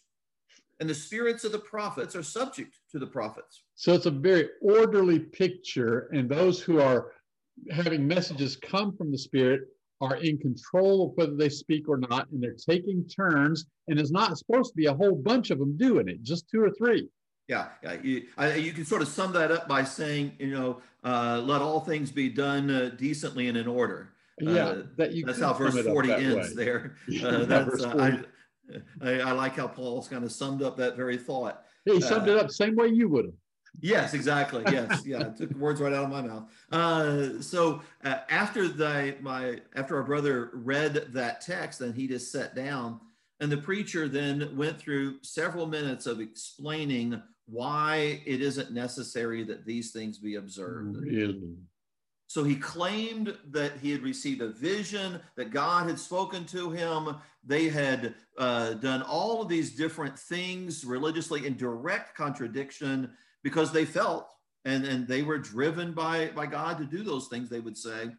And 0.81 0.89
the 0.89 0.95
spirits 0.95 1.45
of 1.45 1.53
the 1.53 1.59
prophets 1.59 2.15
are 2.15 2.23
subject 2.23 2.79
to 2.93 2.99
the 2.99 3.07
prophets. 3.07 3.63
So 3.75 3.93
it's 3.93 4.07
a 4.07 4.11
very 4.11 4.49
orderly 4.63 5.19
picture, 5.19 6.09
and 6.13 6.29
those 6.29 6.61
who 6.61 6.81
are 6.81 7.13
having 7.71 8.07
messages 8.07 8.57
come 8.57 8.97
from 8.97 9.11
the 9.11 9.19
Spirit 9.19 9.63
are 10.01 10.17
in 10.17 10.39
control 10.39 11.07
of 11.07 11.17
whether 11.17 11.35
they 11.35 11.49
speak 11.49 11.89
or 11.89 11.97
not, 11.97 12.29
and 12.31 12.43
they're 12.43 12.55
taking 12.55 13.07
turns, 13.09 13.67
and 13.89 13.99
it's 13.99 14.11
not 14.11 14.37
supposed 14.37 14.73
to 14.73 14.77
be 14.77 14.87
a 14.87 14.95
whole 14.95 15.15
bunch 15.15 15.51
of 15.51 15.59
them 15.59 15.77
doing 15.77 16.09
it, 16.09 16.23
just 16.23 16.49
two 16.51 16.63
or 16.63 16.71
three. 16.71 17.09
Yeah, 17.49 17.69
yeah. 17.83 17.97
You, 18.03 18.27
I, 18.37 18.55
you 18.55 18.73
can 18.73 18.85
sort 18.85 19.03
of 19.03 19.09
sum 19.09 19.33
that 19.35 19.53
up 19.53 19.69
by 19.69 19.85
saying, 19.85 20.33
you 20.39 20.51
know, 20.51 20.81
uh, 21.05 21.41
let 21.45 21.63
all 21.63 21.81
things 21.81 22.11
be 22.11 22.29
done 22.29 22.71
uh, 22.71 22.91
decently 22.97 23.49
and 23.49 23.57
in 23.57 23.69
order. 23.69 24.11
Yeah, 24.41 24.67
uh, 24.67 24.83
that 24.99 25.13
you 25.13 25.25
that's 25.25 25.41
how 25.41 25.55
verse 25.55 25.81
40 25.81 26.13
ends 26.13 26.35
way. 26.35 26.65
there. 26.65 26.97
Uh, 27.25 27.45
that's, 27.45 27.83
uh, 27.83 28.23
I, 29.01 29.09
I, 29.09 29.21
I, 29.21 29.33
like 29.33 29.57
how 29.57 29.69
Paul's 29.69 30.09
kind 30.09 30.25
of 30.25 30.33
summed 30.33 30.63
up 30.63 30.77
that 30.77 30.97
very 30.97 31.17
thought. 31.17 31.63
he 31.85 32.01
summed 32.01 32.29
it 32.29 32.37
up 32.37 32.49
the 32.49 32.53
same 32.53 32.75
way 32.75 32.89
you 32.89 33.09
would 33.09 33.27
have. 33.27 33.35
Yes, 33.81 34.15
exactly. 34.15 34.63
Yes, 34.71 35.05
yeah. 35.07 35.25
took 35.25 35.53
words 35.55 35.81
right 35.81 35.93
out 35.93 36.05
of 36.05 36.11
my 36.11 36.23
mouth. 36.23 36.45
Uh, 36.73 37.41
so 37.41 37.83
uh, 38.05 38.19
after 38.31 38.69
the 38.69 39.17
my 39.21 39.61
after 39.75 39.97
our 39.97 40.03
brother 40.03 40.51
read 40.55 40.95
that 41.13 41.41
text, 41.41 41.81
then 41.81 41.93
he 41.93 42.07
just 42.07 42.33
sat 42.33 42.55
down, 42.55 43.01
and 43.41 43.51
the 43.51 43.57
preacher 43.57 44.09
then 44.09 44.57
went 44.57 44.79
through 44.79 45.23
several 45.23 45.67
minutes 45.67 46.07
of 46.07 46.21
explaining 46.21 47.21
why 47.47 48.21
it 48.27 48.41
isn't 48.41 48.73
necessary 48.73 49.45
that 49.45 49.65
these 49.65 49.93
things 49.93 50.19
be 50.19 50.35
observed. 50.35 50.97
Really? 50.97 51.57
So 52.29 52.43
he 52.43 52.57
claimed 52.57 53.37
that 53.51 53.79
he 53.81 53.93
had 53.93 54.03
received 54.03 54.43
a 54.43 54.49
vision, 54.49 55.21
that 55.37 55.53
God 55.53 55.89
had 55.89 55.99
spoken 55.99 56.45
to 56.47 56.71
him. 56.71 57.17
They 57.45 57.69
had 57.69 58.15
uh, 58.37 58.75
done 58.75 59.03
all 59.03 59.41
of 59.41 59.49
these 59.49 59.77
different 59.77 60.19
things 60.19 60.85
religiously 60.85 61.47
in 61.47 61.57
direct 61.57 62.17
contradiction 62.17 63.13
because 63.47 63.71
they 63.71 63.85
felt 63.85 64.29
and, 64.65 64.85
and 64.85 65.07
they 65.07 65.23
were 65.23 65.39
driven 65.39 65.93
by, 65.93 66.31
by 66.35 66.47
God 66.47 66.79
to 66.79 66.85
do 66.85 67.05
those 67.05 67.29
things, 67.29 67.49
they 67.49 67.61
would 67.61 67.79
say. 67.79 68.11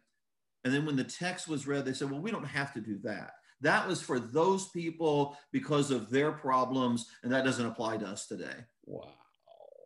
And 0.64 0.72
then 0.72 0.86
when 0.86 0.96
the 0.96 1.04
text 1.04 1.46
was 1.46 1.66
read, 1.66 1.84
they 1.84 1.92
said, 1.92 2.10
well, 2.10 2.22
we 2.22 2.30
don't 2.30 2.46
have 2.46 2.72
to 2.72 2.80
do 2.80 2.98
that. 3.04 3.32
That 3.60 3.86
was 3.86 4.00
for 4.00 4.18
those 4.18 4.70
people 4.70 5.36
because 5.52 5.90
of 5.90 6.08
their 6.08 6.32
problems, 6.32 7.10
and 7.22 7.30
that 7.30 7.44
doesn't 7.44 7.66
apply 7.66 7.98
to 7.98 8.06
us 8.06 8.26
today. 8.26 8.64
Wow. 8.86 9.12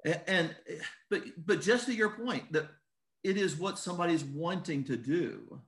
And, 0.05 0.21
and 0.29 0.57
but 1.11 1.23
but 1.45 1.61
just 1.61 1.87
to 1.87 1.93
your 1.93 2.11
point, 2.11 2.53
that 2.53 2.69
it 3.25 3.37
is 3.37 3.57
what 3.57 3.81
somebody's 3.81 4.23
wanting 4.23 4.85
to 4.85 4.97
do 4.97 5.61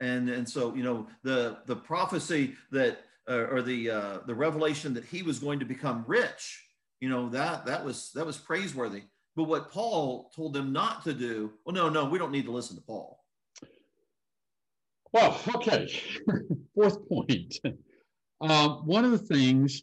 and 0.00 0.28
and 0.28 0.48
so 0.48 0.74
you 0.74 0.82
know 0.82 1.08
the 1.22 1.58
the 1.66 1.76
prophecy 1.76 2.54
that 2.70 3.00
uh, 3.28 3.46
or 3.50 3.62
the 3.62 3.90
uh, 3.90 4.18
the 4.26 4.34
revelation 4.34 4.94
that 4.94 5.04
he 5.04 5.22
was 5.22 5.38
going 5.38 5.58
to 5.58 5.64
become 5.64 6.04
rich 6.06 6.67
you 7.00 7.08
know 7.08 7.28
that 7.30 7.66
that 7.66 7.84
was 7.84 8.10
that 8.14 8.26
was 8.26 8.36
praiseworthy. 8.36 9.02
But 9.36 9.44
what 9.44 9.70
paul 9.70 10.30
told 10.34 10.52
them 10.52 10.72
not 10.72 11.04
to 11.04 11.12
do 11.12 11.52
well 11.64 11.74
no 11.74 11.88
no 11.88 12.04
we 12.04 12.18
don't 12.18 12.32
need 12.32 12.46
to 12.46 12.52
listen 12.52 12.76
to 12.76 12.82
paul. 12.82 13.24
Well 15.12 15.40
okay. 15.54 15.88
Fourth 16.74 17.08
point. 17.08 17.58
Um, 18.40 18.86
one 18.86 19.04
of 19.04 19.10
the 19.10 19.18
things 19.18 19.82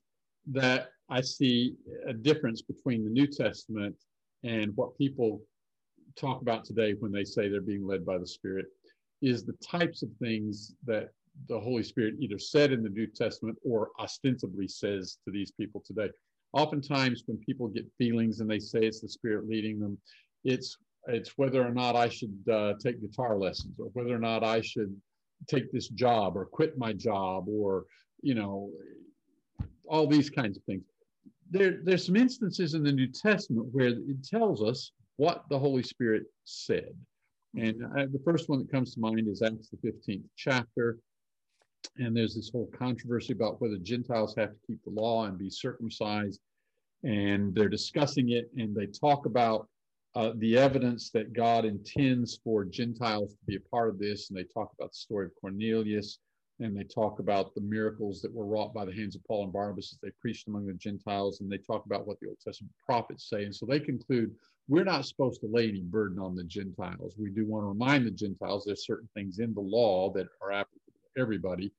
that 0.51 0.89
i 1.09 1.22
see 1.22 1.76
a 2.07 2.13
difference 2.13 2.61
between 2.61 3.03
the 3.03 3.09
new 3.09 3.28
testament 3.28 3.95
and 4.43 4.72
what 4.76 4.97
people 4.97 5.41
talk 6.16 6.41
about 6.41 6.63
today 6.63 6.93
when 6.99 7.11
they 7.11 7.24
say 7.24 7.49
they're 7.49 7.61
being 7.61 7.86
led 7.86 8.05
by 8.05 8.18
the 8.18 8.28
Spirit 8.28 8.68
is 9.22 9.43
the 9.43 9.57
types 9.63 10.03
of 10.03 10.09
things 10.22 10.76
that 10.86 11.09
the 11.49 11.59
Holy 11.59 11.84
Spirit 11.84 12.16
either 12.20 12.39
said 12.39 12.72
in 12.72 12.84
the 12.84 12.89
New 12.89 13.07
Testament 13.07 13.57
or 13.66 13.89
ostensibly 13.99 14.68
says 14.68 15.18
to 15.26 15.32
these 15.32 15.51
people 15.51 15.84
today. 15.86 16.09
Oftentimes, 16.56 17.24
when 17.26 17.38
people 17.38 17.68
get 17.68 17.86
feelings 17.97 18.39
and 18.39 18.49
they 18.49 18.60
say 18.60 18.80
it's 18.80 19.01
the 19.01 19.10
Spirit 19.10 19.47
leading 19.47 19.80
them, 19.80 19.97
it's 20.43 20.78
it's 21.08 21.38
whether 21.38 21.66
or 21.66 21.72
not 21.72 21.95
I 21.95 22.10
should 22.10 22.36
uh, 22.51 22.74
take 22.82 23.01
guitar 23.01 23.38
lessons 23.38 23.76
or 23.80 23.88
whether 23.93 24.16
or 24.16 24.20
not 24.20 24.43
I 24.43 24.62
should 24.62 24.95
take 25.47 25.72
this 25.72 25.89
job 25.89 26.36
or 26.36 26.45
quit 26.45 26.78
my 26.78 26.93
job 26.93 27.47
or 27.47 27.86
you 28.22 28.34
know 28.34 28.72
all 29.88 30.08
these 30.08 30.30
kinds 30.30 30.58
of 30.58 30.64
things. 30.64 30.84
There, 31.51 31.80
there's 31.84 32.06
some 32.06 32.16
instances 32.16 32.74
in 32.74 32.84
the 32.84 32.91
New 32.91 33.08
Testament 33.08 33.68
where 33.72 33.89
it 33.89 34.26
tells 34.28 34.64
us 34.64 34.91
what 35.18 35.43
the 35.49 35.60
Holy 35.60 35.84
Spirit 35.84 36.24
said. 36.45 36.93
And 37.56 37.84
uh, 37.84 38.08
the 38.12 38.22
first 38.26 38.49
one 38.49 38.60
that 38.60 38.72
comes 38.72 38.93
to 38.93 38.99
mind 38.99 39.28
is 39.28 39.41
Acts 39.41 39.70
the 39.70 39.78
15th 39.91 40.24
chapter. 40.36 40.97
And 41.97 42.15
there's 42.15 42.36
this 42.36 42.49
whole 42.49 42.69
controversy 42.77 43.33
about 43.33 43.61
whether 43.61 43.77
Gentiles 43.77 44.36
have 44.38 44.51
to 44.51 44.67
keep 44.67 44.83
the 44.83 44.89
law 44.89 45.25
and 45.25 45.38
be 45.38 45.49
circumcised. 45.49 46.39
And 47.03 47.53
they're 47.53 47.69
discussing 47.69 48.29
it 48.29 48.49
and 48.57 48.75
they 48.75 48.88
talk 48.88 49.25
about 49.25 49.67
uh, 50.15 50.31
the 50.38 50.57
evidence 50.57 51.09
that 51.11 51.33
God 51.33 51.65
intends 51.65 52.39
for 52.43 52.63
Gentiles 52.63 53.33
to 53.33 53.45
be 53.45 53.57
a 53.57 53.69
part 53.69 53.89
of 53.89 53.99
this. 53.99 54.29
And 54.29 54.38
they 54.38 54.43
talk 54.43 54.71
about 54.77 54.91
the 54.91 54.97
story 54.97 55.25
of 55.25 55.31
Cornelius 55.39 56.19
and 56.59 56.75
they 56.75 56.83
talk 56.83 57.19
about 57.19 57.53
the 57.53 57.61
miracles 57.61 58.21
that 58.21 58.33
were 58.33 58.45
wrought 58.45 58.73
by 58.73 58.86
the 58.86 58.93
hands 58.93 59.15
of 59.15 59.23
Paul 59.25 59.43
and 59.43 59.53
Barnabas 59.53 59.91
as 59.91 59.99
they 60.01 60.11
preached 60.21 60.47
among 60.47 60.65
the 60.65 60.73
Gentiles. 60.73 61.41
And 61.41 61.51
they 61.51 61.57
talk 61.57 61.86
about 61.86 62.07
what 62.07 62.19
the 62.21 62.27
Old 62.27 62.39
Testament 62.39 62.73
prophets 62.86 63.29
say. 63.29 63.43
And 63.43 63.53
so 63.53 63.65
they 63.65 63.79
conclude 63.79 64.33
we're 64.67 64.86
not 64.86 65.05
supposed 65.05 65.41
to 65.41 65.47
lay 65.47 65.67
any 65.67 65.81
burden 65.81 66.17
on 66.17 66.36
the 66.36 66.43
Gentiles. 66.43 67.13
We 67.17 67.29
do 67.29 67.45
want 67.45 67.63
to 67.63 67.67
remind 67.67 68.07
the 68.07 68.11
Gentiles 68.11 68.63
there's 68.65 68.86
certain 68.86 69.09
things 69.13 69.39
in 69.39 69.53
the 69.53 69.61
law 69.61 70.11
that 70.13 70.27
are 70.41 70.51
applicable 70.51 70.74
everybody, 71.18 71.72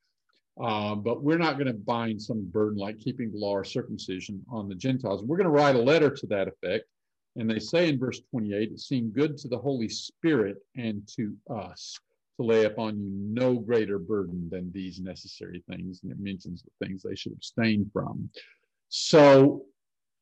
uh, 0.63 0.95
but 0.95 1.23
we're 1.23 1.39
not 1.39 1.59
going 1.59 1.67
to 1.67 1.75
bind 1.75 2.21
some 2.21 2.45
burden 2.45 2.79
like 2.79 2.99
keeping 2.99 3.31
the 3.31 3.39
law 3.39 3.53
or 3.53 3.65
circumcision 3.65 4.43
on 4.51 4.69
the 4.69 4.75
Gentiles. 4.75 5.23
We're 5.23 5.37
going 5.37 5.45
to 5.45 5.51
write 5.51 5.77
a 5.77 5.83
letter 5.83 6.11
to 6.11 6.27
that 6.29 6.49
effect. 6.49 6.87
And 7.37 7.51
they 7.51 7.59
say 7.59 7.89
in 7.89 7.99
verse 7.99 8.21
28, 8.31 8.73
it 8.73 8.81
seemed 8.81 9.13
good 9.13 9.37
to 9.39 9.49
the 9.49 9.59
Holy 9.59 9.89
Spirit 9.89 10.57
and 10.77 11.07
to 11.17 11.35
us 11.51 11.99
to 12.39 12.47
lay 12.47 12.65
upon 12.65 12.99
you 12.99 13.11
no 13.13 13.55
greater 13.55 13.99
burden 13.99 14.49
than 14.51 14.73
these 14.73 15.01
necessary 15.01 15.63
things. 15.69 16.01
And 16.03 16.13
it 16.13 16.19
mentions 16.19 16.63
the 16.63 16.87
things 16.87 17.03
they 17.03 17.15
should 17.15 17.33
abstain 17.33 17.91
from. 17.93 18.31
So 18.89 19.65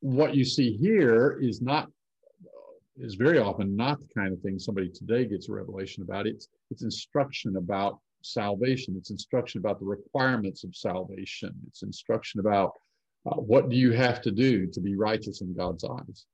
what 0.00 0.34
you 0.34 0.44
see 0.44 0.76
here 0.76 1.38
is 1.40 1.60
not 1.62 1.88
is 2.96 3.14
very 3.14 3.38
often 3.38 3.74
not 3.74 3.98
the 3.98 4.06
kind 4.14 4.32
of 4.32 4.40
thing 4.40 4.58
somebody 4.58 4.88
today 4.88 5.24
gets 5.24 5.48
a 5.48 5.52
revelation 5.52 6.02
about. 6.02 6.26
It's 6.26 6.48
it's 6.70 6.82
instruction 6.82 7.56
about 7.56 7.98
salvation. 8.24 8.94
It's 8.96 9.10
instruction 9.10 9.58
about 9.58 9.78
the 9.78 9.86
requirements 9.86 10.64
of 10.64 10.74
salvation. 10.74 11.54
It's 11.68 11.82
instruction 11.82 12.40
about 12.40 12.72
uh, 13.26 13.36
what 13.36 13.68
do 13.68 13.76
you 13.76 13.92
have 13.92 14.20
to 14.22 14.30
do 14.30 14.66
to 14.66 14.80
be 14.80 14.96
righteous 14.96 15.40
in 15.40 15.54
God's 15.54 15.84
eyes. 15.84 16.26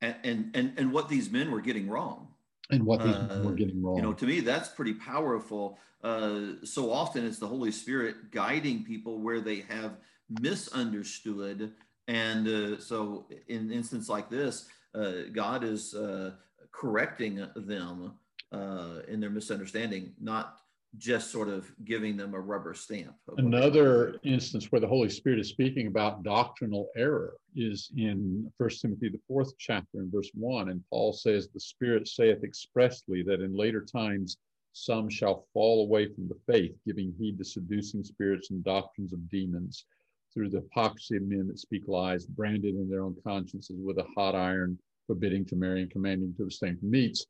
And 0.00 0.16
and 0.24 0.50
and, 0.56 0.72
and 0.78 0.92
what 0.92 1.08
these 1.08 1.30
men 1.30 1.50
were 1.50 1.60
getting 1.60 1.88
wrong. 1.88 2.28
And 2.70 2.84
what 2.84 3.02
these 3.02 3.14
uh, 3.14 3.42
were 3.44 3.52
getting 3.52 3.82
wrong. 3.82 3.96
You 3.96 4.02
know, 4.02 4.12
to 4.12 4.26
me, 4.26 4.40
that's 4.40 4.68
pretty 4.68 4.94
powerful. 4.94 5.78
Uh, 6.02 6.54
so 6.64 6.90
often 6.90 7.24
it's 7.24 7.38
the 7.38 7.46
Holy 7.46 7.70
Spirit 7.70 8.30
guiding 8.30 8.84
people 8.84 9.20
where 9.20 9.40
they 9.40 9.60
have 9.68 9.98
misunderstood. 10.40 11.72
And 12.08 12.48
uh, 12.48 12.80
so, 12.80 13.26
in 13.48 13.70
instance 13.70 14.08
like 14.08 14.28
this, 14.28 14.66
uh, 14.94 15.28
God 15.32 15.64
is 15.64 15.94
uh, 15.94 16.32
correcting 16.72 17.46
them 17.54 18.14
uh, 18.52 19.00
in 19.08 19.20
their 19.20 19.30
misunderstanding, 19.30 20.12
not 20.20 20.61
just 20.98 21.30
sort 21.30 21.48
of 21.48 21.70
giving 21.84 22.16
them 22.16 22.34
a 22.34 22.40
rubber 22.40 22.74
stamp. 22.74 23.14
Another 23.38 24.16
instance 24.24 24.70
where 24.70 24.80
the 24.80 24.86
Holy 24.86 25.08
Spirit 25.08 25.38
is 25.38 25.48
speaking 25.48 25.86
about 25.86 26.22
doctrinal 26.22 26.88
error 26.96 27.34
is 27.56 27.90
in 27.96 28.50
First 28.58 28.82
Timothy, 28.82 29.08
the 29.08 29.20
fourth 29.26 29.52
chapter, 29.58 30.00
in 30.00 30.10
verse 30.10 30.30
one. 30.34 30.68
And 30.68 30.82
Paul 30.90 31.12
says, 31.12 31.48
The 31.48 31.60
Spirit 31.60 32.08
saith 32.08 32.44
expressly 32.44 33.22
that 33.22 33.40
in 33.40 33.56
later 33.56 33.84
times 33.84 34.36
some 34.74 35.08
shall 35.08 35.46
fall 35.52 35.82
away 35.82 36.12
from 36.12 36.28
the 36.28 36.38
faith, 36.46 36.74
giving 36.86 37.14
heed 37.18 37.38
to 37.38 37.44
seducing 37.44 38.04
spirits 38.04 38.50
and 38.50 38.64
doctrines 38.64 39.12
of 39.12 39.30
demons 39.30 39.84
through 40.32 40.48
the 40.48 40.60
hypocrisy 40.60 41.16
of 41.16 41.22
men 41.24 41.46
that 41.48 41.58
speak 41.58 41.88
lies, 41.88 42.26
branded 42.26 42.74
in 42.74 42.88
their 42.88 43.02
own 43.02 43.16
consciences 43.22 43.76
with 43.82 43.98
a 43.98 44.06
hot 44.14 44.34
iron, 44.34 44.78
forbidding 45.06 45.44
to 45.44 45.56
marry 45.56 45.82
and 45.82 45.90
commanding 45.90 46.34
to 46.36 46.44
abstain 46.44 46.76
from 46.78 46.90
meats. 46.90 47.26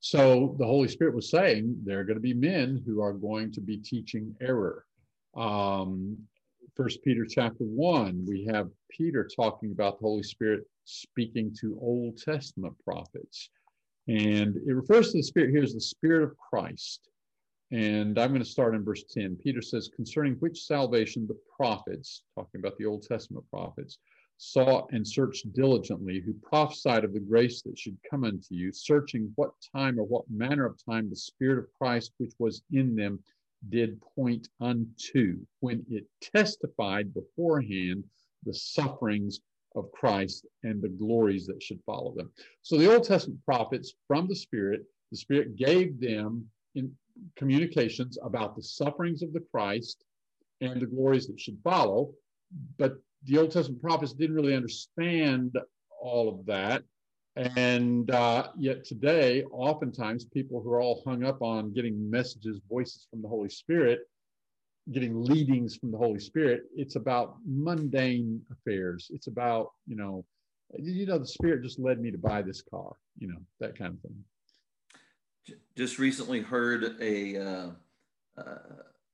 So 0.00 0.56
the 0.58 0.66
Holy 0.66 0.88
Spirit 0.88 1.14
was 1.14 1.30
saying 1.30 1.76
there 1.84 2.00
are 2.00 2.04
going 2.04 2.16
to 2.16 2.22
be 2.22 2.34
men 2.34 2.82
who 2.86 3.02
are 3.02 3.12
going 3.12 3.52
to 3.52 3.60
be 3.60 3.76
teaching 3.76 4.34
error. 4.40 4.86
Um, 5.36 6.16
First 6.74 7.02
Peter 7.02 7.26
chapter 7.26 7.64
one, 7.64 8.24
we 8.26 8.46
have 8.46 8.70
Peter 8.88 9.28
talking 9.36 9.72
about 9.72 9.98
the 9.98 10.06
Holy 10.06 10.22
Spirit 10.22 10.64
speaking 10.84 11.54
to 11.60 11.78
Old 11.80 12.16
Testament 12.16 12.74
prophets, 12.84 13.50
and 14.08 14.56
it 14.56 14.72
refers 14.72 15.12
to 15.12 15.18
the 15.18 15.22
Spirit 15.22 15.50
here 15.50 15.62
as 15.62 15.74
the 15.74 15.80
Spirit 15.80 16.22
of 16.22 16.36
Christ. 16.38 17.10
And 17.70 18.18
I'm 18.18 18.30
going 18.30 18.42
to 18.42 18.48
start 18.48 18.74
in 18.74 18.82
verse 18.82 19.04
10. 19.10 19.36
Peter 19.36 19.60
says, 19.60 19.90
concerning 19.94 20.34
which 20.34 20.62
salvation 20.62 21.26
the 21.26 21.38
prophets, 21.56 22.22
talking 22.34 22.60
about 22.60 22.78
the 22.78 22.86
Old 22.86 23.02
Testament 23.02 23.44
prophets, 23.50 23.98
sought 24.42 24.90
and 24.92 25.06
searched 25.06 25.52
diligently, 25.52 26.18
who 26.18 26.32
prophesied 26.32 27.04
of 27.04 27.12
the 27.12 27.20
grace 27.20 27.60
that 27.60 27.78
should 27.78 27.98
come 28.10 28.24
unto 28.24 28.54
you, 28.54 28.72
searching 28.72 29.30
what 29.34 29.52
time 29.76 30.00
or 30.00 30.04
what 30.04 30.24
manner 30.30 30.64
of 30.64 30.82
time 30.82 31.10
the 31.10 31.16
Spirit 31.16 31.58
of 31.58 31.68
Christ 31.78 32.12
which 32.16 32.32
was 32.38 32.62
in 32.72 32.96
them 32.96 33.22
did 33.68 34.00
point 34.00 34.48
unto, 34.58 35.38
when 35.60 35.84
it 35.90 36.06
testified 36.22 37.12
beforehand 37.12 38.02
the 38.46 38.54
sufferings 38.54 39.40
of 39.76 39.92
Christ 39.92 40.46
and 40.62 40.80
the 40.80 40.88
glories 40.88 41.46
that 41.46 41.62
should 41.62 41.82
follow 41.84 42.14
them. 42.14 42.32
So 42.62 42.78
the 42.78 42.90
Old 42.90 43.04
Testament 43.04 43.44
prophets 43.44 43.92
from 44.08 44.26
the 44.26 44.34
Spirit, 44.34 44.86
the 45.10 45.18
Spirit 45.18 45.54
gave 45.56 46.00
them 46.00 46.48
in 46.74 46.90
communications 47.36 48.16
about 48.22 48.56
the 48.56 48.62
sufferings 48.62 49.22
of 49.22 49.34
the 49.34 49.44
Christ 49.52 50.02
and 50.62 50.80
the 50.80 50.86
glories 50.86 51.26
that 51.26 51.38
should 51.38 51.58
follow. 51.62 52.14
But 52.78 52.94
the 53.24 53.38
Old 53.38 53.52
Testament 53.52 53.82
prophets 53.82 54.12
didn't 54.12 54.36
really 54.36 54.54
understand 54.54 55.58
all 56.00 56.28
of 56.28 56.46
that. 56.46 56.82
And 57.36 58.10
uh, 58.10 58.48
yet 58.58 58.84
today, 58.84 59.44
oftentimes, 59.44 60.24
people 60.24 60.60
who 60.62 60.72
are 60.72 60.80
all 60.80 61.02
hung 61.06 61.24
up 61.24 61.42
on 61.42 61.72
getting 61.72 62.10
messages, 62.10 62.60
voices 62.68 63.06
from 63.10 63.22
the 63.22 63.28
Holy 63.28 63.48
Spirit, 63.48 64.00
getting 64.92 65.22
leadings 65.22 65.76
from 65.76 65.92
the 65.92 65.98
Holy 65.98 66.18
Spirit, 66.18 66.64
it's 66.74 66.96
about 66.96 67.36
mundane 67.46 68.42
affairs. 68.50 69.10
It's 69.14 69.28
about, 69.28 69.70
you 69.86 69.96
know, 69.96 70.24
you 70.78 71.06
know, 71.06 71.18
the 71.18 71.26
Spirit 71.26 71.62
just 71.62 71.78
led 71.78 72.00
me 72.00 72.10
to 72.10 72.18
buy 72.18 72.42
this 72.42 72.62
car, 72.62 72.92
you 73.18 73.28
know, 73.28 73.38
that 73.60 73.78
kind 73.78 73.94
of 73.94 74.00
thing 74.00 74.24
just 75.76 75.98
recently 75.98 76.40
heard 76.40 76.96
a 77.00 77.36
uh, 77.36 77.70
uh, 78.36 78.54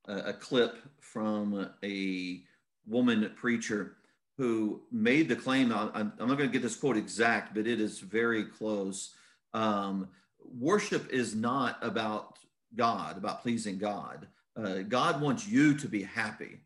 a 0.06 0.32
clip 0.32 0.76
from 1.00 1.70
a 1.82 2.42
woman 2.86 3.32
preacher 3.36 3.96
who 4.38 4.82
made 4.92 5.28
the 5.28 5.36
claim. 5.36 5.72
I'm, 5.72 6.12
I'm 6.18 6.28
not 6.28 6.36
going 6.38 6.48
to 6.48 6.52
get 6.52 6.62
this 6.62 6.76
quote 6.76 6.96
exact, 6.96 7.54
but 7.54 7.66
it 7.66 7.80
is 7.80 8.00
very 8.00 8.44
close. 8.44 9.14
Um, 9.54 10.08
worship 10.44 11.10
is 11.10 11.34
not 11.34 11.78
about 11.82 12.38
God, 12.74 13.16
about 13.16 13.42
pleasing 13.42 13.78
God. 13.78 14.26
Uh, 14.56 14.78
God 14.82 15.20
wants 15.20 15.46
you 15.46 15.76
to 15.78 15.88
be 15.88 16.02
happy. 16.02 16.60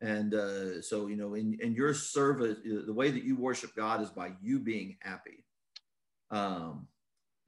And 0.00 0.34
uh, 0.34 0.80
so, 0.80 1.08
you 1.08 1.16
know, 1.16 1.34
in, 1.34 1.58
in 1.60 1.74
your 1.74 1.92
service, 1.92 2.56
the 2.64 2.92
way 2.92 3.10
that 3.10 3.22
you 3.22 3.36
worship 3.36 3.74
God 3.76 4.00
is 4.00 4.08
by 4.08 4.32
you 4.40 4.58
being 4.58 4.96
happy. 5.00 5.44
Um, 6.30 6.86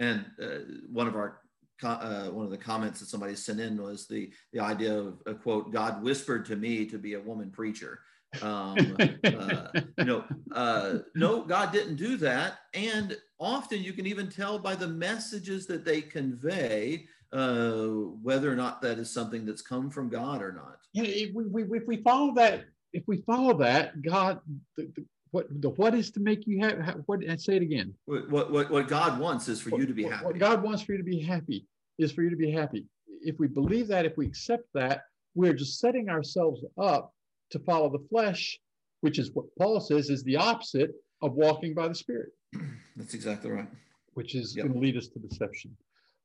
and 0.00 0.26
uh, 0.42 0.58
one 0.90 1.06
of 1.06 1.16
our 1.16 1.38
uh, 1.82 2.28
one 2.28 2.44
of 2.44 2.50
the 2.50 2.58
comments 2.58 3.00
that 3.00 3.08
somebody 3.08 3.34
sent 3.34 3.58
in 3.58 3.80
was 3.80 4.06
the 4.06 4.30
the 4.52 4.60
idea 4.60 4.96
of 4.96 5.20
a 5.26 5.34
quote 5.34 5.72
God 5.72 6.02
whispered 6.02 6.44
to 6.46 6.56
me 6.56 6.86
to 6.86 6.98
be 6.98 7.14
a 7.14 7.20
woman 7.20 7.50
preacher. 7.50 8.00
Um, 8.40 8.96
uh, 9.24 9.68
you 9.98 10.04
know, 10.04 10.24
uh, 10.52 10.98
no, 11.14 11.42
God 11.42 11.72
didn't 11.72 11.96
do 11.96 12.16
that. 12.18 12.60
And 12.72 13.16
often 13.38 13.82
you 13.82 13.92
can 13.92 14.06
even 14.06 14.30
tell 14.30 14.58
by 14.58 14.74
the 14.74 14.88
messages 14.88 15.66
that 15.66 15.84
they 15.84 16.00
convey 16.00 17.06
uh, 17.32 17.86
whether 18.22 18.50
or 18.50 18.56
not 18.56 18.80
that 18.82 18.98
is 18.98 19.10
something 19.12 19.44
that's 19.44 19.62
come 19.62 19.90
from 19.90 20.08
God 20.08 20.42
or 20.42 20.52
not. 20.52 20.78
Yeah, 20.92 21.04
if 21.04 21.34
we, 21.34 21.62
if 21.76 21.86
we 21.86 21.98
follow 21.98 22.32
that, 22.34 22.64
if 22.92 23.04
we 23.06 23.22
follow 23.22 23.56
that, 23.58 24.00
God, 24.02 24.40
the, 24.76 24.90
the, 24.94 25.04
what 25.30 25.46
the 25.62 25.70
what 25.70 25.94
is 25.94 26.10
to 26.12 26.20
make 26.20 26.46
you 26.46 26.60
happy? 26.60 27.00
What? 27.06 27.20
I 27.28 27.36
say 27.36 27.56
it 27.56 27.62
again. 27.62 27.94
What 28.04 28.30
what 28.30 28.70
what 28.70 28.86
God 28.86 29.18
wants 29.18 29.48
is 29.48 29.62
for 29.62 29.70
what, 29.70 29.80
you 29.80 29.86
to 29.86 29.94
be 29.94 30.02
happy. 30.02 30.26
What 30.26 30.38
God 30.38 30.62
wants 30.62 30.82
for 30.82 30.92
you 30.92 30.98
to 30.98 31.04
be 31.04 31.20
happy 31.20 31.66
is 31.98 32.12
for 32.12 32.22
you 32.22 32.28
to 32.28 32.36
be 32.36 32.50
happy. 32.50 32.86
If 33.22 33.38
we 33.38 33.48
believe 33.48 33.88
that, 33.88 34.04
if 34.04 34.18
we 34.18 34.26
accept 34.26 34.64
that, 34.74 35.04
we're 35.34 35.54
just 35.54 35.80
setting 35.80 36.10
ourselves 36.10 36.62
up 36.76 37.14
to 37.52 37.58
follow 37.60 37.90
the 37.90 38.04
flesh, 38.10 38.58
which 39.00 39.18
is 39.18 39.30
what 39.32 39.46
Paul 39.58 39.80
says 39.80 40.10
is 40.10 40.22
the 40.24 40.36
opposite 40.36 40.90
of 41.22 41.34
walking 41.34 41.74
by 41.74 41.88
the 41.88 41.94
Spirit. 41.94 42.30
That's 42.96 43.14
exactly 43.14 43.50
right. 43.50 43.68
Which 44.14 44.34
is 44.34 44.56
yep. 44.56 44.66
going 44.66 44.74
to 44.74 44.80
lead 44.80 44.96
us 44.96 45.08
to 45.08 45.18
deception. 45.18 45.76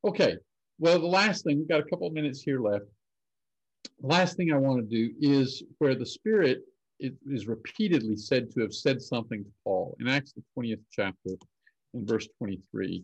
Okay. 0.05 0.38
Well, 0.80 0.99
the 0.99 1.07
last 1.07 1.43
thing, 1.43 1.57
we've 1.57 1.69
got 1.69 1.80
a 1.80 1.86
couple 1.89 2.07
of 2.07 2.13
minutes 2.13 2.41
here 2.41 2.59
left. 2.59 2.86
The 4.01 4.07
last 4.07 4.38
thing 4.38 4.51
I 4.51 4.57
want 4.57 4.80
to 4.80 4.95
do 4.95 5.13
is 5.19 5.63
where 5.80 5.95
the 5.95 6.05
Spirit 6.05 6.63
is 6.99 7.47
repeatedly 7.47 8.15
said 8.15 8.51
to 8.51 8.61
have 8.61 8.73
said 8.73 9.01
something 9.01 9.43
to 9.43 9.49
Paul 9.63 9.95
in 9.99 10.07
Acts 10.07 10.34
the 10.34 10.43
20th 10.57 10.82
chapter 10.91 11.32
in 11.93 12.05
verse 12.05 12.28
23. 12.38 13.03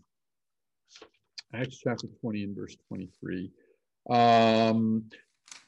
Acts 1.54 1.78
chapter 1.78 2.08
20 2.22 2.44
and 2.44 2.56
verse 2.56 2.76
23. 2.88 3.52
Um, 4.10 5.06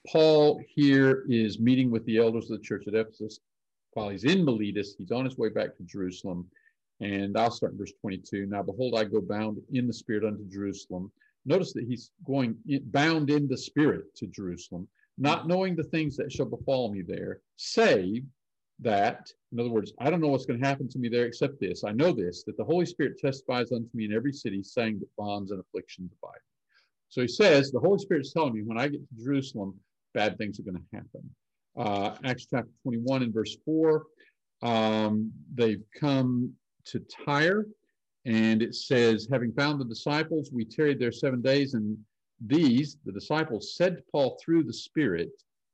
Paul 0.08 0.62
here 0.68 1.26
is 1.28 1.60
meeting 1.60 1.90
with 1.90 2.06
the 2.06 2.18
elders 2.18 2.50
of 2.50 2.58
the 2.58 2.64
church 2.64 2.88
at 2.88 2.94
Ephesus 2.94 3.40
while 3.94 4.10
he's 4.10 4.24
in 4.24 4.46
Miletus. 4.46 4.96
He's 4.98 5.12
on 5.12 5.26
his 5.26 5.38
way 5.38 5.50
back 5.50 5.76
to 5.78 5.84
Jerusalem. 5.84 6.48
And 7.02 7.38
I'll 7.38 7.52
start 7.52 7.74
in 7.74 7.78
verse 7.78 7.94
22. 8.02 8.46
Now, 8.46 8.64
behold, 8.64 8.96
I 8.96 9.04
go 9.04 9.22
bound 9.22 9.58
in 9.74 9.88
the 9.88 9.94
Spirit 9.94 10.24
unto 10.24 10.46
Jerusalem. 10.46 11.12
Notice 11.46 11.74
that 11.74 11.86
he's 11.86 12.12
going 12.26 12.56
in, 12.68 12.84
bound 12.92 13.30
in 13.30 13.48
the 13.48 13.58
Spirit 13.58 14.16
to 14.16 14.28
Jerusalem, 14.28 14.88
not 15.18 15.48
knowing 15.48 15.76
the 15.76 15.84
things 15.84 16.16
that 16.18 16.32
shall 16.32 16.46
befall 16.46 16.92
me 16.92 17.02
there, 17.02 17.42
save 17.58 18.24
that, 18.80 19.32
in 19.52 19.60
other 19.60 19.70
words, 19.70 19.94
I 20.00 20.10
don't 20.10 20.22
know 20.22 20.28
what's 20.28 20.46
going 20.46 20.60
to 20.60 20.68
happen 20.68 20.90
to 20.90 21.00
me 21.00 21.08
there 21.08 21.26
except 21.26 21.60
this. 21.60 21.84
I 21.84 21.92
know 21.92 22.12
this, 22.12 22.44
that 22.44 22.58
the 22.58 22.64
Holy 22.64 22.86
Spirit 22.86 23.18
testifies 23.20 23.72
unto 23.72 23.90
me 23.94 24.06
in 24.06 24.14
every 24.14 24.34
city, 24.34 24.64
saying 24.64 25.00
that 25.00 25.16
bonds 25.18 25.52
and 25.52 25.60
afflictions 25.60 26.12
abide. 26.22 26.40
So 27.10 27.22
he 27.22 27.28
says, 27.28 27.72
the 27.72 27.80
Holy 27.80 28.00
Spirit 28.00 28.26
is 28.26 28.34
telling 28.34 28.54
me 28.54 28.64
when 28.64 28.78
I 28.78 28.88
get 28.88 29.02
to 29.08 29.24
Jerusalem, 29.24 29.74
bad 30.14 30.38
things 30.38 30.60
are 30.60 30.64
going 30.64 30.78
to 30.78 30.96
happen. 30.96 31.30
Uh, 31.78 32.16
Acts 32.24 32.48
chapter 32.50 32.70
21 32.84 33.24
and 33.24 33.34
verse 33.34 33.58
4, 33.66 34.04
um, 34.64 35.32
they've 35.54 35.84
come 36.00 36.52
to 36.86 37.00
Tyre, 37.26 37.66
and 38.26 38.62
it 38.62 38.76
says, 38.76 39.28
having 39.32 39.52
found 39.54 39.80
the 39.80 39.86
disciples, 39.86 40.50
we 40.52 40.66
tarried 40.66 41.00
there 41.00 41.12
seven 41.12 41.42
days, 41.42 41.74
and 41.74 41.98
these, 42.46 42.98
the 43.06 43.12
disciples, 43.12 43.76
said 43.76 43.98
to 43.98 44.04
Paul 44.12 44.40
through 44.44 44.64
the 44.64 44.74
Spirit 44.74 45.30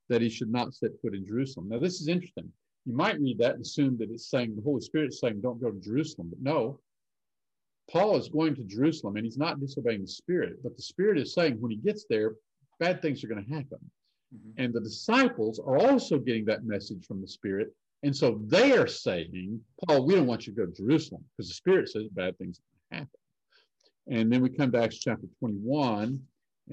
that 0.10 0.22
he 0.22 0.30
should 0.30 0.52
not 0.52 0.74
set 0.74 0.92
foot 1.02 1.16
in 1.16 1.26
Jerusalem. 1.26 1.70
Now, 1.70 1.80
this 1.80 2.02
is 2.02 2.08
interesting. 2.08 2.52
You 2.86 2.96
might 2.96 3.20
read 3.20 3.38
that 3.38 3.54
and 3.54 3.62
assume 3.62 3.98
that 4.00 4.10
it's 4.10 4.30
saying 4.30 4.56
the 4.56 4.62
Holy 4.62 4.82
Spirit 4.82 5.10
is 5.10 5.20
saying, 5.20 5.42
don't 5.42 5.62
go 5.62 5.72
to 5.72 5.80
Jerusalem. 5.80 6.30
But 6.30 6.42
no, 6.42 6.80
Paul 7.92 8.18
is 8.18 8.30
going 8.30 8.56
to 8.56 8.64
Jerusalem 8.64 9.18
and 9.18 9.26
he's 9.26 9.38
not 9.38 9.60
disobeying 9.60 10.02
the 10.02 10.08
Spirit. 10.08 10.64
But 10.64 10.76
the 10.76 10.82
Spirit 10.82 11.18
is 11.18 11.34
saying 11.34 11.60
when 11.60 11.72
he 11.72 11.78
gets 11.78 12.06
there, 12.10 12.36
bad 12.80 13.02
things 13.02 13.24
are 13.24 13.28
going 13.28 13.44
to 13.44 13.54
happen. 13.54 13.80
Mm-hmm. 14.34 14.64
And 14.64 14.74
the 14.74 14.80
disciples 14.80 15.60
are 15.60 15.78
also 15.78 16.18
getting 16.18 16.46
that 16.46 16.64
message 16.64 17.06
from 17.06 17.22
the 17.22 17.28
Spirit. 17.28 17.74
And 18.04 18.16
so 18.16 18.42
they 18.48 18.72
are 18.78 18.88
saying, 18.88 19.60
Paul, 19.86 20.06
we 20.06 20.16
don't 20.16 20.26
want 20.26 20.48
you 20.48 20.54
to 20.54 20.62
go 20.62 20.66
to 20.66 20.72
Jerusalem 20.72 21.24
because 21.38 21.50
the 21.50 21.56
Spirit 21.56 21.90
says 21.90 22.08
bad 22.12 22.38
things 22.38 22.60
are 22.60 22.64
going 22.64 22.90
to 22.90 22.96
happen. 22.98 23.20
And 24.08 24.32
then 24.32 24.42
we 24.42 24.50
come 24.50 24.72
back 24.72 24.82
to 24.82 24.86
Acts 24.86 24.98
chapter 24.98 25.28
21, 25.40 26.20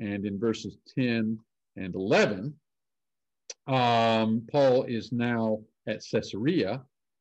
and 0.01 0.25
in 0.25 0.39
verses 0.39 0.79
10 0.97 1.39
and 1.77 1.95
11, 1.95 2.55
um, 3.67 4.47
Paul 4.51 4.85
is 4.85 5.13
now 5.13 5.61
at 5.87 6.03
Caesarea, 6.11 6.81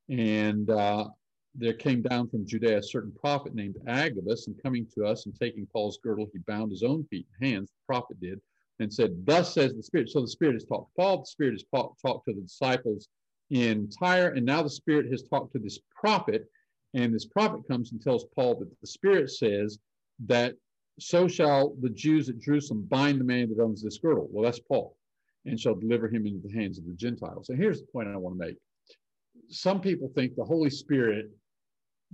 and 0.10 0.70
uh, 0.70 1.10
there 1.58 1.74
came 1.74 2.02
down 2.02 2.30
from 2.30 2.46
Judea 2.46 2.78
a 2.78 2.84
certain 2.84 3.12
prophet 3.12 3.56
named 3.56 3.76
Agabus, 3.88 4.48
and 4.48 4.62
coming 4.62 4.86
to 4.96 5.06
us 5.06 5.26
and 5.26 5.36
taking 5.36 5.68
Paul's 5.68 6.00
girdle, 6.04 6.28
he 6.32 6.40
bound 6.40 6.72
his 6.72 6.84
own 6.84 7.04
feet 7.06 7.28
and 7.40 7.52
hands, 7.52 7.70
the 7.70 7.94
prophet 7.94 8.20
did, 8.22 8.40
and 8.80 8.94
said, 8.94 9.26
Thus 9.26 9.54
says 9.54 9.74
the 9.74 9.84
Spirit. 9.84 10.10
So 10.10 10.22
the 10.22 10.28
Spirit 10.28 10.54
has 10.54 10.66
talked 10.66 10.92
to 10.92 11.02
Paul, 11.02 11.20
the 11.20 11.26
Spirit 11.26 11.54
has 11.54 11.66
talked, 11.74 12.02
talked 12.02 12.26
to 12.28 12.34
the 12.34 12.42
disciples 12.42 13.10
in 13.50 13.90
Tyre, 13.90 14.30
and 14.30 14.46
now 14.46 14.62
the 14.62 14.70
Spirit 14.70 15.10
has 15.12 15.24
talked 15.24 15.54
to 15.54 15.60
this 15.60 15.80
prophet, 15.96 16.46
and 16.94 17.14
this 17.14 17.26
prophet 17.26 17.68
comes 17.68 17.92
and 17.92 18.02
tells 18.02 18.26
Paul 18.36 18.56
that 18.60 18.70
the 18.80 18.88
Spirit 18.88 19.32
says 19.32 19.80
that 20.26 20.54
so 21.00 21.28
shall 21.28 21.76
the 21.82 21.90
Jews 21.90 22.30
at 22.30 22.40
Jerusalem 22.40 22.86
bind 22.90 23.20
the 23.20 23.24
man 23.26 23.50
that 23.50 23.62
owns 23.62 23.84
this 23.84 24.00
girdle. 24.00 24.28
Well, 24.32 24.44
that's 24.44 24.60
Paul 24.60 24.96
and 25.48 25.60
shall 25.60 25.76
deliver 25.76 26.08
him 26.08 26.26
into 26.26 26.46
the 26.46 26.54
hands 26.54 26.78
of 26.78 26.86
the 26.86 26.94
Gentiles. 26.94 27.50
And 27.50 27.58
here's 27.58 27.80
the 27.80 27.88
point 27.88 28.10
I 28.10 28.18
want 28.18 28.38
to 28.38 28.46
make. 28.46 28.58
Some 29.50 29.80
people 29.80 30.12
think 30.14 30.36
the 30.36 30.44
Holy 30.44 30.70
Spirit 30.70 31.32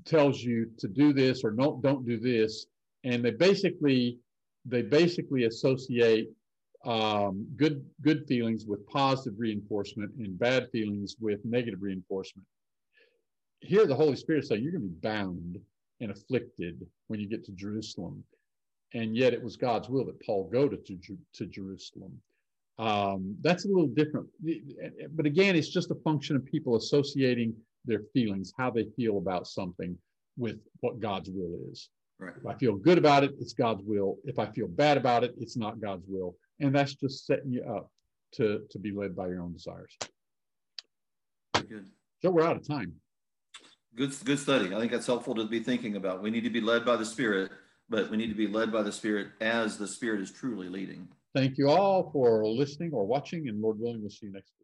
tells 0.05 0.41
you 0.41 0.69
to 0.79 0.87
do 0.87 1.13
this 1.13 1.43
or 1.43 1.51
no, 1.51 1.79
don't 1.83 2.05
do 2.05 2.19
this, 2.19 2.65
and 3.03 3.23
they 3.23 3.31
basically 3.31 4.17
they 4.65 4.81
basically 4.81 5.43
associate 5.45 6.29
um, 6.85 7.47
good 7.55 7.83
good 8.01 8.25
feelings 8.27 8.65
with 8.65 8.85
positive 8.87 9.33
reinforcement 9.37 10.11
and 10.17 10.37
bad 10.37 10.69
feelings 10.71 11.15
with 11.19 11.39
negative 11.43 11.81
reinforcement. 11.81 12.45
Here, 13.61 13.85
the 13.85 13.95
Holy 13.95 14.15
Spirit 14.15 14.45
saying 14.45 14.61
you're 14.61 14.73
going 14.73 14.83
to 14.83 14.89
be 14.89 15.07
bound 15.07 15.57
and 16.01 16.11
afflicted 16.11 16.85
when 17.07 17.19
you 17.19 17.29
get 17.29 17.45
to 17.45 17.51
Jerusalem, 17.53 18.23
and 18.93 19.15
yet 19.15 19.33
it 19.33 19.41
was 19.41 19.55
God's 19.55 19.89
will 19.89 20.05
that 20.05 20.21
Paul 20.25 20.49
go 20.51 20.67
to, 20.67 20.75
to, 20.75 21.17
to 21.35 21.45
Jerusalem. 21.45 22.11
Um, 22.77 23.37
that's 23.41 23.65
a 23.65 23.67
little 23.67 23.87
different. 23.87 24.27
But 25.15 25.25
again, 25.25 25.55
it's 25.55 25.69
just 25.69 25.91
a 25.91 25.95
function 26.03 26.35
of 26.35 26.45
people 26.45 26.75
associating 26.75 27.55
their 27.86 28.01
feelings, 28.13 28.53
how 28.57 28.69
they 28.69 28.86
feel 28.95 29.17
about 29.17 29.47
something 29.47 29.97
with 30.38 30.59
what 30.79 30.99
God's 30.99 31.29
will 31.29 31.57
is. 31.71 31.89
Right. 32.19 32.34
If 32.38 32.45
I 32.45 32.53
feel 32.55 32.75
good 32.75 32.97
about 32.97 33.23
it, 33.23 33.31
it's 33.39 33.53
God's 33.53 33.84
will. 33.84 34.17
If 34.23 34.39
I 34.39 34.45
feel 34.45 34.67
bad 34.67 34.97
about 34.97 35.23
it, 35.23 35.34
it's 35.38 35.57
not 35.57 35.81
God's 35.81 36.05
will. 36.07 36.36
And 36.59 36.73
that's 36.73 36.95
just 36.95 37.25
setting 37.25 37.51
you 37.51 37.63
up 37.63 37.91
to, 38.34 38.61
to 38.69 38.79
be 38.79 38.91
led 38.91 39.15
by 39.15 39.27
your 39.27 39.41
own 39.41 39.53
desires. 39.53 39.97
Very 41.53 41.67
good. 41.67 41.86
So 42.21 42.31
we're 42.31 42.43
out 42.43 42.55
of 42.55 42.67
time. 42.67 42.93
Good, 43.95 44.13
good 44.23 44.39
study. 44.39 44.73
I 44.73 44.79
think 44.79 44.91
that's 44.91 45.05
helpful 45.05 45.36
to 45.36 45.45
be 45.45 45.59
thinking 45.59 45.97
about. 45.97 46.23
We 46.23 46.31
need 46.31 46.43
to 46.45 46.49
be 46.49 46.61
led 46.61 46.86
by 46.86 46.95
the 46.95 47.05
Spirit, 47.05 47.51
but 47.89 48.09
we 48.09 48.17
need 48.17 48.29
to 48.29 48.36
be 48.36 48.47
led 48.47 48.71
by 48.71 48.81
the 48.81 48.91
Spirit 48.91 49.27
as 49.41 49.77
the 49.77 49.88
Spirit 49.88 50.21
is 50.21 50.31
truly 50.31 50.69
leading. 50.69 51.07
Thank 51.36 51.57
you 51.57 51.69
all 51.69 52.09
for 52.11 52.45
listening 52.47 52.91
or 52.93 53.05
watching, 53.05 53.49
and 53.49 53.61
Lord 53.61 53.79
willing, 53.79 54.01
we'll 54.01 54.09
see 54.09 54.27
you 54.27 54.31
next 54.31 54.51
week. 54.59 54.62